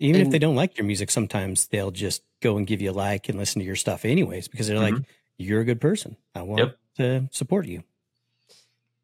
Even 0.00 0.22
and, 0.22 0.26
if 0.26 0.32
they 0.32 0.40
don't 0.40 0.56
like 0.56 0.76
your 0.76 0.84
music, 0.84 1.12
sometimes 1.12 1.68
they'll 1.68 1.92
just 1.92 2.24
go 2.40 2.56
and 2.56 2.66
give 2.66 2.82
you 2.82 2.90
a 2.90 2.92
like 2.92 3.28
and 3.28 3.38
listen 3.38 3.60
to 3.60 3.64
your 3.64 3.76
stuff 3.76 4.04
anyways 4.04 4.48
because 4.48 4.66
they're 4.66 4.76
mm-hmm. 4.76 4.96
like, 4.96 5.04
you're 5.38 5.60
a 5.60 5.64
good 5.64 5.80
person. 5.80 6.16
I 6.34 6.42
want 6.42 6.58
yep. 6.58 6.78
to 6.96 7.28
support 7.30 7.66
you. 7.66 7.84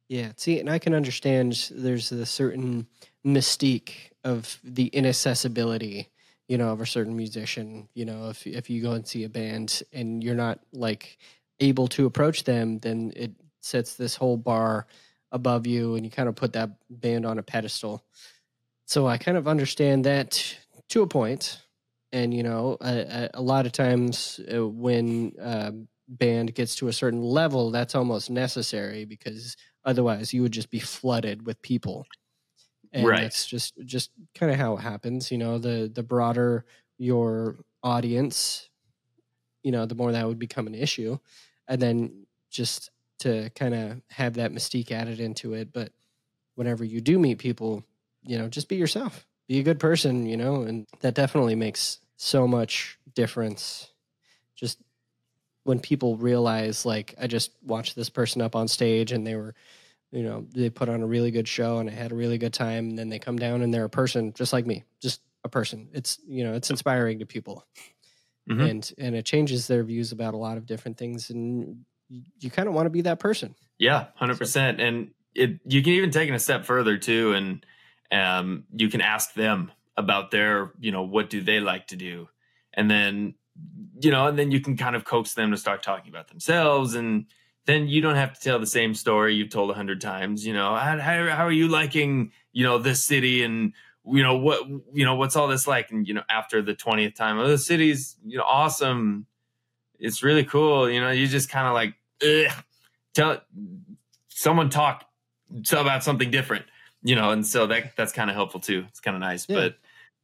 Yeah. 0.08 0.32
See, 0.36 0.58
and 0.58 0.70
I 0.70 0.78
can 0.78 0.94
understand 0.94 1.70
there's 1.70 2.12
a 2.12 2.24
certain 2.24 2.86
mystique 3.26 4.12
of 4.24 4.58
the 4.64 4.86
inaccessibility 4.86 6.08
you 6.48 6.56
know 6.56 6.70
of 6.70 6.80
a 6.80 6.86
certain 6.86 7.16
musician 7.16 7.88
you 7.94 8.04
know 8.04 8.30
if 8.30 8.46
if 8.46 8.70
you 8.70 8.82
go 8.82 8.92
and 8.92 9.06
see 9.06 9.24
a 9.24 9.28
band 9.28 9.82
and 9.92 10.24
you're 10.24 10.34
not 10.34 10.60
like 10.72 11.18
able 11.60 11.86
to 11.88 12.06
approach 12.06 12.44
them 12.44 12.78
then 12.78 13.12
it 13.14 13.32
sets 13.60 13.94
this 13.94 14.16
whole 14.16 14.36
bar 14.36 14.86
above 15.30 15.66
you 15.66 15.94
and 15.94 16.04
you 16.04 16.10
kind 16.10 16.28
of 16.28 16.34
put 16.34 16.54
that 16.54 16.70
band 16.88 17.26
on 17.26 17.38
a 17.38 17.42
pedestal 17.42 18.02
so 18.86 19.06
i 19.06 19.18
kind 19.18 19.36
of 19.36 19.46
understand 19.46 20.04
that 20.04 20.56
to 20.88 21.02
a 21.02 21.06
point 21.06 21.60
and 22.12 22.32
you 22.34 22.42
know 22.42 22.76
a, 22.80 23.28
a 23.34 23.42
lot 23.42 23.66
of 23.66 23.72
times 23.72 24.40
uh, 24.52 24.66
when 24.66 25.32
a 25.40 25.72
band 26.08 26.54
gets 26.54 26.74
to 26.74 26.88
a 26.88 26.92
certain 26.92 27.22
level 27.22 27.70
that's 27.70 27.94
almost 27.94 28.30
necessary 28.30 29.04
because 29.04 29.56
otherwise 29.88 30.34
you 30.34 30.42
would 30.42 30.52
just 30.52 30.70
be 30.70 30.78
flooded 30.78 31.46
with 31.46 31.60
people. 31.62 32.06
And 32.92 33.06
right. 33.06 33.22
it's 33.24 33.46
just 33.46 33.74
just 33.84 34.10
kind 34.34 34.52
of 34.52 34.58
how 34.58 34.76
it 34.76 34.80
happens 34.80 35.30
you 35.30 35.36
know 35.36 35.58
the 35.58 35.90
the 35.92 36.02
broader 36.02 36.64
your 36.96 37.56
audience 37.82 38.70
you 39.62 39.72
know 39.72 39.84
the 39.84 39.94
more 39.94 40.12
that 40.12 40.26
would 40.26 40.38
become 40.38 40.66
an 40.66 40.74
issue. 40.74 41.18
And 41.66 41.80
then 41.82 42.26
just 42.50 42.90
to 43.20 43.50
kind 43.50 43.74
of 43.74 44.00
have 44.10 44.34
that 44.34 44.52
mystique 44.52 44.92
added 44.92 45.20
into 45.20 45.54
it 45.54 45.72
but 45.72 45.92
whenever 46.54 46.84
you 46.84 47.00
do 47.00 47.18
meet 47.18 47.38
people 47.38 47.84
you 48.22 48.38
know 48.38 48.48
just 48.48 48.68
be 48.68 48.76
yourself. 48.76 49.26
Be 49.48 49.58
a 49.58 49.62
good 49.62 49.80
person 49.80 50.26
you 50.26 50.36
know 50.36 50.62
and 50.62 50.86
that 51.00 51.14
definitely 51.14 51.54
makes 51.54 51.98
so 52.16 52.46
much 52.46 52.98
difference. 53.14 53.90
Just 54.54 54.78
when 55.68 55.78
people 55.78 56.16
realize 56.16 56.86
like 56.86 57.14
i 57.20 57.26
just 57.26 57.52
watched 57.62 57.94
this 57.94 58.08
person 58.08 58.40
up 58.40 58.56
on 58.56 58.66
stage 58.66 59.12
and 59.12 59.26
they 59.26 59.36
were 59.36 59.54
you 60.10 60.22
know 60.22 60.46
they 60.54 60.70
put 60.70 60.88
on 60.88 61.02
a 61.02 61.06
really 61.06 61.30
good 61.30 61.46
show 61.46 61.78
and 61.78 61.88
I 61.88 61.92
had 61.92 62.12
a 62.12 62.14
really 62.14 62.38
good 62.38 62.54
time 62.54 62.90
and 62.90 62.98
then 62.98 63.08
they 63.08 63.18
come 63.18 63.36
down 63.36 63.62
and 63.62 63.72
they're 63.72 63.84
a 63.84 63.90
person 63.90 64.32
just 64.32 64.52
like 64.52 64.66
me 64.66 64.84
just 65.00 65.20
a 65.44 65.48
person 65.48 65.88
it's 65.92 66.18
you 66.26 66.44
know 66.44 66.54
it's 66.54 66.70
inspiring 66.70 67.18
to 67.18 67.26
people 67.26 67.66
mm-hmm. 68.48 68.60
and 68.60 68.92
and 68.98 69.14
it 69.14 69.24
changes 69.24 69.66
their 69.66 69.84
views 69.84 70.12
about 70.12 70.34
a 70.34 70.38
lot 70.38 70.56
of 70.56 70.66
different 70.66 70.96
things 70.96 71.30
and 71.30 71.84
you, 72.08 72.22
you 72.40 72.50
kind 72.50 72.68
of 72.68 72.74
want 72.74 72.86
to 72.86 72.90
be 72.90 73.02
that 73.02 73.18
person 73.18 73.54
yeah 73.78 74.06
100% 74.20 74.46
so. 74.46 74.60
and 74.60 75.10
it 75.34 75.60
you 75.64 75.82
can 75.82 75.92
even 75.92 76.10
take 76.10 76.28
it 76.28 76.34
a 76.34 76.38
step 76.38 76.64
further 76.64 76.96
too 76.96 77.32
and 77.34 77.66
um 78.10 78.64
you 78.72 78.88
can 78.88 79.00
ask 79.00 79.34
them 79.34 79.70
about 79.96 80.30
their 80.30 80.72
you 80.80 80.90
know 80.90 81.02
what 81.02 81.28
do 81.28 81.42
they 81.42 81.60
like 81.60 81.86
to 81.88 81.96
do 81.96 82.28
and 82.74 82.90
then 82.90 83.34
you 84.00 84.10
know 84.10 84.26
and 84.26 84.38
then 84.38 84.50
you 84.50 84.60
can 84.60 84.76
kind 84.76 84.94
of 84.94 85.04
coax 85.04 85.34
them 85.34 85.50
to 85.50 85.56
start 85.56 85.82
talking 85.82 86.08
about 86.08 86.28
themselves 86.28 86.94
and 86.94 87.26
then 87.68 87.86
you 87.86 88.00
don't 88.00 88.16
have 88.16 88.32
to 88.32 88.40
tell 88.40 88.58
the 88.58 88.66
same 88.66 88.94
story 88.94 89.34
you've 89.34 89.50
told 89.50 89.70
a 89.70 89.74
hundred 89.74 90.00
times. 90.00 90.44
You 90.46 90.54
know, 90.54 90.74
how, 90.74 90.98
how, 90.98 91.44
are 91.44 91.52
you 91.52 91.68
liking, 91.68 92.32
you 92.50 92.64
know, 92.64 92.78
this 92.78 93.04
city 93.04 93.42
and, 93.42 93.74
you 94.06 94.22
know, 94.22 94.38
what, 94.38 94.66
you 94.94 95.04
know, 95.04 95.16
what's 95.16 95.36
all 95.36 95.48
this 95.48 95.66
like? 95.66 95.90
And, 95.90 96.08
you 96.08 96.14
know, 96.14 96.22
after 96.30 96.62
the 96.62 96.72
20th 96.72 97.14
time, 97.14 97.38
oh, 97.38 97.46
the 97.46 97.58
city's, 97.58 98.16
you 98.24 98.38
know, 98.38 98.44
awesome. 98.44 99.26
It's 99.98 100.22
really 100.22 100.44
cool. 100.44 100.88
You 100.88 101.02
know, 101.02 101.10
you 101.10 101.26
just 101.26 101.50
kind 101.50 101.66
of 101.66 101.74
like, 101.74 101.92
Ugh. 102.22 102.64
tell 103.14 103.42
someone 104.30 104.70
talk 104.70 105.04
about 105.70 106.02
something 106.02 106.30
different, 106.30 106.64
you 107.02 107.16
know, 107.16 107.32
and 107.32 107.46
so 107.46 107.66
that, 107.66 107.94
that's 107.96 108.12
kind 108.12 108.30
of 108.30 108.36
helpful 108.36 108.60
too. 108.60 108.86
It's 108.88 109.00
kind 109.00 109.14
of 109.14 109.20
nice, 109.20 109.44
yeah. 109.46 109.56
but, 109.56 109.74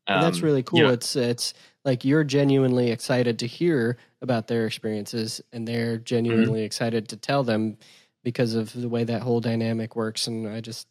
um, 0.06 0.22
that's 0.22 0.40
really 0.40 0.62
cool. 0.62 0.78
You 0.78 0.86
know, 0.86 0.92
it's, 0.94 1.14
it's 1.14 1.52
like 1.84 2.04
you're 2.04 2.24
genuinely 2.24 2.90
excited 2.90 3.38
to 3.40 3.46
hear 3.46 3.96
about 4.22 4.46
their 4.46 4.66
experiences 4.66 5.40
and 5.52 5.66
they're 5.68 5.98
genuinely 5.98 6.60
mm-hmm. 6.60 6.66
excited 6.66 7.08
to 7.08 7.16
tell 7.16 7.42
them 7.42 7.76
because 8.22 8.54
of 8.54 8.72
the 8.72 8.88
way 8.88 9.04
that 9.04 9.22
whole 9.22 9.40
dynamic 9.40 9.96
works 9.96 10.26
and 10.26 10.48
i 10.48 10.60
just 10.60 10.88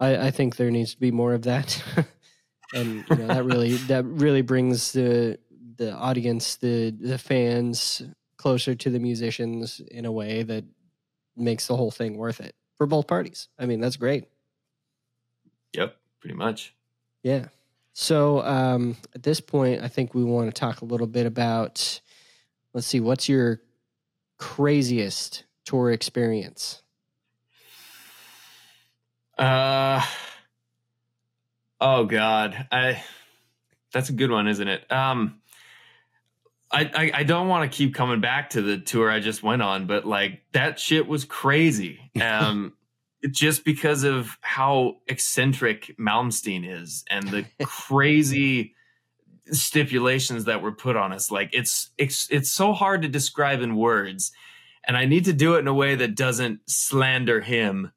i, 0.00 0.26
I 0.26 0.30
think 0.30 0.56
there 0.56 0.70
needs 0.70 0.94
to 0.94 1.00
be 1.00 1.10
more 1.10 1.34
of 1.34 1.42
that 1.42 1.82
and 2.74 3.04
you 3.08 3.16
know, 3.16 3.26
that 3.28 3.44
really 3.44 3.74
that 3.88 4.04
really 4.04 4.42
brings 4.42 4.92
the 4.92 5.38
the 5.76 5.92
audience 5.92 6.56
the 6.56 6.90
the 6.90 7.18
fans 7.18 8.02
closer 8.36 8.74
to 8.74 8.90
the 8.90 8.98
musicians 8.98 9.80
in 9.90 10.04
a 10.04 10.12
way 10.12 10.42
that 10.42 10.64
makes 11.36 11.66
the 11.66 11.76
whole 11.76 11.90
thing 11.90 12.16
worth 12.16 12.40
it 12.40 12.54
for 12.76 12.86
both 12.86 13.06
parties. 13.06 13.48
I 13.58 13.66
mean, 13.66 13.80
that's 13.80 13.96
great. 13.96 14.24
Yep, 15.74 15.96
pretty 16.20 16.36
much. 16.36 16.74
Yeah. 17.22 17.46
So 17.94 18.42
um, 18.42 18.96
at 19.14 19.22
this 19.22 19.40
point, 19.40 19.82
I 19.82 19.88
think 19.88 20.14
we 20.14 20.24
want 20.24 20.52
to 20.52 20.60
talk 20.60 20.82
a 20.82 20.84
little 20.84 21.06
bit 21.06 21.26
about. 21.26 22.00
Let's 22.74 22.88
see, 22.88 23.00
what's 23.00 23.28
your 23.28 23.62
craziest 24.36 25.44
tour 25.64 25.90
experience? 25.92 26.82
Uh 29.38 30.04
oh 31.80 32.04
god. 32.04 32.68
I 32.70 33.02
that's 33.92 34.08
a 34.08 34.12
good 34.12 34.30
one, 34.30 34.48
isn't 34.48 34.68
it? 34.68 34.90
Um 34.92 35.40
I, 36.70 36.90
I, 36.94 37.10
I 37.20 37.22
don't 37.22 37.46
want 37.46 37.70
to 37.70 37.76
keep 37.76 37.94
coming 37.94 38.20
back 38.20 38.50
to 38.50 38.62
the 38.62 38.78
tour 38.78 39.08
I 39.08 39.20
just 39.20 39.42
went 39.44 39.62
on, 39.62 39.86
but 39.86 40.04
like 40.04 40.40
that 40.52 40.78
shit 40.80 41.06
was 41.06 41.24
crazy. 41.24 42.10
Um 42.20 42.74
just 43.30 43.64
because 43.64 44.04
of 44.04 44.38
how 44.40 44.96
eccentric 45.08 45.94
Malmsteen 45.98 46.68
is 46.68 47.04
and 47.08 47.28
the 47.28 47.44
crazy 47.64 48.74
stipulations 49.50 50.44
that 50.44 50.62
were 50.62 50.72
put 50.72 50.96
on 50.96 51.12
us. 51.12 51.30
Like 51.30 51.50
it's 51.52 51.90
it's 51.98 52.28
it's 52.30 52.50
so 52.50 52.72
hard 52.72 53.02
to 53.02 53.08
describe 53.08 53.60
in 53.60 53.76
words. 53.76 54.32
And 54.86 54.96
I 54.96 55.06
need 55.06 55.24
to 55.24 55.32
do 55.32 55.54
it 55.54 55.60
in 55.60 55.66
a 55.66 55.74
way 55.74 55.94
that 55.94 56.14
doesn't 56.14 56.60
slander 56.66 57.40
him 57.40 57.90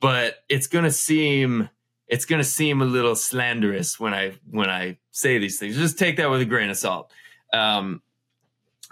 but 0.00 0.36
it's 0.48 0.66
going 0.66 0.84
to 0.84 0.90
seem 0.90 1.68
it's 2.08 2.26
to 2.40 2.44
seem 2.44 2.82
a 2.82 2.84
little 2.84 3.16
slanderous 3.16 3.98
when 3.98 4.12
I 4.12 4.34
when 4.50 4.68
I 4.68 4.98
say 5.12 5.38
these 5.38 5.58
things. 5.58 5.76
Just 5.76 5.98
take 5.98 6.16
that 6.18 6.30
with 6.30 6.40
a 6.40 6.44
grain 6.44 6.70
of 6.70 6.76
salt. 6.76 7.10
Um, 7.52 8.02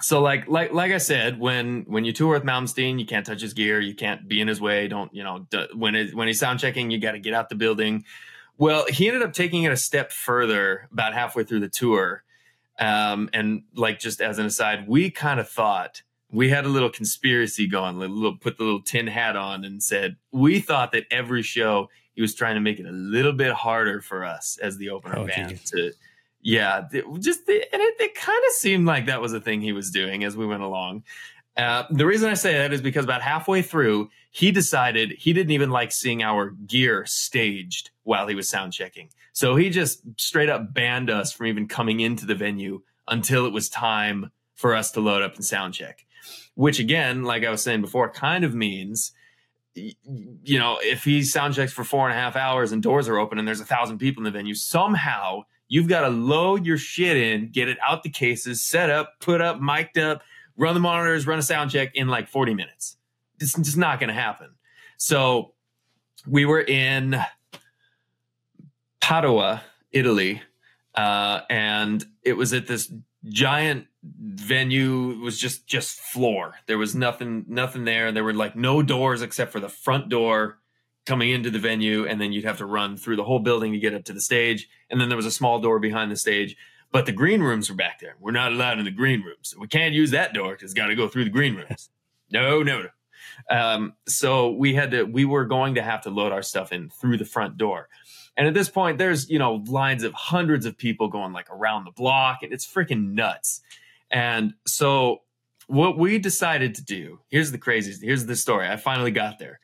so 0.00 0.20
like 0.20 0.48
like 0.48 0.72
like 0.72 0.92
I 0.92 0.98
said, 0.98 1.38
when 1.38 1.82
when 1.82 2.04
you 2.04 2.12
tour 2.12 2.34
with 2.34 2.44
Malmsteen, 2.44 2.98
you 2.98 3.06
can't 3.06 3.24
touch 3.24 3.40
his 3.40 3.52
gear, 3.54 3.80
you 3.80 3.94
can't 3.94 4.28
be 4.28 4.40
in 4.40 4.48
his 4.48 4.60
way. 4.60 4.88
Don't 4.88 5.14
you 5.14 5.22
know 5.22 5.46
d- 5.50 5.68
when 5.74 5.94
it, 5.94 6.14
when 6.14 6.26
he's 6.26 6.38
sound 6.38 6.60
checking, 6.60 6.90
you 6.90 6.98
got 6.98 7.12
to 7.12 7.18
get 7.18 7.34
out 7.34 7.48
the 7.48 7.54
building. 7.54 8.04
Well, 8.58 8.84
he 8.88 9.08
ended 9.08 9.22
up 9.22 9.32
taking 9.32 9.62
it 9.62 9.72
a 9.72 9.76
step 9.76 10.12
further 10.12 10.88
about 10.92 11.14
halfway 11.14 11.44
through 11.44 11.60
the 11.60 11.68
tour. 11.68 12.24
Um, 12.78 13.30
and 13.32 13.62
like 13.74 13.98
just 13.98 14.20
as 14.20 14.38
an 14.38 14.46
aside, 14.46 14.86
we 14.86 15.10
kind 15.10 15.40
of 15.40 15.48
thought 15.48 16.02
we 16.30 16.50
had 16.50 16.64
a 16.64 16.68
little 16.68 16.90
conspiracy 16.90 17.66
going, 17.66 17.98
little, 17.98 18.36
put 18.36 18.58
the 18.58 18.64
little 18.64 18.82
tin 18.82 19.06
hat 19.06 19.36
on 19.36 19.64
and 19.64 19.82
said, 19.82 20.16
we 20.30 20.60
thought 20.60 20.92
that 20.92 21.04
every 21.10 21.42
show 21.42 21.88
he 22.14 22.20
was 22.20 22.34
trying 22.34 22.54
to 22.54 22.60
make 22.60 22.78
it 22.78 22.86
a 22.86 22.92
little 22.92 23.32
bit 23.32 23.52
harder 23.52 24.00
for 24.00 24.24
us 24.24 24.58
as 24.62 24.76
the 24.76 24.90
opener 24.90 25.18
oh, 25.18 25.26
band 25.26 25.50
geez. 25.50 25.70
to, 25.70 25.92
yeah, 26.42 26.82
just, 27.18 27.48
and 27.48 27.58
it, 27.72 27.94
it 28.00 28.14
kind 28.14 28.42
of 28.46 28.52
seemed 28.54 28.86
like 28.86 29.06
that 29.06 29.20
was 29.20 29.32
a 29.32 29.40
thing 29.40 29.60
he 29.60 29.72
was 29.72 29.90
doing 29.90 30.24
as 30.24 30.36
we 30.36 30.46
went 30.46 30.62
along. 30.62 31.04
Uh, 31.56 31.84
the 31.90 32.06
reason 32.06 32.30
I 32.30 32.34
say 32.34 32.54
that 32.54 32.72
is 32.72 32.80
because 32.80 33.04
about 33.04 33.22
halfway 33.22 33.60
through, 33.62 34.08
he 34.30 34.50
decided 34.50 35.12
he 35.12 35.32
didn't 35.32 35.50
even 35.50 35.70
like 35.70 35.92
seeing 35.92 36.22
our 36.22 36.50
gear 36.50 37.04
staged 37.06 37.90
while 38.04 38.26
he 38.28 38.34
was 38.34 38.48
sound 38.48 38.72
checking. 38.72 39.10
So 39.32 39.56
he 39.56 39.68
just 39.70 40.02
straight 40.16 40.48
up 40.48 40.72
banned 40.72 41.10
us 41.10 41.32
from 41.32 41.46
even 41.46 41.68
coming 41.68 42.00
into 42.00 42.24
the 42.24 42.34
venue 42.34 42.82
until 43.08 43.46
it 43.46 43.52
was 43.52 43.68
time 43.68 44.30
for 44.54 44.74
us 44.74 44.90
to 44.92 45.00
load 45.00 45.22
up 45.22 45.34
and 45.34 45.44
sound 45.44 45.74
check 45.74 46.06
which 46.54 46.78
again, 46.78 47.24
like 47.24 47.44
I 47.44 47.50
was 47.50 47.62
saying 47.62 47.80
before, 47.80 48.10
kind 48.10 48.44
of 48.44 48.54
means 48.54 49.12
you 49.74 50.58
know, 50.58 50.78
if 50.82 51.04
he 51.04 51.22
sound 51.22 51.54
checks 51.54 51.72
for 51.72 51.84
four 51.84 52.08
and 52.08 52.18
a 52.18 52.20
half 52.20 52.34
hours 52.36 52.72
and 52.72 52.82
doors 52.82 53.08
are 53.08 53.18
open 53.18 53.38
and 53.38 53.46
there's 53.46 53.60
a 53.60 53.64
thousand 53.64 53.98
people 53.98 54.20
in 54.20 54.24
the 54.24 54.36
venue, 54.36 54.54
somehow 54.54 55.44
you've 55.70 55.88
got 55.88 56.02
to 56.02 56.08
load 56.08 56.66
your 56.66 56.76
shit 56.76 57.16
in, 57.16 57.48
get 57.50 57.68
it 57.68 57.78
out 57.86 58.02
the 58.02 58.10
cases, 58.10 58.60
set 58.60 58.90
up, 58.90 59.14
put 59.20 59.40
up, 59.40 59.60
mic'd 59.60 59.96
up, 59.96 60.20
run 60.58 60.74
the 60.74 60.80
monitors, 60.80 61.26
run 61.26 61.38
a 61.38 61.42
sound 61.42 61.70
check 61.70 61.94
in 61.94 62.08
like 62.08 62.28
40 62.28 62.52
minutes. 62.52 62.98
It's 63.38 63.54
just 63.54 63.78
not 63.78 63.98
going 63.98 64.08
to 64.08 64.14
happen. 64.14 64.50
So 64.98 65.54
we 66.26 66.44
were 66.44 66.60
in 66.60 67.16
Padua, 69.00 69.62
Italy, 69.92 70.42
uh, 70.94 71.40
and 71.48 72.04
it 72.22 72.34
was 72.34 72.52
at 72.52 72.66
this 72.66 72.92
giant 73.24 73.86
venue 74.02 75.10
It 75.10 75.18
was 75.18 75.38
just 75.38 75.66
just 75.66 76.00
floor 76.00 76.54
there 76.66 76.78
was 76.78 76.94
nothing 76.94 77.44
nothing 77.48 77.84
there 77.84 78.10
there 78.12 78.24
were 78.24 78.32
like 78.32 78.56
no 78.56 78.82
doors 78.82 79.20
except 79.20 79.52
for 79.52 79.60
the 79.60 79.68
front 79.68 80.08
door 80.08 80.58
coming 81.06 81.30
into 81.30 81.50
the 81.50 81.58
venue 81.58 82.06
and 82.06 82.20
then 82.20 82.32
you'd 82.32 82.44
have 82.44 82.58
to 82.58 82.66
run 82.66 82.96
through 82.96 83.16
the 83.16 83.24
whole 83.24 83.38
building 83.38 83.72
to 83.72 83.78
get 83.78 83.94
up 83.94 84.04
to 84.04 84.12
the 84.12 84.20
stage. 84.20 84.68
And 84.90 85.00
then 85.00 85.08
there 85.08 85.16
was 85.16 85.26
a 85.26 85.30
small 85.30 85.58
door 85.58 85.78
behind 85.78 86.10
the 86.10 86.16
stage. 86.16 86.56
But 86.92 87.06
the 87.06 87.12
green 87.12 87.40
rooms 87.40 87.70
were 87.70 87.76
back 87.76 88.00
there. 88.00 88.16
We're 88.18 88.32
not 88.32 88.52
allowed 88.52 88.78
in 88.78 88.84
the 88.84 88.90
green 88.90 89.22
rooms. 89.22 89.50
So 89.50 89.60
we 89.60 89.68
can't 89.68 89.94
use 89.94 90.10
that 90.10 90.34
door 90.34 90.52
because 90.52 90.72
it's 90.72 90.74
got 90.74 90.88
to 90.88 90.96
go 90.96 91.08
through 91.08 91.24
the 91.24 91.30
green 91.30 91.54
rooms. 91.54 91.90
No 92.32 92.62
no 92.62 92.82
no. 92.82 92.88
Um, 93.50 93.94
so 94.06 94.52
we 94.52 94.72
had 94.72 94.92
to 94.92 95.02
we 95.02 95.24
were 95.24 95.44
going 95.44 95.74
to 95.74 95.82
have 95.82 96.02
to 96.02 96.10
load 96.10 96.30
our 96.30 96.42
stuff 96.42 96.70
in 96.70 96.88
through 96.88 97.16
the 97.16 97.24
front 97.24 97.56
door. 97.56 97.88
And 98.36 98.46
at 98.46 98.54
this 98.54 98.68
point, 98.68 98.98
there's, 98.98 99.28
you 99.28 99.38
know, 99.38 99.62
lines 99.66 100.04
of 100.04 100.14
hundreds 100.14 100.64
of 100.64 100.78
people 100.78 101.08
going 101.08 101.32
like 101.32 101.50
around 101.50 101.84
the 101.84 101.90
block 101.90 102.42
and 102.42 102.52
it's 102.52 102.66
freaking 102.66 103.12
nuts. 103.12 103.60
And 104.10 104.54
so 104.66 105.22
what 105.66 105.98
we 105.98 106.18
decided 106.18 106.74
to 106.76 106.84
do, 106.84 107.20
here's 107.28 107.52
the 107.52 107.58
craziest, 107.58 108.02
here's 108.02 108.26
the 108.26 108.36
story. 108.36 108.66
I 108.68 108.76
finally 108.76 109.10
got 109.10 109.38
there. 109.38 109.60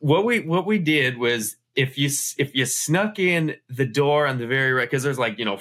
What 0.00 0.24
we, 0.24 0.40
what 0.40 0.66
we 0.66 0.78
did 0.78 1.18
was 1.18 1.56
if 1.74 1.96
you, 1.98 2.10
if 2.38 2.54
you 2.54 2.66
snuck 2.66 3.18
in 3.18 3.56
the 3.68 3.86
door 3.86 4.26
on 4.26 4.38
the 4.38 4.46
very 4.46 4.72
right, 4.72 4.90
cause 4.90 5.02
there's 5.02 5.18
like, 5.18 5.38
you 5.38 5.44
know, 5.44 5.58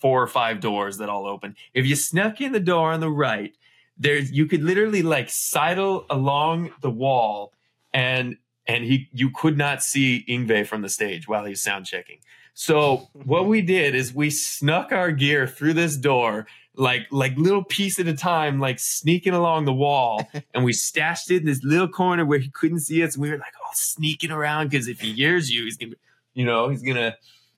four 0.00 0.22
or 0.22 0.26
five 0.26 0.60
doors 0.60 0.98
that 0.98 1.08
all 1.08 1.26
open. 1.26 1.56
If 1.72 1.86
you 1.86 1.96
snuck 1.96 2.40
in 2.40 2.52
the 2.52 2.60
door 2.60 2.92
on 2.92 3.00
the 3.00 3.10
right, 3.10 3.54
there's, 3.96 4.32
you 4.32 4.46
could 4.46 4.62
literally 4.62 5.02
like 5.02 5.30
sidle 5.30 6.04
along 6.10 6.72
the 6.80 6.90
wall 6.90 7.52
and 7.92 8.36
and 8.66 8.84
he 8.84 9.08
you 9.12 9.30
could 9.30 9.56
not 9.56 9.82
see 9.82 10.24
Yngwie 10.28 10.66
from 10.66 10.82
the 10.82 10.88
stage 10.88 11.28
while 11.28 11.44
he's 11.44 11.62
sound 11.62 11.86
checking. 11.86 12.18
So 12.54 13.08
what 13.12 13.46
we 13.46 13.62
did 13.62 13.94
is 13.94 14.14
we 14.14 14.30
snuck 14.30 14.92
our 14.92 15.10
gear 15.10 15.46
through 15.46 15.74
this 15.74 15.96
door, 15.96 16.46
like 16.76 17.06
like 17.10 17.36
little 17.36 17.64
piece 17.64 17.98
at 17.98 18.06
a 18.06 18.14
time, 18.14 18.60
like 18.60 18.78
sneaking 18.78 19.32
along 19.32 19.64
the 19.64 19.72
wall, 19.72 20.28
and 20.54 20.64
we 20.64 20.72
stashed 20.72 21.30
it 21.30 21.38
in 21.38 21.46
this 21.46 21.62
little 21.62 21.88
corner 21.88 22.24
where 22.24 22.38
he 22.38 22.50
couldn't 22.50 22.80
see 22.80 23.02
us. 23.02 23.14
And 23.14 23.22
we 23.22 23.30
were 23.30 23.38
like 23.38 23.54
all 23.64 23.72
sneaking 23.74 24.30
around 24.30 24.70
because 24.70 24.88
if 24.88 25.00
he 25.00 25.12
hears 25.12 25.50
you, 25.50 25.64
he's 25.64 25.76
gonna, 25.76 25.94
you 26.34 26.44
know, 26.44 26.68
he's 26.68 26.82
gonna. 26.82 27.16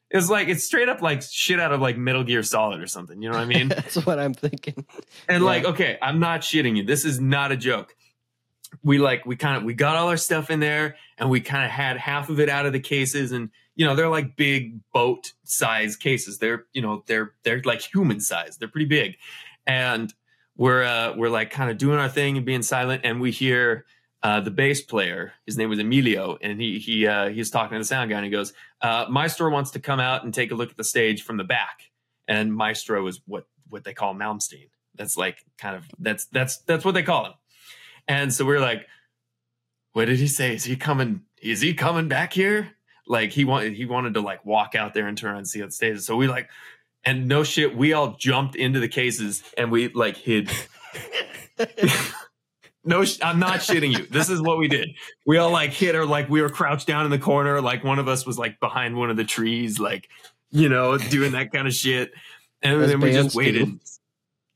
It's 0.09 0.31
like 0.31 0.49
it's 0.49 0.65
straight 0.65 0.89
up 0.89 1.03
like 1.03 1.23
shit 1.23 1.59
out 1.59 1.73
of 1.73 1.81
like 1.81 1.97
Metal 1.97 2.23
Gear 2.23 2.43
Solid 2.43 2.81
or 2.81 2.87
something. 2.87 3.21
You 3.21 3.31
know 3.31 3.37
what 3.37 3.43
I 3.43 3.47
mean? 3.47 3.69
That's 3.69 4.07
what 4.07 4.19
I'm 4.19 4.35
thinking. 4.35 4.87
And 5.29 5.43
yeah. 5.43 5.47
like, 5.47 5.65
okay, 5.65 5.99
I'm 6.01 6.21
not 6.21 6.43
shitting 6.43 6.77
you. 6.77 6.85
This 6.85 7.05
is 7.05 7.21
not 7.21 7.51
a 7.51 7.57
joke 7.57 7.97
we 8.83 8.99
like 8.99 9.25
we 9.27 9.37
kind 9.37 9.57
of 9.57 9.63
we 9.63 9.75
got 9.75 9.97
all 9.97 10.09
our 10.09 10.17
stuff 10.17 10.51
in 10.51 10.61
there 10.61 10.97
and 11.19 11.31
we 11.31 11.41
kind 11.41 11.65
of 11.65 11.71
had 11.71 11.97
half 11.97 12.29
of 12.29 12.41
it 12.41 12.49
out 12.49 12.67
of 12.67 12.73
the 12.73 12.81
cases 12.81 13.33
and 13.33 13.51
you 13.77 13.87
know 13.87 13.95
they're 13.95 14.09
like 14.09 14.37
big 14.37 14.81
boat 14.93 15.33
size 15.45 15.97
cases 15.97 16.39
they're 16.39 16.65
you 16.73 16.83
know 16.83 17.05
they're 17.07 17.33
they're 17.45 17.63
like 17.65 17.81
human 17.81 18.21
size 18.21 18.57
they're 18.57 18.69
pretty 18.69 18.87
big 18.87 19.17
and 19.67 20.15
we're 20.57 20.83
uh 20.83 21.15
we're 21.17 21.31
like 21.31 21.51
kind 21.51 21.71
of 21.71 21.79
doing 21.79 21.99
our 21.99 22.09
thing 22.09 22.37
and 22.37 22.45
being 22.45 22.63
silent 22.63 23.03
and 23.05 23.21
we 23.21 23.31
hear 23.31 23.85
uh, 24.23 24.41
the 24.41 24.51
bass 24.51 24.81
player, 24.83 25.35
his 25.45 25.57
name 25.57 25.69
was 25.69 25.79
Emilio, 25.79 26.37
and 26.41 26.61
he 26.61 26.81
he 26.81 27.07
uh, 27.07 27.29
he's 27.29 27.49
talking 27.49 27.77
to 27.77 27.79
the 27.79 27.85
sound 27.85 28.11
guy, 28.11 28.17
and 28.17 28.25
he 28.25 28.31
goes, 28.31 28.53
uh, 28.81 29.07
"Maestro 29.09 29.51
wants 29.51 29.71
to 29.73 29.79
come 29.79 30.01
out 30.01 30.25
and 30.25 30.35
take 30.35 30.51
a 30.51 30.55
look 30.55 30.71
at 30.71 30.77
the 30.77 30.83
stage 30.83 31.23
from 31.23 31.37
the 31.37 31.45
back." 31.45 31.93
And 32.27 32.53
Maestro 32.53 33.07
is 33.07 33.21
what 33.27 33.47
what 33.69 33.85
they 33.85 33.95
call 33.95 34.15
Malmsteen. 34.15 34.71
That's 34.97 35.17
like 35.17 35.45
kind 35.59 35.77
of 35.77 35.85
that's 36.01 36.25
that's 36.27 36.59
that's 36.59 36.85
what 36.85 36.95
they 36.95 37.05
call 37.05 37.27
him. 37.27 37.33
And 38.09 38.33
so 38.33 38.45
we 38.45 38.57
are 38.57 38.61
like, 38.61 38.87
what 39.93 40.07
did 40.07 40.19
he 40.19 40.27
say? 40.27 40.55
Is 40.55 40.65
he 40.65 40.77
coming? 40.77 41.23
Is 41.41 41.61
he 41.61 41.75
coming 41.75 42.09
back 42.09 42.33
here? 42.33 42.73
Like 43.07 43.31
he 43.31 43.45
wanted, 43.45 43.75
he 43.75 43.85
wanted 43.85 44.15
to 44.15 44.21
like 44.21 44.45
walk 44.45 44.75
out 44.75 44.95
there 44.95 45.07
and 45.07 45.17
turn 45.17 45.37
and 45.37 45.49
see 45.49 45.61
how 45.61 45.67
it 45.67 45.73
stays. 45.73 46.07
So 46.07 46.17
we 46.17 46.29
like, 46.29 46.49
and 47.05 47.29
no 47.29 47.45
shit, 47.45 47.77
we 47.77 47.93
all 47.93 48.17
jumped 48.19 48.57
into 48.57 48.81
the 48.81 48.89
cases 48.89 49.43
and 49.57 49.71
we 49.71 49.89
like 49.89 50.17
hid. 50.17 50.51
no, 52.85 53.05
I'm 53.23 53.39
not 53.39 53.61
shitting 53.61 53.97
you. 53.99 54.07
This 54.07 54.29
is 54.29 54.41
what 54.43 54.59
we 54.59 54.69
did. 54.69 54.91
We 55.25 55.39
all 55.39 55.51
like 55.51 55.71
hid 55.71 55.95
or 55.95 56.07
like 56.07 56.29
we 56.29 56.43
were 56.43 56.49
crouched 56.49 56.87
down 56.87 57.05
in 57.05 57.11
the 57.11 57.19
corner. 57.19 57.61
Like 57.61 57.85
one 57.85 57.99
of 57.99 58.09
us 58.09 58.27
was 58.27 58.39
like 58.39 58.61
behind 58.61 58.97
one 58.97 59.11
of 59.11 59.17
the 59.17 59.25
trees, 59.25 59.79
like, 59.79 60.09
you 60.51 60.69
know, 60.69 60.99
doing 60.99 61.33
that 61.33 61.53
kind 61.53 61.67
of 61.67 61.75
shit. 61.75 62.13
And 62.63 62.83
As 62.83 62.91
then 62.91 63.01
we 63.01 63.13
just 63.13 63.35
waited. 63.35 63.67
Do. 63.67 63.81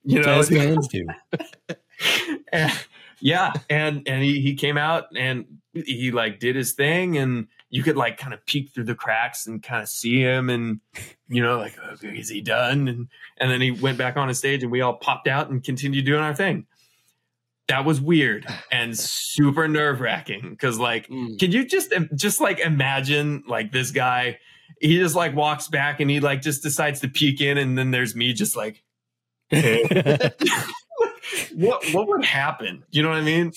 You 0.05 0.23
know, 0.23 0.39
As 0.39 0.49
bands 0.51 0.89
do. 0.89 1.07
and, 2.53 2.73
yeah, 3.21 3.53
and 3.69 4.03
and 4.07 4.23
he 4.23 4.41
he 4.41 4.55
came 4.55 4.79
out 4.79 5.07
and 5.15 5.59
he 5.75 6.11
like 6.11 6.41
did 6.41 6.57
his 6.57 6.73
thing, 6.73 7.19
and 7.19 7.49
you 7.71 7.85
could 7.85 7.97
like 7.97 8.19
kind 8.19 8.35
of 8.35 8.45
peek 8.47 8.75
through 8.75 8.85
the 8.85 8.97
cracks 8.97 9.47
and 9.47 9.63
kind 9.63 9.83
of 9.83 9.89
see 9.89 10.21
him, 10.21 10.51
and 10.51 10.81
you 11.29 11.43
know 11.43 11.57
like 11.57 11.79
okay, 11.93 12.09
is 12.09 12.29
he 12.29 12.41
done? 12.41 12.89
And 12.89 13.09
and 13.39 13.51
then 13.51 13.61
he 13.61 13.71
went 13.71 13.97
back 13.97 14.17
on 14.17 14.29
his 14.29 14.39
stage, 14.39 14.63
and 14.63 14.73
we 14.73 14.81
all 14.81 14.95
popped 14.95 15.29
out 15.29 15.51
and 15.51 15.63
continued 15.63 16.05
doing 16.05 16.21
our 16.21 16.35
thing. 16.35 16.67
That 17.69 17.85
was 17.85 18.01
weird 18.01 18.47
and 18.73 18.99
super 18.99 19.69
nerve 19.69 20.01
wracking 20.01 20.51
because 20.51 20.79
like, 20.79 21.07
mm. 21.07 21.39
can 21.39 21.53
you 21.53 21.65
just 21.65 21.93
just 22.17 22.41
like 22.41 22.59
imagine 22.59 23.45
like 23.47 23.71
this 23.71 23.93
guy? 23.93 24.41
He 24.81 24.99
just 24.99 25.15
like 25.15 25.37
walks 25.37 25.69
back 25.69 26.01
and 26.01 26.11
he 26.11 26.19
like 26.19 26.43
just 26.43 26.65
decides 26.65 27.01
to 27.01 27.09
peek 27.09 27.41
in, 27.41 27.57
and 27.57 27.79
then 27.79 27.93
there's 27.93 28.15
me 28.15 28.33
just 28.33 28.57
like. 28.57 28.83
what 31.55 31.85
what 31.93 32.09
would 32.09 32.25
happen? 32.25 32.83
You 32.91 33.03
know 33.03 33.09
what 33.09 33.19
I 33.19 33.23
mean? 33.23 33.53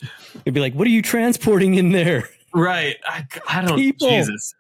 It'd 0.46 0.54
be 0.54 0.60
like, 0.60 0.74
what 0.74 0.86
are 0.86 0.92
you 0.92 1.02
transporting 1.02 1.76
in 1.76 1.92
there? 1.92 2.30
Right. 2.54 2.98
I, 3.06 3.26
I 3.48 3.62
don't. 3.62 3.78
People. 3.78 4.08
Jesus. 4.10 4.54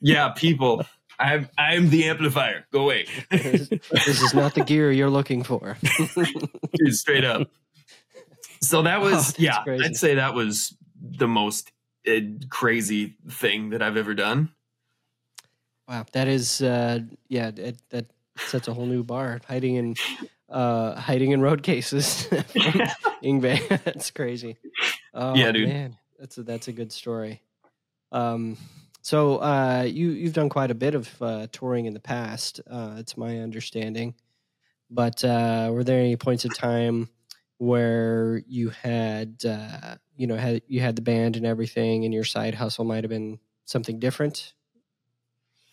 Yeah, 0.00 0.30
people. 0.30 0.84
I'm 1.18 1.48
I'm 1.56 1.88
the 1.90 2.04
amplifier. 2.08 2.66
Go 2.72 2.80
away, 2.82 3.06
this, 3.30 3.68
this 3.68 4.22
is 4.22 4.34
not 4.34 4.54
the 4.56 4.64
gear 4.64 4.90
you're 4.90 5.10
looking 5.10 5.44
for. 5.44 5.76
Dude, 6.74 6.96
straight 6.96 7.24
up. 7.24 7.48
So 8.60 8.82
that 8.82 8.96
Oh, 9.00 9.02
was 9.02 9.28
that's 9.28 9.38
yeah. 9.38 9.62
crazy. 9.62 9.84
I'd 9.84 9.96
say 9.96 10.14
that 10.16 10.34
was 10.34 10.74
the 11.00 11.28
most 11.28 11.70
uh, 12.08 12.12
crazy 12.50 13.16
thing 13.28 13.70
that 13.70 13.82
I've 13.82 13.96
ever 13.96 14.14
done. 14.14 14.50
Wow, 15.86 16.06
that 16.12 16.26
is 16.26 16.60
uh 16.60 17.00
yeah, 17.28 17.52
it, 17.56 17.76
that 17.90 18.06
sets 18.38 18.66
a 18.66 18.74
whole 18.74 18.86
new 18.86 19.04
bar. 19.04 19.40
Hiding 19.46 19.76
in 19.76 19.94
uh 20.48 20.96
hiding 20.96 21.30
in 21.30 21.40
road 21.40 21.62
cases. 21.62 22.26
Yngwie. 23.22 23.84
that's 23.84 24.10
crazy. 24.10 24.56
Oh, 25.14 25.36
Yeah, 25.36 25.52
dude. 25.52 25.68
Man, 25.68 25.96
that's 26.22 26.38
a, 26.38 26.44
that's 26.44 26.68
a 26.68 26.72
good 26.72 26.92
story. 26.92 27.42
Um 28.12 28.56
so 29.00 29.38
uh 29.38 29.82
you 29.88 30.10
you've 30.10 30.34
done 30.34 30.48
quite 30.48 30.70
a 30.70 30.76
bit 30.76 30.94
of 30.94 31.10
uh 31.20 31.48
touring 31.50 31.86
in 31.86 31.94
the 31.94 32.00
past. 32.00 32.60
Uh 32.70 32.94
it's 32.98 33.16
my 33.16 33.40
understanding. 33.40 34.14
But 34.88 35.24
uh 35.24 35.70
were 35.72 35.82
there 35.82 35.98
any 35.98 36.16
points 36.16 36.44
of 36.44 36.54
time 36.56 37.08
where 37.58 38.42
you 38.46 38.70
had 38.70 39.42
uh 39.44 39.96
you 40.16 40.28
know 40.28 40.36
had 40.36 40.62
you 40.68 40.80
had 40.80 40.94
the 40.94 41.02
band 41.02 41.36
and 41.36 41.44
everything 41.46 42.04
and 42.04 42.14
your 42.14 42.24
side 42.24 42.54
hustle 42.54 42.84
might 42.84 43.02
have 43.02 43.10
been 43.10 43.40
something 43.64 43.98
different 43.98 44.54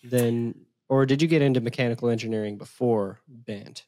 than 0.03 0.65
or 0.87 1.05
did 1.05 1.21
you 1.21 1.27
get 1.27 1.43
into 1.43 1.61
mechanical 1.61 2.09
engineering 2.09 2.57
before 2.57 3.19
band 3.27 3.83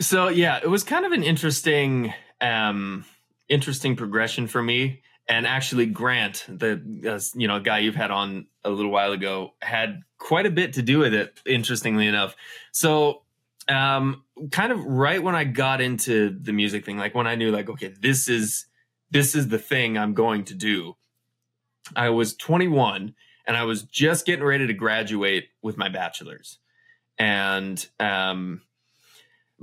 So 0.00 0.28
yeah, 0.28 0.58
it 0.62 0.68
was 0.68 0.84
kind 0.84 1.06
of 1.06 1.12
an 1.12 1.22
interesting, 1.24 2.12
um, 2.40 3.06
interesting 3.48 3.96
progression 3.96 4.46
for 4.46 4.62
me. 4.62 5.02
And 5.28 5.46
actually, 5.46 5.86
Grant, 5.86 6.46
the 6.48 6.80
uh, 7.06 7.20
you 7.38 7.48
know 7.48 7.60
guy 7.60 7.80
you've 7.80 7.94
had 7.94 8.10
on 8.10 8.46
a 8.64 8.70
little 8.70 8.90
while 8.90 9.12
ago, 9.12 9.54
had 9.60 10.02
quite 10.16 10.46
a 10.46 10.50
bit 10.50 10.74
to 10.74 10.82
do 10.82 10.98
with 10.98 11.12
it. 11.12 11.38
Interestingly 11.44 12.06
enough, 12.06 12.34
so 12.72 13.22
um, 13.68 14.24
kind 14.50 14.72
of 14.72 14.82
right 14.84 15.22
when 15.22 15.34
I 15.34 15.44
got 15.44 15.80
into 15.80 16.30
the 16.30 16.52
music 16.52 16.86
thing, 16.86 16.96
like 16.96 17.14
when 17.14 17.26
I 17.26 17.34
knew, 17.34 17.50
like, 17.50 17.68
okay, 17.68 17.94
this 18.00 18.28
is 18.28 18.66
this 19.10 19.34
is 19.34 19.48
the 19.48 19.58
thing 19.58 19.98
I'm 19.98 20.14
going 20.14 20.44
to 20.44 20.54
do. 20.54 20.96
I 21.94 22.10
was 22.10 22.34
21 22.36 23.14
and 23.46 23.56
I 23.56 23.64
was 23.64 23.82
just 23.82 24.26
getting 24.26 24.44
ready 24.44 24.66
to 24.66 24.74
graduate 24.74 25.48
with 25.62 25.76
my 25.76 25.88
bachelor's, 25.90 26.58
and 27.18 27.86
um, 28.00 28.62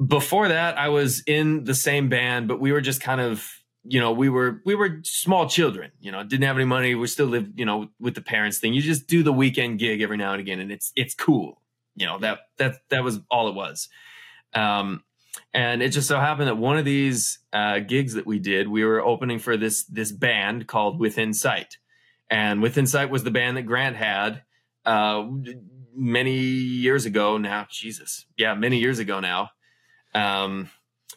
before 0.08 0.50
that 0.50 0.78
i 0.78 0.90
was 0.90 1.24
in 1.26 1.64
the 1.64 1.74
same 1.74 2.10
band 2.10 2.48
but 2.48 2.60
we 2.60 2.72
were 2.72 2.82
just 2.82 3.02
kind 3.02 3.22
of 3.22 3.62
you 3.88 4.00
know 4.00 4.12
we 4.12 4.30
were 4.30 4.62
we 4.66 4.76
were 4.76 5.00
small 5.04 5.48
children 5.48 5.92
you 6.00 6.12
know 6.12 6.24
didn't 6.24 6.44
have 6.44 6.56
any 6.56 6.66
money. 6.66 6.96
We 6.96 7.08
still 7.08 7.28
lived 7.28 7.60
you 7.60 7.66
know 7.66 7.90
with 8.00 8.16
the 8.16 8.22
parents 8.22 8.58
thing. 8.58 8.74
You 8.74 8.82
just 8.82 9.08
do 9.08 9.24
the 9.24 9.34
weekend 9.34 9.80
gig 9.80 10.02
every 10.02 10.18
now 10.18 10.32
and 10.34 10.42
again 10.42 10.60
and 10.60 10.72
it's 10.72 10.92
it's 10.96 11.14
cool. 11.14 11.62
You 11.96 12.06
know 12.08 12.18
that 12.20 12.40
that 12.58 12.78
that 12.90 13.04
was 13.04 13.20
all 13.30 13.48
it 13.48 13.56
was. 13.56 13.88
Um 14.54 15.04
and 15.54 15.84
it 15.84 15.90
just 15.90 16.08
so 16.08 16.20
happened 16.20 16.48
that 16.48 16.58
one 16.58 16.78
of 16.78 16.86
these 16.86 17.40
uh, 17.52 17.80
gigs 17.80 18.14
that 18.14 18.26
we 18.26 18.40
did 18.40 18.68
we 18.68 18.84
were 18.84 19.02
opening 19.02 19.40
for 19.40 19.58
this 19.58 19.84
this 19.86 20.12
band 20.12 20.68
called 20.68 21.00
within 21.00 21.34
sight. 21.34 21.78
And 22.30 22.62
within 22.62 22.88
sight 22.88 23.12
was 23.12 23.24
the 23.24 23.32
band 23.32 23.58
that 23.58 23.64
grant 23.64 23.96
had 23.96 24.44
uh 24.86 25.28
many 25.96 26.38
years 26.38 27.06
ago 27.06 27.38
now. 27.38 27.68
Jesus. 27.70 28.26
Yeah 28.36 28.56
many 28.56 28.80
years 28.80 29.00
ago 29.00 29.20
now. 29.20 29.50
Um, 30.14 30.70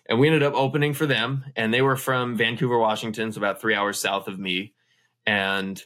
and 0.08 0.18
we 0.18 0.26
ended 0.26 0.42
up 0.42 0.54
opening 0.54 0.94
for 0.94 1.06
them, 1.06 1.44
and 1.54 1.72
they 1.72 1.82
were 1.82 1.96
from 1.96 2.36
Vancouver, 2.36 2.78
Washington, 2.78 3.32
so 3.32 3.38
about 3.38 3.60
three 3.60 3.74
hours 3.74 4.00
south 4.00 4.26
of 4.26 4.38
me. 4.38 4.74
And 5.26 5.82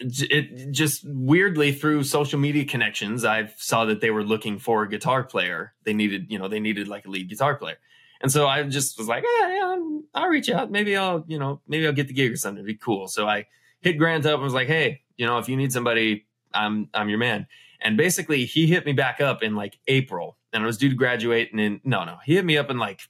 it 0.00 0.72
just 0.72 1.04
weirdly 1.06 1.72
through 1.72 2.04
social 2.04 2.38
media 2.38 2.64
connections, 2.64 3.24
I 3.24 3.50
saw 3.56 3.84
that 3.86 4.00
they 4.00 4.10
were 4.10 4.24
looking 4.24 4.58
for 4.58 4.82
a 4.82 4.88
guitar 4.88 5.22
player. 5.22 5.74
They 5.84 5.94
needed, 5.94 6.26
you 6.28 6.38
know, 6.38 6.48
they 6.48 6.60
needed 6.60 6.88
like 6.88 7.06
a 7.06 7.10
lead 7.10 7.28
guitar 7.28 7.54
player. 7.54 7.76
And 8.20 8.32
so 8.32 8.46
I 8.46 8.62
just 8.64 8.98
was 8.98 9.08
like, 9.08 9.24
eh, 9.24 9.54
yeah, 9.54 9.78
I'll 10.14 10.28
reach 10.28 10.50
out. 10.50 10.70
Maybe 10.70 10.96
I'll, 10.96 11.24
you 11.28 11.38
know, 11.38 11.60
maybe 11.68 11.86
I'll 11.86 11.92
get 11.92 12.08
the 12.08 12.14
gig 12.14 12.32
or 12.32 12.36
something. 12.36 12.58
It'd 12.58 12.66
be 12.66 12.74
cool. 12.74 13.08
So 13.08 13.28
I 13.28 13.46
hit 13.80 13.94
Grant 13.94 14.26
up 14.26 14.34
and 14.34 14.42
was 14.42 14.54
like, 14.54 14.68
hey, 14.68 15.02
you 15.16 15.26
know, 15.26 15.38
if 15.38 15.48
you 15.48 15.56
need 15.56 15.72
somebody, 15.72 16.26
I'm 16.52 16.88
I'm 16.94 17.08
your 17.08 17.18
man. 17.18 17.46
And 17.86 17.96
basically, 17.96 18.46
he 18.46 18.66
hit 18.66 18.84
me 18.84 18.92
back 18.92 19.20
up 19.20 19.44
in 19.44 19.54
like 19.54 19.78
April, 19.86 20.36
and 20.52 20.60
I 20.60 20.66
was 20.66 20.76
due 20.76 20.88
to 20.88 20.96
graduate. 20.96 21.52
And 21.52 21.60
in 21.60 21.80
no, 21.84 22.02
no, 22.04 22.16
he 22.24 22.34
hit 22.34 22.44
me 22.44 22.58
up 22.58 22.68
in 22.68 22.78
like 22.78 23.02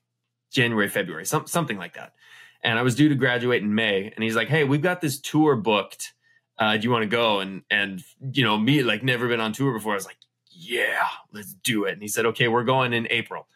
January, 0.52 0.86
February, 0.86 1.24
some, 1.24 1.46
something 1.46 1.78
like 1.78 1.94
that. 1.94 2.12
And 2.62 2.78
I 2.78 2.82
was 2.82 2.94
due 2.94 3.08
to 3.08 3.14
graduate 3.14 3.62
in 3.62 3.74
May, 3.74 4.12
and 4.14 4.22
he's 4.22 4.36
like, 4.36 4.48
"Hey, 4.48 4.64
we've 4.64 4.82
got 4.82 5.00
this 5.00 5.18
tour 5.18 5.56
booked. 5.56 6.12
Uh, 6.58 6.76
do 6.76 6.82
you 6.82 6.90
want 6.90 7.04
to 7.04 7.08
go?" 7.08 7.40
And 7.40 7.62
and 7.70 8.04
you 8.34 8.44
know, 8.44 8.58
me 8.58 8.82
like 8.82 9.02
never 9.02 9.28
been 9.28 9.40
on 9.40 9.54
tour 9.54 9.72
before. 9.72 9.92
I 9.92 9.94
was 9.94 10.04
like, 10.04 10.18
"Yeah, 10.50 11.06
let's 11.32 11.54
do 11.54 11.84
it." 11.84 11.92
And 11.94 12.02
he 12.02 12.08
said, 12.08 12.26
"Okay, 12.26 12.46
we're 12.46 12.62
going 12.62 12.92
in 12.92 13.08
April." 13.08 13.48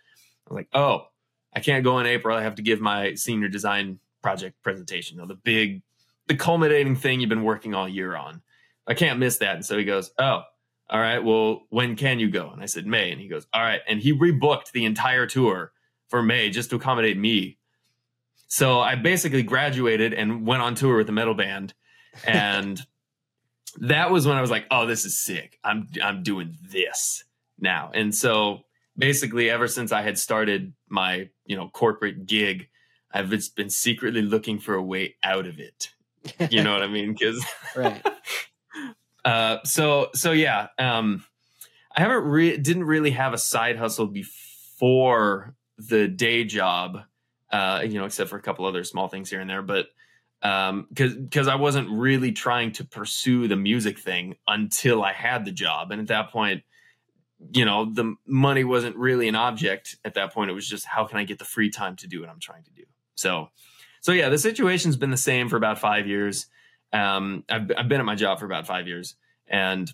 I 0.46 0.54
was 0.54 0.56
like, 0.56 0.68
"Oh, 0.72 1.08
I 1.54 1.60
can't 1.60 1.84
go 1.84 1.98
in 1.98 2.06
April. 2.06 2.34
I 2.34 2.40
have 2.42 2.54
to 2.54 2.62
give 2.62 2.80
my 2.80 3.12
senior 3.12 3.48
design 3.48 3.98
project 4.22 4.56
presentation. 4.62 5.16
You 5.16 5.20
know, 5.20 5.28
the 5.28 5.34
big, 5.34 5.82
the 6.28 6.34
culminating 6.34 6.96
thing 6.96 7.20
you've 7.20 7.28
been 7.28 7.44
working 7.44 7.74
all 7.74 7.86
year 7.86 8.16
on. 8.16 8.40
I 8.86 8.94
can't 8.94 9.18
miss 9.18 9.36
that." 9.36 9.56
And 9.56 9.66
so 9.66 9.76
he 9.76 9.84
goes, 9.84 10.12
"Oh." 10.18 10.44
All 10.90 11.00
right, 11.00 11.20
well, 11.20 11.62
when 11.70 11.94
can 11.94 12.18
you 12.18 12.28
go? 12.28 12.50
And 12.50 12.60
I 12.60 12.66
said, 12.66 12.84
May. 12.84 13.12
And 13.12 13.20
he 13.20 13.28
goes, 13.28 13.46
all 13.54 13.62
right. 13.62 13.80
And 13.86 14.00
he 14.00 14.12
rebooked 14.12 14.72
the 14.72 14.84
entire 14.84 15.26
tour 15.26 15.72
for 16.08 16.20
May 16.20 16.50
just 16.50 16.70
to 16.70 16.76
accommodate 16.76 17.16
me. 17.16 17.58
So 18.48 18.80
I 18.80 18.96
basically 18.96 19.44
graduated 19.44 20.12
and 20.12 20.44
went 20.44 20.62
on 20.62 20.74
tour 20.74 20.96
with 20.96 21.06
the 21.06 21.12
metal 21.12 21.34
band. 21.34 21.74
And 22.26 22.80
that 23.78 24.10
was 24.10 24.26
when 24.26 24.36
I 24.36 24.40
was 24.40 24.50
like, 24.50 24.66
oh, 24.72 24.86
this 24.86 25.04
is 25.04 25.22
sick. 25.22 25.58
I'm 25.62 25.86
I'm 26.02 26.24
doing 26.24 26.58
this 26.68 27.22
now. 27.60 27.92
And 27.94 28.12
so 28.12 28.62
basically 28.98 29.48
ever 29.48 29.68
since 29.68 29.92
I 29.92 30.02
had 30.02 30.18
started 30.18 30.72
my, 30.88 31.28
you 31.46 31.56
know, 31.56 31.68
corporate 31.68 32.26
gig, 32.26 32.68
I've 33.12 33.30
been 33.54 33.70
secretly 33.70 34.22
looking 34.22 34.58
for 34.58 34.74
a 34.74 34.82
way 34.82 35.14
out 35.22 35.46
of 35.46 35.60
it. 35.60 35.90
You 36.50 36.64
know 36.64 36.72
what 36.72 36.82
I 36.82 36.88
mean? 36.88 37.12
Because 37.12 37.44
right 37.76 38.04
uh, 39.24 39.58
so 39.64 40.10
so 40.14 40.32
yeah, 40.32 40.68
um, 40.78 41.24
I 41.96 42.00
haven't 42.02 42.24
re- 42.24 42.56
didn't 42.56 42.84
really 42.84 43.10
have 43.10 43.32
a 43.32 43.38
side 43.38 43.76
hustle 43.76 44.06
before 44.06 45.54
the 45.78 46.08
day 46.08 46.44
job, 46.44 47.02
uh, 47.50 47.82
you 47.84 47.98
know, 47.98 48.04
except 48.04 48.30
for 48.30 48.36
a 48.36 48.42
couple 48.42 48.64
other 48.64 48.84
small 48.84 49.08
things 49.08 49.30
here 49.30 49.40
and 49.40 49.50
there. 49.50 49.62
But 49.62 49.86
um, 50.42 50.86
because 50.88 51.14
because 51.14 51.48
I 51.48 51.56
wasn't 51.56 51.90
really 51.90 52.32
trying 52.32 52.72
to 52.72 52.84
pursue 52.84 53.48
the 53.48 53.56
music 53.56 53.98
thing 53.98 54.36
until 54.46 55.02
I 55.02 55.12
had 55.12 55.44
the 55.44 55.52
job, 55.52 55.90
and 55.90 56.00
at 56.00 56.08
that 56.08 56.30
point, 56.30 56.62
you 57.52 57.64
know, 57.64 57.84
the 57.84 58.14
money 58.26 58.64
wasn't 58.64 58.96
really 58.96 59.28
an 59.28 59.34
object. 59.34 59.96
At 60.04 60.14
that 60.14 60.32
point, 60.32 60.50
it 60.50 60.54
was 60.54 60.68
just 60.68 60.86
how 60.86 61.04
can 61.04 61.18
I 61.18 61.24
get 61.24 61.38
the 61.38 61.44
free 61.44 61.70
time 61.70 61.96
to 61.96 62.06
do 62.06 62.20
what 62.20 62.30
I'm 62.30 62.40
trying 62.40 62.64
to 62.64 62.70
do. 62.70 62.84
So, 63.14 63.48
so 64.00 64.12
yeah, 64.12 64.28
the 64.28 64.38
situation's 64.38 64.96
been 64.96 65.10
the 65.10 65.16
same 65.16 65.48
for 65.48 65.56
about 65.56 65.78
five 65.78 66.06
years. 66.06 66.46
Um, 66.92 67.44
I've, 67.48 67.70
I've 67.76 67.88
been 67.88 68.00
at 68.00 68.06
my 68.06 68.14
job 68.14 68.38
for 68.38 68.46
about 68.46 68.66
five 68.66 68.86
years, 68.88 69.14
and 69.46 69.92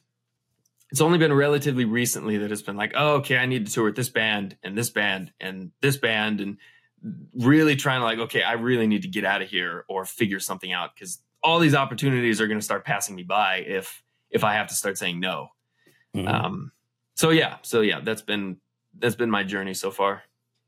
it's 0.90 1.00
only 1.00 1.18
been 1.18 1.32
relatively 1.32 1.84
recently 1.84 2.38
that 2.38 2.52
it's 2.52 2.62
been 2.62 2.76
like, 2.76 2.92
oh, 2.94 3.16
okay, 3.16 3.36
I 3.38 3.46
need 3.46 3.66
to 3.66 3.72
tour 3.72 3.84
with 3.84 3.96
this 3.96 4.08
band 4.08 4.56
and 4.62 4.76
this 4.78 4.90
band 4.90 5.32
and 5.40 5.72
this 5.80 5.96
band, 5.96 6.40
and 6.40 6.56
really 7.34 7.76
trying 7.76 8.00
to 8.00 8.04
like, 8.04 8.18
okay, 8.18 8.42
I 8.42 8.52
really 8.52 8.86
need 8.86 9.02
to 9.02 9.08
get 9.08 9.24
out 9.24 9.42
of 9.42 9.48
here 9.48 9.84
or 9.88 10.04
figure 10.04 10.40
something 10.40 10.72
out 10.72 10.94
because 10.94 11.18
all 11.42 11.58
these 11.58 11.74
opportunities 11.74 12.40
are 12.40 12.46
going 12.46 12.58
to 12.58 12.64
start 12.64 12.84
passing 12.84 13.14
me 13.14 13.22
by 13.22 13.56
if 13.58 14.02
if 14.30 14.42
I 14.44 14.54
have 14.54 14.68
to 14.68 14.74
start 14.74 14.96
saying 14.98 15.20
no. 15.20 15.48
Mhm. 16.14 16.28
Um, 16.28 16.72
so 17.14 17.30
yeah, 17.30 17.56
so 17.62 17.80
yeah, 17.82 18.00
that's 18.00 18.22
been 18.22 18.56
that's 18.98 19.14
been 19.16 19.30
my 19.30 19.42
journey 19.42 19.74
so 19.74 19.90
far. 19.90 20.22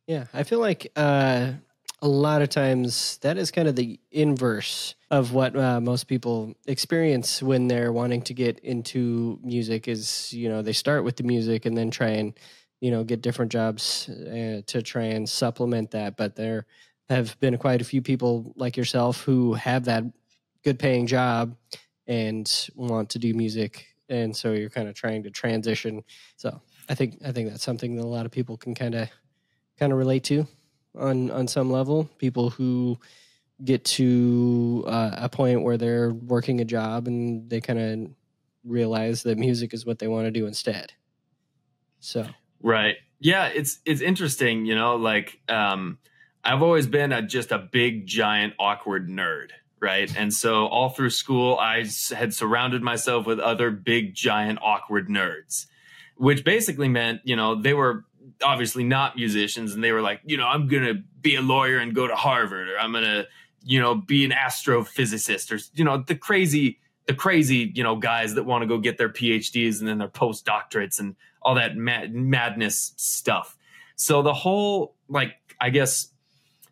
yeah 0.07 0.26
i 0.35 0.43
feel 0.43 0.59
like 0.59 0.93
uh 0.97 1.53
a 2.01 2.09
lot 2.09 2.42
of 2.42 2.49
times 2.49 3.18
that 3.18 3.36
is 3.36 3.51
kind 3.51 3.66
of 3.66 3.76
the 3.76 3.99
inverse 4.11 4.94
of 5.11 5.32
what 5.32 5.57
uh, 5.57 5.80
most 5.80 6.05
people 6.05 6.55
experience 6.66 7.42
when 7.42 7.66
they're 7.66 7.92
wanting 7.92 8.22
to 8.22 8.34
get 8.34 8.59
into 8.61 9.38
music 9.42 9.88
is 9.88 10.32
you 10.32 10.49
know 10.49 10.62
they 10.62 10.72
start 10.72 11.05
with 11.05 11.16
the 11.16 11.24
music 11.24 11.66
and 11.66 11.76
then 11.76 11.90
try 11.90 12.09
and 12.09 12.38
you 12.80 12.90
know 12.90 13.03
get 13.03 13.22
different 13.22 13.51
jobs 13.51 14.09
uh, 14.09 14.62
to 14.66 14.82
try 14.82 15.05
and 15.05 15.28
supplement 15.28 15.90
that. 15.90 16.16
But 16.16 16.36
there 16.36 16.66
have 17.09 17.38
been 17.40 17.57
quite 17.59 17.80
a 17.80 17.84
few 17.84 18.03
people 18.03 18.53
like 18.57 18.76
yourself 18.76 19.22
who 19.22 19.55
have 19.55 19.86
that 19.86 20.05
good 20.62 20.78
paying 20.78 21.07
job 21.07 21.57
and 22.07 22.68
want 22.74 23.11
to 23.11 23.18
do 23.18 23.34
music. 23.34 23.86
And 24.09 24.34
so 24.34 24.53
you're 24.53 24.70
kind 24.70 24.88
of 24.88 24.94
trying 24.94 25.22
to 25.24 25.30
transition. 25.30 26.05
So 26.36 26.61
i 26.88 26.94
think 26.94 27.18
i 27.24 27.32
think 27.32 27.51
that's 27.51 27.62
something 27.62 27.96
that 27.96 28.05
a 28.05 28.07
lot 28.07 28.26
of 28.26 28.32
people 28.32 28.57
can 28.57 28.74
kind 28.74 28.94
of 28.94 29.09
kind 29.78 29.92
of 29.92 29.99
relate 29.99 30.24
to 30.24 30.46
on 30.97 31.30
on 31.30 31.47
some 31.49 31.70
level 31.70 32.09
people 32.18 32.51
who 32.51 32.99
get 33.64 33.84
to 33.84 34.84
uh, 34.86 35.11
a 35.16 35.28
point 35.28 35.62
where 35.62 35.76
they're 35.76 36.12
working 36.12 36.61
a 36.61 36.64
job 36.64 37.07
and 37.09 37.51
they 37.51 37.61
kind 37.61 37.78
of 37.78 38.11
realize 38.64 39.22
that 39.24 39.36
music 39.39 39.74
is 39.74 39.84
what 39.84 39.99
they 39.99 40.09
want 40.09 40.26
to 40.26 40.30
do 40.30 40.47
instead 40.47 40.93
so 42.01 42.26
Right. 42.62 42.97
Yeah, 43.20 43.47
it's 43.47 43.78
it's 43.84 44.01
interesting, 44.01 44.66
you 44.66 44.74
know, 44.74 44.97
like 44.97 45.41
um 45.49 45.99
I've 46.45 46.62
always 46.62 46.86
been 46.86 47.12
a 47.12 47.22
just 47.22 47.53
a 47.53 47.59
big 47.59 48.07
giant 48.07 48.55
awkward 48.59 49.09
nerd. 49.09 49.51
right? 49.80 50.12
And 50.16 50.32
so 50.32 50.66
all 50.66 50.89
through 50.89 51.11
school, 51.11 51.57
I 51.59 51.84
had 52.14 52.34
surrounded 52.34 52.82
myself 52.82 53.26
with 53.26 53.39
other 53.39 53.70
big, 53.70 54.14
giant, 54.14 54.59
awkward 54.62 55.09
nerds, 55.09 55.66
which 56.16 56.45
basically 56.45 56.89
meant, 56.89 57.20
you 57.24 57.36
know, 57.36 57.61
they 57.61 57.74
were 57.74 58.05
obviously 58.43 58.84
not 58.84 59.16
musicians 59.16 59.74
and 59.74 59.82
they 59.82 59.93
were 59.93 60.03
like, 60.03 60.20
you 60.24 60.36
know, 60.36 60.47
I'm 60.47 60.68
going 60.68 60.84
to 60.84 61.03
be 61.20 61.34
a 61.36 61.43
lawyer 61.43 61.78
and 61.78 61.95
go 61.95 62.07
to 62.07 62.14
Harvard 62.14 62.68
or 62.68 62.78
I'm 62.78 62.93
going 62.93 63.05
to, 63.05 63.26
you 63.64 63.80
know, 63.80 63.95
be 63.95 64.24
an 64.24 64.30
astrophysicist 64.30 65.53
or, 65.53 65.61
you 65.74 65.84
know, 65.84 65.99
the 65.99 66.14
crazy, 66.14 66.78
the 67.07 67.14
crazy, 67.14 67.72
you 67.74 67.82
know, 67.82 67.97
guys 67.97 68.34
that 68.34 68.45
want 68.45 68.62
to 68.62 68.66
go 68.66 68.78
get 68.78 68.99
their 68.99 69.09
PhDs 69.09 69.80
and 69.80 69.89
then 69.89 69.99
their 69.99 70.09
postdoctorates 70.09 71.01
and 71.01 71.16
all 71.43 71.55
that 71.55 71.76
mad- 71.76 72.14
madness 72.14 72.93
stuff. 72.97 73.57
So 73.97 74.22
the 74.22 74.34
whole, 74.34 74.95
like, 75.09 75.34
I 75.61 75.70
guess 75.70 76.09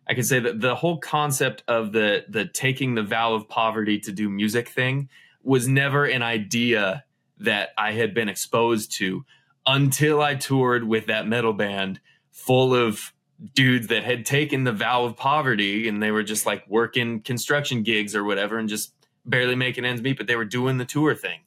I 0.07 0.13
could 0.13 0.25
say 0.25 0.39
that 0.39 0.61
the 0.61 0.75
whole 0.75 0.97
concept 0.97 1.63
of 1.67 1.91
the 1.91 2.25
the 2.29 2.45
taking 2.45 2.95
the 2.95 3.03
vow 3.03 3.33
of 3.33 3.49
poverty 3.49 3.99
to 3.99 4.11
do 4.11 4.29
music 4.29 4.69
thing 4.69 5.09
was 5.43 5.67
never 5.67 6.05
an 6.05 6.23
idea 6.23 7.03
that 7.39 7.69
I 7.77 7.91
had 7.91 8.13
been 8.13 8.29
exposed 8.29 8.93
to 8.97 9.25
until 9.67 10.21
I 10.21 10.35
toured 10.35 10.87
with 10.87 11.07
that 11.07 11.27
metal 11.27 11.53
band 11.53 11.99
full 12.31 12.73
of 12.73 13.13
dudes 13.53 13.87
that 13.87 14.03
had 14.03 14.25
taken 14.25 14.63
the 14.63 14.71
vow 14.71 15.03
of 15.03 15.15
poverty 15.15 15.87
and 15.87 16.01
they 16.01 16.09
were 16.09 16.23
just 16.23 16.45
like 16.45 16.67
working 16.67 17.21
construction 17.21 17.83
gigs 17.83 18.15
or 18.15 18.23
whatever 18.23 18.57
and 18.57 18.67
just 18.67 18.93
barely 19.25 19.55
making 19.55 19.85
ends 19.85 20.01
meet 20.01 20.17
but 20.17 20.25
they 20.25 20.35
were 20.35 20.45
doing 20.45 20.77
the 20.77 20.85
tour 20.85 21.13
thing. 21.13 21.41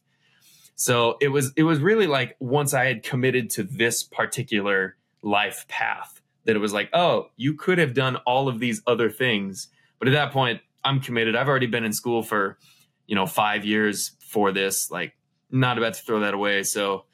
So 0.77 1.16
it 1.21 1.29
was 1.29 1.53
it 1.57 1.64
was 1.64 1.81
really 1.81 2.07
like 2.07 2.37
once 2.39 2.73
I 2.75 2.85
had 2.85 3.03
committed 3.03 3.51
to 3.51 3.64
this 3.64 4.03
particular 4.03 4.97
life 5.23 5.66
path 5.68 6.21
that 6.45 6.57
it 6.57 6.59
was 6.59 6.73
like, 6.73 6.91
oh, 6.93 7.31
you 7.37 7.55
could 7.55 7.79
have 7.79 7.95
done 7.95 8.16
all 8.27 8.49
of 8.49 8.59
these 8.59 8.83
other 8.87 9.11
things. 9.11 9.68
But 9.99 10.09
at 10.09 10.12
that 10.12 10.33
point, 10.33 10.61
I'm 10.85 11.01
committed. 11.01 11.37
I've 11.37 11.49
already 11.49 11.66
been 11.66 11.85
in 11.85 11.93
school 11.93 12.23
for, 12.23 12.59
you 13.07 13.14
know, 13.14 13.27
five 13.27 13.64
years 13.64 14.12
for 14.21 14.53
this. 14.53 14.91
Like, 14.91 15.14
not 15.51 15.79
about 15.79 15.95
to 15.95 16.03
throw 16.03 16.21
that 16.21 16.35
away. 16.35 16.62
So, 16.62 17.05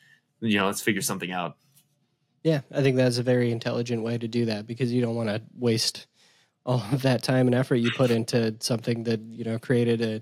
you 0.40 0.58
know, 0.58 0.66
let's 0.66 0.82
figure 0.82 1.02
something 1.02 1.30
out. 1.32 1.56
Yeah, 2.42 2.60
I 2.72 2.82
think 2.82 2.96
that's 2.96 3.18
a 3.18 3.22
very 3.22 3.50
intelligent 3.50 4.02
way 4.02 4.18
to 4.18 4.28
do 4.28 4.44
that 4.46 4.66
because 4.66 4.92
you 4.92 5.00
don't 5.02 5.16
want 5.16 5.28
to 5.28 5.42
waste 5.58 6.06
all 6.64 6.82
of 6.92 7.02
that 7.02 7.22
time 7.22 7.46
and 7.46 7.54
effort 7.54 7.76
you 7.76 7.90
put 7.90 8.10
into 8.10 8.54
something 8.60 9.04
that, 9.04 9.20
you 9.20 9.44
know, 9.44 9.58
created 9.58 10.02
a 10.02 10.20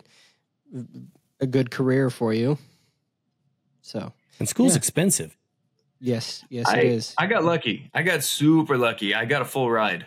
a 1.40 1.46
good 1.46 1.70
career 1.70 2.10
for 2.10 2.32
you. 2.32 2.56
So, 3.82 4.12
and 4.38 4.48
school's 4.48 4.72
Yeah. 4.72 4.78
expensive. 4.78 5.36
yes, 6.00 6.44
yes 6.48 6.66
I, 6.66 6.78
it 6.78 6.84
is. 6.86 7.14
I 7.18 7.26
got 7.26 7.44
lucky. 7.44 7.90
I 7.94 8.02
got 8.02 8.22
super 8.24 8.76
lucky. 8.78 9.14
I 9.14 9.24
got 9.26 9.42
a 9.42 9.44
full 9.44 9.70
ride. 9.70 10.06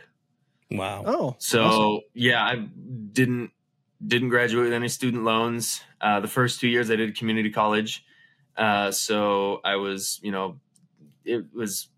Wow. 0.72 1.03
oh, 1.05 1.36
So 1.39 1.64
awesome. 1.64 1.99
yeah, 2.14 2.43
I 2.43 2.55
didn't 2.55 3.51
didn't 4.05 4.30
graduate 4.30 4.66
with 4.66 4.74
any 4.74 4.89
student 4.89 5.24
loans. 5.24 5.82
Uh, 6.01 6.20
the 6.20 6.28
first 6.28 6.60
two 6.60 6.68
years 6.68 6.91
I 6.91 6.95
did 6.97 7.16
community 7.18 7.49
college, 7.51 8.03
uh, 8.58 8.91
so 8.91 9.62
I 9.64 9.76
was 9.76 10.20
you 10.24 10.32
know 10.32 10.60
it 11.26 11.45
was 11.53 11.89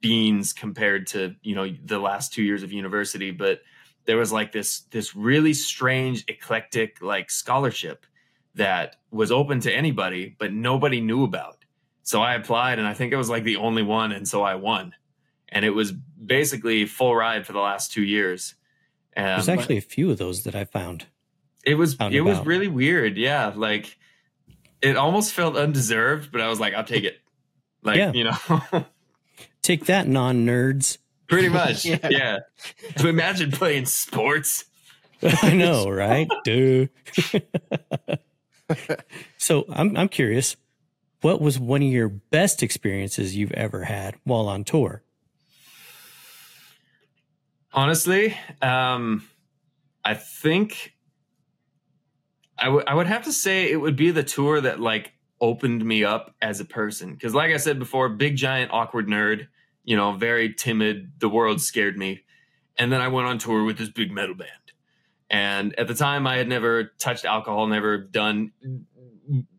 beans 0.00 0.52
compared 0.52 1.06
to 1.08 1.34
you 1.42 1.54
know 1.54 1.68
the 1.84 1.98
last 1.98 2.32
two 2.32 2.42
years 2.42 2.62
of 2.62 2.72
university, 2.72 3.30
but 3.30 3.60
there 4.04 4.16
was 4.16 4.32
like 4.32 4.52
this 4.52 4.80
this 4.90 5.16
really 5.16 5.54
strange 5.54 6.24
eclectic 6.28 7.00
like 7.02 7.30
scholarship 7.30 8.06
that 8.54 8.96
was 9.10 9.30
open 9.30 9.60
to 9.60 9.72
anybody, 9.72 10.34
but 10.38 10.52
nobody 10.52 11.00
knew 11.00 11.24
about. 11.24 11.64
So 12.02 12.22
I 12.22 12.34
applied, 12.34 12.78
and 12.78 12.86
I 12.86 12.94
think 12.94 13.12
I 13.12 13.16
was 13.16 13.28
like 13.28 13.44
the 13.44 13.56
only 13.56 13.82
one, 13.82 14.12
and 14.12 14.26
so 14.26 14.42
I 14.42 14.54
won. 14.54 14.94
And 15.48 15.64
it 15.64 15.70
was 15.70 15.92
basically 15.92 16.86
full 16.86 17.14
ride 17.14 17.46
for 17.46 17.52
the 17.52 17.60
last 17.60 17.92
two 17.92 18.02
years. 18.02 18.54
Um, 19.16 19.24
There's 19.24 19.48
actually 19.48 19.78
a 19.78 19.82
few 19.82 20.10
of 20.10 20.18
those 20.18 20.44
that 20.44 20.54
I 20.54 20.64
found. 20.64 21.06
it 21.64 21.74
was 21.74 21.96
it 22.00 22.20
was 22.20 22.38
really 22.46 22.68
weird. 22.68 23.16
Yeah, 23.16 23.52
like 23.54 23.98
it 24.86 24.96
almost 24.96 25.32
felt 25.32 25.56
undeserved, 25.56 26.30
but 26.32 26.40
I 26.40 26.48
was 26.48 26.60
like, 26.60 26.74
I'll 26.74 26.84
take 26.84 27.04
it. 27.04 27.18
Like 27.82 27.96
Yeah. 27.98 28.12
you 28.12 28.24
know, 28.24 28.84
Take 29.62 29.86
that, 29.86 30.06
non 30.06 30.46
nerds. 30.46 30.98
pretty 31.28 31.48
much. 31.48 31.84
Yeah. 31.84 31.98
yeah. 32.08 32.38
To 32.98 33.08
imagine 33.08 33.50
playing 33.50 33.86
sports. 33.86 34.64
I 35.22 35.52
know, 35.54 35.88
right? 35.88 36.28
Dude. 36.44 36.90
so 39.38 39.64
I'm 39.68 39.96
I'm 39.96 40.08
curious. 40.08 40.56
What 41.22 41.40
was 41.40 41.58
one 41.58 41.82
of 41.82 41.88
your 41.88 42.08
best 42.08 42.62
experiences 42.62 43.34
you've 43.34 43.52
ever 43.52 43.84
had 43.84 44.14
while 44.24 44.48
on 44.48 44.62
tour? 44.64 45.02
Honestly, 47.72 48.36
um, 48.62 49.26
I 50.04 50.14
think 50.14 50.94
I 52.58 52.68
would 52.68 52.88
I 52.88 52.94
would 52.94 53.06
have 53.06 53.24
to 53.24 53.32
say 53.32 53.70
it 53.70 53.76
would 53.76 53.96
be 53.96 54.10
the 54.10 54.22
tour 54.22 54.60
that 54.60 54.80
like 54.80 55.12
opened 55.40 55.84
me 55.84 56.04
up 56.04 56.34
as 56.40 56.60
a 56.60 56.64
person. 56.64 57.12
Because 57.12 57.34
like 57.34 57.52
I 57.52 57.58
said 57.58 57.78
before, 57.78 58.08
big 58.08 58.36
giant 58.36 58.72
awkward 58.72 59.06
nerd, 59.06 59.48
you 59.84 59.96
know, 59.96 60.12
very 60.12 60.52
timid. 60.54 61.12
The 61.18 61.28
world 61.28 61.60
scared 61.60 61.96
me, 61.96 62.22
and 62.78 62.92
then 62.92 63.00
I 63.00 63.08
went 63.08 63.26
on 63.26 63.38
tour 63.38 63.64
with 63.64 63.78
this 63.78 63.90
big 63.90 64.10
metal 64.10 64.34
band. 64.34 64.50
And 65.28 65.78
at 65.78 65.88
the 65.88 65.94
time, 65.94 66.26
I 66.26 66.36
had 66.36 66.48
never 66.48 66.84
touched 66.98 67.24
alcohol, 67.24 67.66
never 67.66 67.98
done 67.98 68.52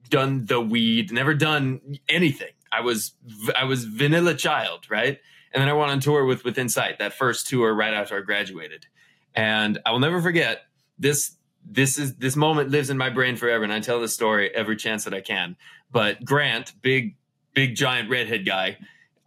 done 0.09 0.45
the 0.45 0.61
weed, 0.61 1.11
never 1.11 1.33
done 1.33 1.81
anything. 2.07 2.51
I 2.71 2.81
was 2.81 3.13
I 3.55 3.65
was 3.65 3.85
vanilla 3.85 4.33
child, 4.33 4.89
right? 4.89 5.19
And 5.53 5.61
then 5.61 5.69
I 5.69 5.73
went 5.73 5.91
on 5.91 5.99
tour 5.99 6.25
with 6.25 6.43
Within 6.43 6.69
Sight, 6.69 6.99
that 6.99 7.13
first 7.13 7.47
tour 7.47 7.73
right 7.73 7.93
after 7.93 8.17
I 8.17 8.21
graduated. 8.21 8.85
And 9.33 9.79
I 9.85 9.91
will 9.91 9.99
never 9.99 10.21
forget 10.21 10.63
this 10.99 11.36
this 11.69 11.97
is 11.97 12.15
this 12.15 12.35
moment 12.35 12.69
lives 12.69 12.89
in 12.89 12.97
my 12.97 13.09
brain 13.09 13.35
forever 13.35 13.63
and 13.63 13.73
I 13.73 13.79
tell 13.79 13.99
this 13.99 14.13
story 14.13 14.49
every 14.53 14.75
chance 14.75 15.03
that 15.03 15.13
I 15.13 15.21
can. 15.21 15.55
But 15.91 16.23
Grant, 16.23 16.73
big 16.81 17.15
big 17.53 17.75
giant 17.75 18.09
redhead 18.09 18.45
guy, 18.45 18.77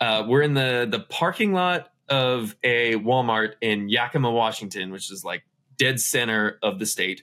uh, 0.00 0.24
we're 0.26 0.42
in 0.42 0.54
the 0.54 0.86
the 0.90 1.00
parking 1.00 1.52
lot 1.52 1.92
of 2.08 2.56
a 2.64 2.94
Walmart 2.94 3.54
in 3.60 3.88
Yakima, 3.88 4.30
Washington, 4.30 4.90
which 4.90 5.10
is 5.12 5.24
like 5.24 5.44
dead 5.76 6.00
center 6.00 6.58
of 6.62 6.78
the 6.78 6.86
state. 6.86 7.22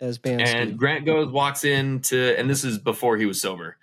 as 0.00 0.18
And. 0.54 0.78
Grant 0.78 1.06
goes, 1.06 1.30
walks 1.30 1.64
into, 1.64 2.38
and 2.38 2.48
this 2.48 2.64
is 2.64 2.78
before 2.78 3.16
he 3.16 3.26
was 3.26 3.40
sober. 3.40 3.76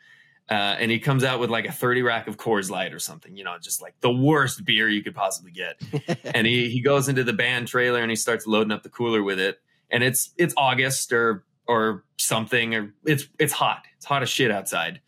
Uh, 0.50 0.76
and 0.80 0.90
he 0.90 1.00
comes 1.00 1.24
out 1.24 1.40
with 1.40 1.52
like 1.52 1.68
a 1.68 1.72
30 1.72 2.02
rack 2.02 2.28
of 2.28 2.36
Coors 2.36 2.72
Light 2.72 2.92
or 2.92 3.00
something, 3.00 3.38
you 3.38 3.44
know, 3.44 3.56
just 3.62 3.84
like 3.84 3.94
the 4.02 4.12
worst 4.12 4.66
beer 4.66 4.90
you 4.90 5.04
could 5.04 5.14
possibly 5.14 5.52
get. 5.52 5.80
and 6.24 6.48
he, 6.48 6.70
he 6.70 6.82
goes 6.82 7.08
into 7.08 7.24
the 7.24 7.34
band 7.34 7.68
trailer 7.68 8.02
and 8.02 8.10
he 8.10 8.16
starts 8.16 8.48
loading 8.48 8.72
up 8.72 8.82
the 8.82 8.90
cooler 8.90 9.22
with 9.22 9.40
it. 9.40 9.60
And 9.92 10.04
it's, 10.04 10.32
it's 10.38 10.54
August 10.58 11.12
or, 11.12 11.46
or 11.68 12.04
something, 12.18 12.76
or 12.76 12.94
it's, 13.06 13.28
it's 13.40 13.54
hot. 13.54 13.86
It's 13.98 14.06
hot 14.06 14.24
as 14.24 14.30
shit 14.30 14.52
outside. 14.52 15.02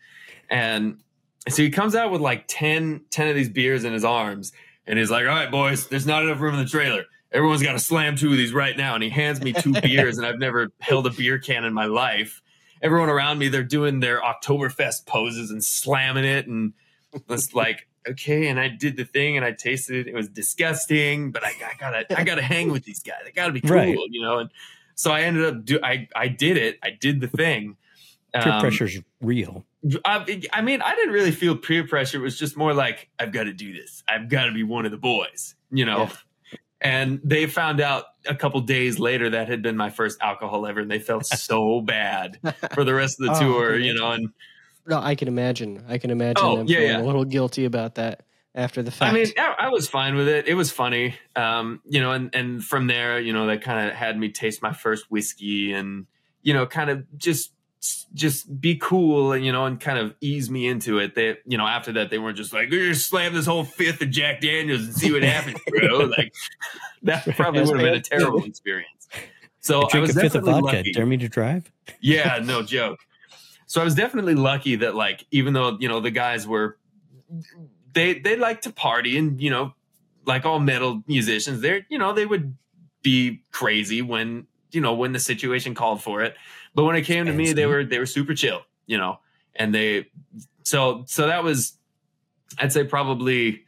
And 0.50 0.98
so 1.48 1.62
he 1.62 1.70
comes 1.70 1.94
out 1.94 2.10
with 2.10 2.20
like 2.20 2.44
10, 2.48 3.02
10 3.10 3.28
of 3.28 3.34
these 3.34 3.48
beers 3.48 3.84
in 3.84 3.92
his 3.92 4.04
arms. 4.04 4.52
And 4.86 4.98
he's 4.98 5.10
like, 5.10 5.22
all 5.22 5.34
right, 5.34 5.50
boys, 5.50 5.88
there's 5.88 6.06
not 6.06 6.22
enough 6.22 6.40
room 6.40 6.54
in 6.54 6.60
the 6.60 6.70
trailer. 6.70 7.04
Everyone's 7.32 7.62
got 7.62 7.72
to 7.72 7.78
slam 7.78 8.16
two 8.16 8.30
of 8.30 8.36
these 8.36 8.52
right 8.52 8.76
now. 8.76 8.94
And 8.94 9.02
he 9.02 9.08
hands 9.08 9.40
me 9.40 9.52
two 9.52 9.72
beers, 9.80 10.18
and 10.18 10.26
I've 10.26 10.38
never 10.38 10.68
held 10.80 11.06
a 11.06 11.10
beer 11.10 11.38
can 11.38 11.64
in 11.64 11.72
my 11.72 11.86
life. 11.86 12.42
Everyone 12.82 13.08
around 13.08 13.38
me, 13.38 13.48
they're 13.48 13.62
doing 13.62 14.00
their 14.00 14.20
Oktoberfest 14.20 15.06
poses 15.06 15.50
and 15.50 15.64
slamming 15.64 16.24
it. 16.24 16.46
And 16.46 16.72
it's 17.28 17.54
like, 17.54 17.88
okay. 18.08 18.48
And 18.48 18.58
I 18.60 18.68
did 18.68 18.96
the 18.96 19.04
thing 19.04 19.36
and 19.36 19.44
I 19.44 19.52
tasted 19.52 19.96
it. 20.06 20.08
It 20.08 20.14
was 20.14 20.28
disgusting, 20.28 21.30
but 21.32 21.44
I, 21.44 21.48
I 21.50 21.72
gotta, 21.78 22.18
I 22.18 22.24
gotta 22.24 22.42
hang 22.42 22.70
with 22.72 22.84
these 22.84 23.02
guys. 23.02 23.20
I 23.26 23.30
gotta 23.30 23.52
be 23.52 23.60
cool, 23.60 23.72
Right. 23.76 23.96
you 24.10 24.22
know? 24.22 24.38
And 24.38 24.50
so 24.94 25.10
I 25.12 25.22
ended 25.22 25.44
up 25.44 25.64
do, 25.64 25.78
I, 25.82 26.08
I 26.14 26.28
did 26.28 26.56
it. 26.56 26.78
I 26.82 26.90
did 26.90 27.20
the 27.20 27.28
thing. 27.28 27.76
Peer 28.34 28.52
Um, 28.52 28.60
pressure's 28.60 28.98
real. 29.20 29.64
I, 30.04 30.40
I 30.52 30.62
mean, 30.62 30.80
I 30.80 30.94
didn't 30.94 31.12
really 31.12 31.32
feel 31.32 31.56
peer 31.56 31.86
pressure. 31.86 32.18
It 32.18 32.22
was 32.22 32.38
just 32.38 32.56
more 32.56 32.72
like, 32.72 33.08
I've 33.18 33.32
got 33.32 33.44
to 33.44 33.52
do 33.52 33.72
this. 33.72 34.02
I've 34.08 34.28
got 34.28 34.46
to 34.46 34.52
be 34.52 34.62
one 34.62 34.84
of 34.86 34.90
the 34.90 34.96
boys, 34.98 35.54
you 35.70 35.84
know? 35.84 36.08
And 36.80 37.20
they 37.22 37.46
found 37.46 37.80
out 37.80 38.04
a 38.26 38.34
couple 38.34 38.60
days 38.60 38.98
later 38.98 39.30
that 39.30 39.48
had 39.48 39.62
been 39.62 39.76
my 39.76 39.90
first 39.90 40.18
alcohol 40.20 40.66
ever, 40.66 40.80
and 40.80 40.90
they 40.90 40.98
felt 40.98 41.26
so 41.26 41.80
bad 41.80 42.38
for 42.74 42.84
the 42.84 42.94
rest 42.94 43.20
of 43.20 43.26
the 43.26 43.32
Oh, 43.34 43.40
tour, 43.40 43.74
okay. 43.74 43.84
you 43.84 43.94
know? 43.94 44.12
And 44.12 44.30
no, 44.86 44.98
I 45.00 45.14
can 45.14 45.28
imagine. 45.28 45.84
I 45.88 45.98
can 45.98 46.10
imagine 46.10 46.44
Oh, 46.44 46.56
them 46.58 46.66
yeah, 46.66 46.78
feeling 46.78 46.90
yeah. 46.92 47.02
a 47.02 47.04
little 47.06 47.24
guilty 47.24 47.64
about 47.64 47.94
that 47.96 48.24
after 48.54 48.82
the 48.82 48.90
fact. 48.90 49.12
I 49.12 49.14
mean, 49.14 49.26
I, 49.38 49.54
I 49.60 49.68
was 49.68 49.88
fine 49.88 50.14
with 50.14 50.28
it. 50.28 50.46
It 50.48 50.54
was 50.54 50.70
funny, 50.70 51.14
um, 51.36 51.80
you 51.86 52.00
know. 52.00 52.12
And 52.12 52.34
and 52.34 52.64
from 52.64 52.86
there, 52.86 53.18
you 53.20 53.32
know, 53.32 53.46
they 53.46 53.58
kind 53.58 53.88
of 53.88 53.94
had 53.94 54.18
me 54.18 54.30
taste 54.30 54.62
my 54.62 54.72
first 54.72 55.10
whiskey, 55.10 55.72
and 55.72 56.06
you 56.42 56.52
know, 56.54 56.66
kind 56.66 56.90
of 56.90 57.04
just 57.18 57.52
just 58.14 58.60
be 58.60 58.76
cool, 58.76 59.32
and 59.32 59.44
you 59.44 59.50
know, 59.52 59.64
and 59.64 59.80
kind 59.80 59.98
of 59.98 60.14
ease 60.20 60.50
me 60.50 60.66
into 60.68 60.98
it. 60.98 61.14
They, 61.14 61.36
you 61.46 61.58
know, 61.58 61.66
after 61.66 61.92
that, 61.92 62.10
they 62.10 62.18
weren't 62.18 62.36
just 62.36 62.52
like, 62.52 62.70
"You 62.70 62.90
just 62.92 63.08
slam 63.08 63.34
this 63.34 63.46
whole 63.46 63.64
fifth 63.64 64.02
of 64.02 64.10
Jack 64.10 64.40
Daniels 64.40 64.82
and 64.84 64.94
see 64.94 65.12
what 65.12 65.22
happens, 65.22 65.58
bro." 65.66 65.98
like 66.18 66.32
that 67.02 67.24
probably 67.36 67.62
would 67.62 67.70
have 67.70 67.78
been 67.78 67.94
a 67.94 68.00
terrible 68.00 68.44
experience. 68.44 69.08
So 69.60 69.82
I 69.84 69.88
Drink 69.90 70.06
was 70.08 70.16
a 70.16 70.20
fifth 70.20 70.34
of 70.34 70.44
definitely 70.44 70.60
vodka. 70.62 70.76
lucky. 70.78 70.92
Dare 70.92 71.06
me 71.06 71.16
to 71.18 71.28
drive? 71.28 71.72
Yeah, 72.00 72.40
no 72.44 72.62
joke. 72.62 72.98
So 73.72 73.80
I 73.80 73.84
was 73.84 73.94
definitely 73.94 74.34
lucky 74.34 74.76
that 74.76 74.94
like 74.94 75.26
even 75.30 75.54
though 75.54 75.78
you 75.80 75.88
know 75.88 76.00
the 76.00 76.10
guys 76.10 76.46
were 76.46 76.76
they 77.94 78.18
they 78.18 78.36
like 78.36 78.60
to 78.62 78.72
party 78.72 79.16
and 79.16 79.40
you 79.40 79.48
know 79.48 79.72
like 80.26 80.44
all 80.44 80.60
metal 80.60 81.02
musicians 81.06 81.62
they're 81.62 81.86
you 81.88 81.98
know 81.98 82.12
they 82.12 82.26
would 82.26 82.54
be 83.02 83.42
crazy 83.50 84.02
when 84.02 84.46
you 84.72 84.80
know, 84.80 84.94
when 84.94 85.12
the 85.12 85.20
situation 85.20 85.74
called 85.74 86.02
for 86.02 86.22
it. 86.22 86.34
But 86.74 86.84
when 86.84 86.96
it 86.96 87.02
came 87.02 87.26
to 87.26 87.32
me, 87.32 87.52
they 87.52 87.66
were 87.66 87.84
they 87.84 87.98
were 87.98 88.06
super 88.06 88.34
chill, 88.34 88.62
you 88.86 88.96
know, 88.96 89.20
and 89.54 89.74
they 89.74 90.08
so 90.64 91.04
so 91.06 91.26
that 91.26 91.44
was 91.44 91.74
I'd 92.58 92.72
say 92.72 92.84
probably 92.84 93.64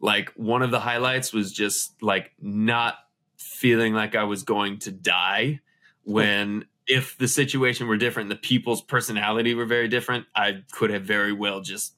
like 0.00 0.30
one 0.30 0.62
of 0.62 0.70
the 0.70 0.80
highlights 0.80 1.32
was 1.32 1.52
just 1.52 2.00
like 2.02 2.32
not 2.40 2.96
feeling 3.36 3.94
like 3.94 4.16
I 4.16 4.24
was 4.24 4.42
going 4.42 4.78
to 4.80 4.92
die 4.92 5.60
when 6.02 6.66
if 6.88 7.16
the 7.18 7.28
situation 7.28 7.86
were 7.86 7.96
different, 7.96 8.30
the 8.30 8.36
people's 8.36 8.82
personality 8.82 9.54
were 9.54 9.66
very 9.66 9.88
different, 9.88 10.26
I 10.34 10.62
could 10.72 10.90
have 10.90 11.04
very 11.04 11.32
well 11.32 11.60
just 11.60 11.94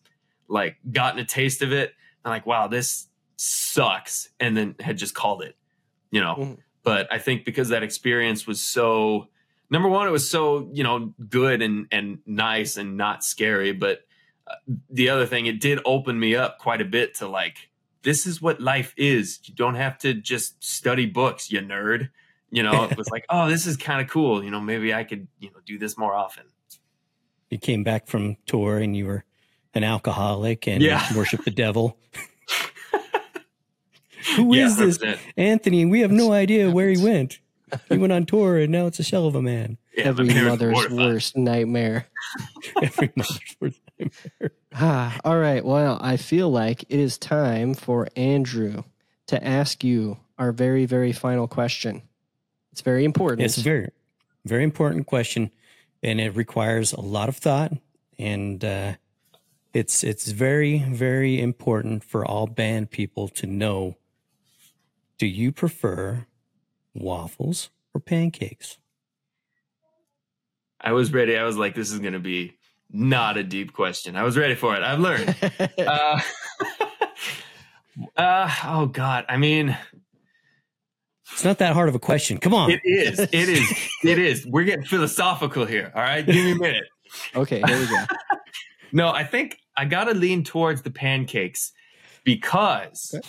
like 0.48 0.76
gotten 0.90 1.20
a 1.20 1.24
taste 1.24 1.62
of 1.62 1.72
it 1.72 1.94
and 2.24 2.30
like, 2.30 2.44
wow, 2.44 2.66
this 2.66 3.06
sucks, 3.36 4.28
and 4.38 4.56
then 4.56 4.74
had 4.80 4.98
just 4.98 5.14
called 5.14 5.42
it, 5.42 5.56
you 6.10 6.20
know. 6.20 6.34
Mm-hmm. 6.34 6.54
But 6.82 7.12
I 7.12 7.18
think 7.18 7.44
because 7.44 7.68
that 7.68 7.82
experience 7.82 8.46
was 8.46 8.60
so 8.60 9.28
number 9.70 9.88
one, 9.88 10.06
it 10.06 10.10
was 10.10 10.28
so 10.28 10.68
you 10.72 10.82
know 10.82 11.14
good 11.28 11.62
and 11.62 11.86
and 11.92 12.18
nice 12.26 12.76
and 12.76 12.96
not 12.96 13.22
scary. 13.22 13.72
But 13.72 14.00
uh, 14.46 14.56
the 14.90 15.08
other 15.08 15.26
thing, 15.26 15.46
it 15.46 15.60
did 15.60 15.78
open 15.84 16.18
me 16.18 16.34
up 16.34 16.58
quite 16.58 16.80
a 16.80 16.84
bit 16.84 17.14
to 17.16 17.28
like 17.28 17.70
this 18.02 18.26
is 18.26 18.42
what 18.42 18.60
life 18.60 18.94
is. 18.96 19.38
You 19.44 19.54
don't 19.54 19.74
have 19.74 19.98
to 19.98 20.14
just 20.14 20.62
study 20.62 21.06
books, 21.06 21.50
you 21.50 21.60
nerd. 21.60 22.10
You 22.50 22.64
know, 22.64 22.84
it 22.84 22.96
was 22.96 23.08
like, 23.10 23.24
oh, 23.28 23.48
this 23.48 23.66
is 23.66 23.76
kind 23.76 24.00
of 24.00 24.08
cool. 24.08 24.42
You 24.42 24.50
know, 24.50 24.60
maybe 24.60 24.92
I 24.92 25.04
could 25.04 25.28
you 25.38 25.50
know 25.50 25.58
do 25.64 25.78
this 25.78 25.96
more 25.96 26.14
often. 26.14 26.44
You 27.48 27.58
came 27.58 27.84
back 27.84 28.06
from 28.06 28.36
tour 28.46 28.78
and 28.78 28.96
you 28.96 29.06
were 29.06 29.24
an 29.74 29.84
alcoholic 29.84 30.66
and 30.66 30.82
yeah. 30.82 31.06
worship 31.16 31.44
the 31.44 31.50
devil. 31.50 31.96
Who 34.36 34.52
is 34.52 34.78
yeah, 34.78 34.86
this 34.86 34.98
Anthony? 35.36 35.84
We 35.84 36.00
have 36.00 36.12
no 36.12 36.32
idea 36.32 36.70
where 36.70 36.88
he 36.88 37.02
went. 37.02 37.40
He 37.88 37.98
went 37.98 38.12
on 38.12 38.26
tour 38.26 38.58
and 38.58 38.72
now 38.72 38.86
it's 38.86 38.98
a 38.98 39.02
shell 39.02 39.26
of 39.26 39.34
a 39.34 39.42
man. 39.42 39.78
Yeah, 39.96 40.06
Every 40.06 40.32
mother's 40.32 40.88
worst 40.90 41.36
nightmare. 41.36 42.06
Every 42.82 43.12
mother's 43.16 43.56
worst 43.60 43.80
nightmare. 43.98 44.52
Ah, 44.74 45.18
all 45.24 45.38
right. 45.38 45.64
Well, 45.64 45.98
I 46.00 46.16
feel 46.16 46.50
like 46.50 46.82
it 46.84 46.98
is 46.98 47.18
time 47.18 47.74
for 47.74 48.08
Andrew 48.16 48.84
to 49.28 49.44
ask 49.44 49.84
you 49.84 50.18
our 50.38 50.52
very, 50.52 50.86
very 50.86 51.12
final 51.12 51.46
question. 51.46 52.02
It's 52.72 52.80
very 52.80 53.04
important. 53.04 53.42
It's 53.42 53.58
a 53.58 53.62
very, 53.62 53.90
very 54.44 54.64
important 54.64 55.06
question, 55.06 55.50
and 56.02 56.20
it 56.20 56.36
requires 56.36 56.92
a 56.92 57.00
lot 57.00 57.28
of 57.28 57.36
thought. 57.36 57.72
And 58.18 58.64
uh, 58.64 58.94
it's 59.72 60.04
it's 60.04 60.30
very, 60.30 60.78
very 60.78 61.40
important 61.40 62.04
for 62.04 62.24
all 62.24 62.46
band 62.46 62.90
people 62.90 63.28
to 63.28 63.46
know 63.46 63.96
do 65.18 65.26
you 65.26 65.52
prefer 65.52 66.26
waffles 66.94 67.68
or 67.92 68.00
pancakes? 68.00 68.78
I 70.80 70.92
was 70.92 71.12
ready. 71.12 71.36
I 71.36 71.44
was 71.44 71.58
like, 71.58 71.74
this 71.74 71.92
is 71.92 71.98
going 71.98 72.14
to 72.14 72.18
be 72.18 72.54
not 72.90 73.36
a 73.36 73.42
deep 73.42 73.74
question. 73.74 74.16
I 74.16 74.22
was 74.22 74.38
ready 74.38 74.54
for 74.54 74.74
it. 74.74 74.82
I've 74.82 74.98
learned. 74.98 75.36
uh, 75.78 76.20
uh, 78.16 78.54
oh, 78.64 78.86
God. 78.86 79.26
I 79.28 79.36
mean, 79.36 79.76
it's 81.32 81.44
not 81.44 81.58
that 81.58 81.74
hard 81.74 81.88
of 81.88 81.94
a 81.94 81.98
question. 81.98 82.38
Come 82.38 82.54
on. 82.54 82.70
It 82.70 82.80
is. 82.84 83.18
It 83.18 83.34
is. 83.34 83.88
it 84.04 84.18
is. 84.18 84.46
We're 84.46 84.64
getting 84.64 84.84
philosophical 84.84 85.64
here. 85.64 85.92
All 85.94 86.02
right. 86.02 86.24
Give 86.24 86.34
me 86.34 86.52
a 86.52 86.56
minute. 86.56 86.84
okay. 87.34 87.62
Here 87.66 87.78
we 87.78 87.86
go. 87.86 88.04
no, 88.92 89.10
I 89.10 89.24
think 89.24 89.58
I 89.76 89.84
got 89.84 90.04
to 90.04 90.14
lean 90.14 90.44
towards 90.44 90.82
the 90.82 90.90
pancakes 90.90 91.72
because. 92.24 93.12
Okay 93.14 93.26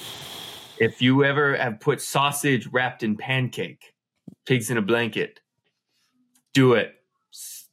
if 0.82 1.00
you 1.00 1.24
ever 1.24 1.56
have 1.56 1.80
put 1.80 2.02
sausage 2.02 2.66
wrapped 2.72 3.04
in 3.04 3.16
pancake, 3.16 3.94
pigs 4.48 4.72
in 4.72 4.78
a 4.78 4.82
blanket, 4.82 5.40
do 6.56 6.74
it. 6.74 6.96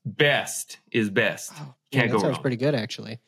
Best 0.05 0.79
is 0.93 1.09
best. 1.09 1.53
Oh, 1.57 1.75
Can't 1.91 2.07
yeah, 2.07 2.13
go 2.13 2.19
sounds 2.19 2.33
wrong. 2.33 2.43
pretty 2.43 2.57
good, 2.57 2.75
actually. 2.75 3.19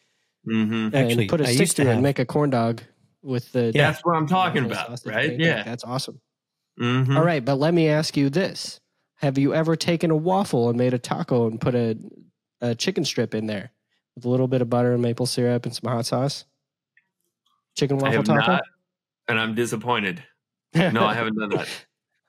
Mm-hmm. 0.46 0.94
Actually, 0.94 1.28
put 1.28 1.40
a 1.40 1.48
I 1.48 1.55
stick 1.55 1.70
through 1.70 1.86
it 1.86 1.94
and 1.94 2.03
make 2.03 2.18
a 2.18 2.26
corn 2.26 2.51
dog 2.51 2.82
with 3.22 3.51
the. 3.53 3.72
Yeah, 3.74 3.90
that's 3.90 4.05
what 4.05 4.16
I'm 4.16 4.26
talking 4.26 4.66
about, 4.66 4.90
right? 5.07 5.30
Pancake. 5.30 5.40
Yeah, 5.40 5.62
that's 5.62 5.84
awesome. 5.84 6.20
Mm-hmm. 6.80 7.16
All 7.16 7.24
right, 7.24 7.44
but 7.44 7.56
let 7.56 7.74
me 7.74 7.88
ask 7.88 8.16
you 8.16 8.30
this: 8.30 8.80
Have 9.16 9.36
you 9.36 9.54
ever 9.54 9.76
taken 9.76 10.10
a 10.10 10.16
waffle 10.16 10.68
and 10.68 10.78
made 10.78 10.94
a 10.94 10.98
taco 10.98 11.46
and 11.46 11.60
put 11.60 11.74
a, 11.74 11.96
a 12.60 12.74
chicken 12.74 13.04
strip 13.04 13.34
in 13.34 13.46
there 13.46 13.72
with 14.14 14.24
a 14.24 14.28
little 14.28 14.48
bit 14.48 14.62
of 14.62 14.70
butter 14.70 14.92
and 14.92 15.02
maple 15.02 15.26
syrup 15.26 15.66
and 15.66 15.74
some 15.74 15.90
hot 15.90 16.06
sauce? 16.06 16.44
Chicken 17.76 17.98
waffle 17.98 18.22
taco. 18.22 18.52
Not, 18.52 18.62
and 19.28 19.38
I'm 19.38 19.54
disappointed. 19.54 20.22
No, 20.72 21.04
I 21.04 21.14
haven't 21.14 21.36
done 21.36 21.66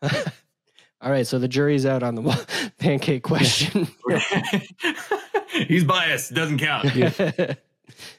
that. 0.02 0.34
All 1.02 1.12
right, 1.12 1.28
so 1.28 1.38
the 1.38 1.48
jury's 1.48 1.86
out 1.86 2.02
on 2.02 2.16
the 2.16 2.72
pancake 2.80 3.22
question. 3.22 3.88
He's 5.68 5.84
biased; 5.84 6.34
doesn't 6.34 6.58
count. 6.58 6.96
Yeah. 6.96 7.12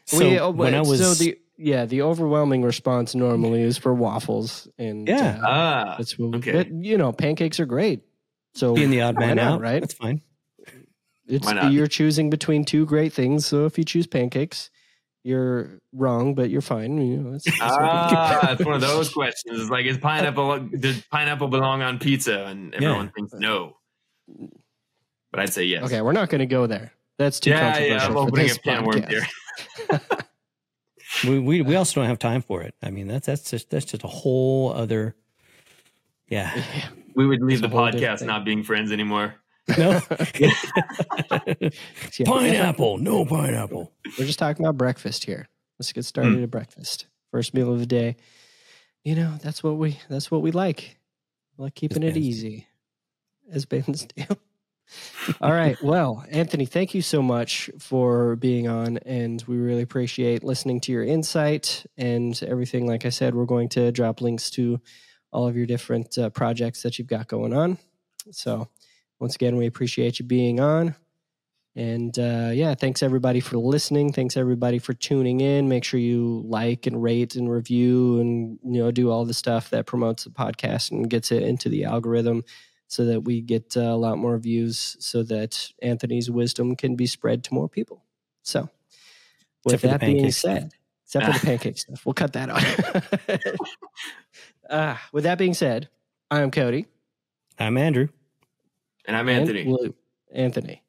so 0.05 0.19
we, 0.19 0.39
oh, 0.39 0.51
when 0.51 0.77
I 0.77 0.81
was 0.81 1.01
so 1.01 1.15
the 1.15 1.39
yeah 1.63 1.85
the 1.87 2.03
overwhelming 2.03 2.63
response 2.63 3.15
normally 3.15 3.63
is 3.63 3.79
for 3.79 3.95
waffles 3.95 4.69
and 4.79 5.09
yeah 5.09 5.39
uh, 5.43 5.47
ah, 5.47 5.95
that's 5.99 6.19
what 6.19 6.37
okay. 6.37 6.53
But, 6.53 6.71
you 6.73 6.99
know 6.99 7.13
pancakes 7.13 7.61
are 7.61 7.67
great. 7.67 8.03
So 8.55 8.75
being 8.75 8.91
the 8.91 9.03
odd 9.03 9.19
man 9.19 9.39
out, 9.39 9.61
right? 9.61 9.81
That's 9.81 9.95
fine. 9.95 10.23
It's 11.27 11.51
you're 11.73 11.87
choosing 11.87 12.31
between 12.31 12.65
two 12.65 12.85
great 12.85 13.13
things. 13.13 13.47
So 13.47 13.65
if 13.65 13.79
you 13.79 13.85
choose 13.85 14.07
pancakes, 14.07 14.71
you're 15.25 15.81
wrong, 15.93 16.35
but 16.35 16.51
you're 16.51 16.61
fine. 16.61 16.99
You 16.99 17.17
know, 17.19 17.35
it's, 17.35 17.47
it's 17.47 17.57
ah, 17.61 18.53
it's 18.53 18.65
one 18.65 18.75
of 18.75 18.81
those 18.81 19.09
questions. 19.09 19.61
It's 19.61 19.71
like, 19.71 19.87
is 19.87 19.99
pineapple 19.99 20.69
does 20.79 21.01
pineapple 21.11 21.49
belong 21.49 21.83
on 21.83 21.99
pizza? 21.99 22.45
And 22.45 22.75
everyone 22.75 23.07
yeah. 23.07 23.11
thinks 23.13 23.33
no. 23.35 23.77
But 25.31 25.41
I'd 25.41 25.53
say 25.53 25.65
yes. 25.65 25.85
Okay, 25.85 26.01
we're 26.03 26.13
not 26.13 26.29
going 26.29 26.41
to 26.41 26.47
go 26.47 26.67
there. 26.67 26.93
That's 27.19 27.41
too 27.41 27.51
yeah, 27.51 27.73
controversial. 27.73 27.97
Yeah, 27.97 28.07
I'm 28.07 28.17
opening 28.17 28.51
a 28.51 28.55
can 28.55 28.85
worm 28.85 29.03
here. 29.05 29.27
we, 31.25 31.39
we 31.39 31.63
we 31.63 31.77
also 31.77 32.01
don't 32.01 32.09
have 32.09 32.19
time 32.19 32.43
for 32.43 32.63
it. 32.63 32.75
I 32.83 32.91
mean, 32.91 33.09
that's 33.09 33.27
that's 33.27 33.51
just 33.51 33.71
that's 33.71 33.85
just 33.85 34.05
a 34.05 34.09
whole 34.09 34.73
other. 34.73 35.15
Yeah, 36.29 36.63
we 37.15 37.27
would 37.27 37.43
leave 37.43 37.61
the 37.61 37.69
podcast 37.69 38.25
not 38.25 38.45
being 38.45 38.63
friends 38.63 38.93
anymore. 38.93 39.35
No. 39.79 40.01
pineapple. 42.25 42.99
No 42.99 43.25
pineapple. 43.25 43.93
We're 44.19 44.27
just 44.27 44.39
talking 44.39 44.65
about 44.65 44.77
breakfast 44.77 45.25
here. 45.25 45.49
Let's 45.79 45.93
get 45.93 46.05
started 46.05 46.39
mm. 46.39 46.43
at 46.43 46.51
breakfast. 46.51 47.07
First 47.31 47.55
meal 47.55 47.73
of 47.73 47.79
the 47.79 47.87
day. 47.87 48.17
You 49.05 49.15
know, 49.15 49.39
that's 49.43 49.63
what 49.63 49.77
we 49.77 49.99
that's 50.09 50.31
what 50.31 50.43
we 50.43 50.51
like. 50.53 50.99
We 51.57 51.65
like 51.65 51.75
keeping 51.75 52.03
it 52.03 52.17
easy. 52.17 52.67
As 53.51 53.65
bands 53.65 54.07
do. 54.17 54.25
All 55.41 55.53
right. 55.53 55.77
Well, 55.83 56.25
Anthony, 56.31 56.67
thank 56.67 56.95
you 56.95 57.03
so 57.03 57.23
much 57.23 57.71
for 57.79 58.37
being 58.37 58.69
on, 58.69 58.99
and 58.99 59.43
we 59.47 59.57
really 59.57 59.83
appreciate 59.83 60.45
listening 60.45 60.81
to 60.83 60.93
your 60.93 61.05
insight 61.05 61.85
and 61.97 62.41
everything. 62.43 62.87
Like 62.87 63.07
I 63.07 63.11
said, 63.11 63.35
we're 63.35 63.45
going 63.45 63.69
to 63.71 63.93
drop 63.93 64.21
links 64.21 64.51
to 64.51 64.81
all 65.33 65.49
of 65.49 65.57
your 65.57 65.67
different 65.67 66.17
uh, 66.19 66.31
projects 66.31 66.83
that 66.83 66.99
you've 66.99 67.09
got 67.09 67.29
going 67.29 67.55
on. 67.55 67.79
So 68.31 68.69
once 69.19 69.35
again, 69.35 69.57
we 69.57 69.67
appreciate 69.67 70.19
you 70.19 70.27
being 70.27 70.61
on. 70.61 70.95
And 71.75 72.17
uh, 72.19 72.51
yeah, 72.53 72.75
thanks 72.75 73.03
everybody 73.03 73.41
for 73.41 73.57
listening. 73.57 74.13
Thanks 74.13 74.37
everybody 74.37 74.79
for 74.79 74.93
tuning 74.93 75.41
in. 75.41 75.71
Make 75.71 75.85
sure 75.85 75.99
you 75.99 76.43
like 76.47 76.87
and 76.87 77.03
rate 77.03 77.35
and 77.35 77.51
review 77.51 78.21
and 78.21 78.59
you 78.63 78.83
know 78.83 78.91
do 78.91 79.11
all 79.11 79.25
the 79.25 79.33
stuff 79.33 79.71
that 79.71 79.87
promotes 79.87 80.25
the 80.25 80.31
podcast 80.31 80.91
and 80.91 81.09
gets 81.09 81.33
it 81.33 81.43
into 81.43 81.71
the 81.71 81.85
algorithm 81.85 82.45
so 82.93 83.07
that 83.07 83.23
we 83.23 83.41
get 83.41 83.75
uh, 83.75 83.81
a 83.81 83.97
lot 83.97 84.19
more 84.19 84.37
views 84.37 84.99
so 85.01 85.23
that 85.23 85.73
Anthony's 85.81 86.31
wisdom 86.31 86.77
can 86.77 86.95
be 86.95 87.07
spread 87.07 87.43
to 87.45 87.55
more 87.55 87.67
people. 87.67 88.05
So 88.43 88.69
with 89.65 89.81
that 89.81 89.99
being 89.99 90.31
said, 90.31 90.75
except 91.07 91.25
for 91.25 91.33
the 91.33 91.39
pancake 91.47 91.79
stuff, 91.79 92.05
we'll 92.05 92.13
cut 92.13 92.35
that 92.35 92.51
out. 92.51 93.57
uh, 94.71 94.97
with 95.11 95.25
that 95.25 95.39
being 95.39 95.55
said, 95.55 95.89
I'm 96.31 96.51
Cody. 96.51 96.85
I'm 97.59 97.79
Andrew. 97.79 98.09
And 99.07 99.17
I'm 99.17 99.31
Anthony. 99.31 99.63
And 99.63 99.95
Anthony. 100.31 100.83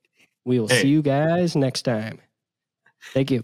We 0.43 0.60
will 0.60 0.68
hey. 0.68 0.82
see 0.82 0.89
you 0.89 1.01
guys 1.01 1.56
next 1.56 1.84
time. 1.84 2.20
Thank 3.14 3.32
you. 3.32 3.43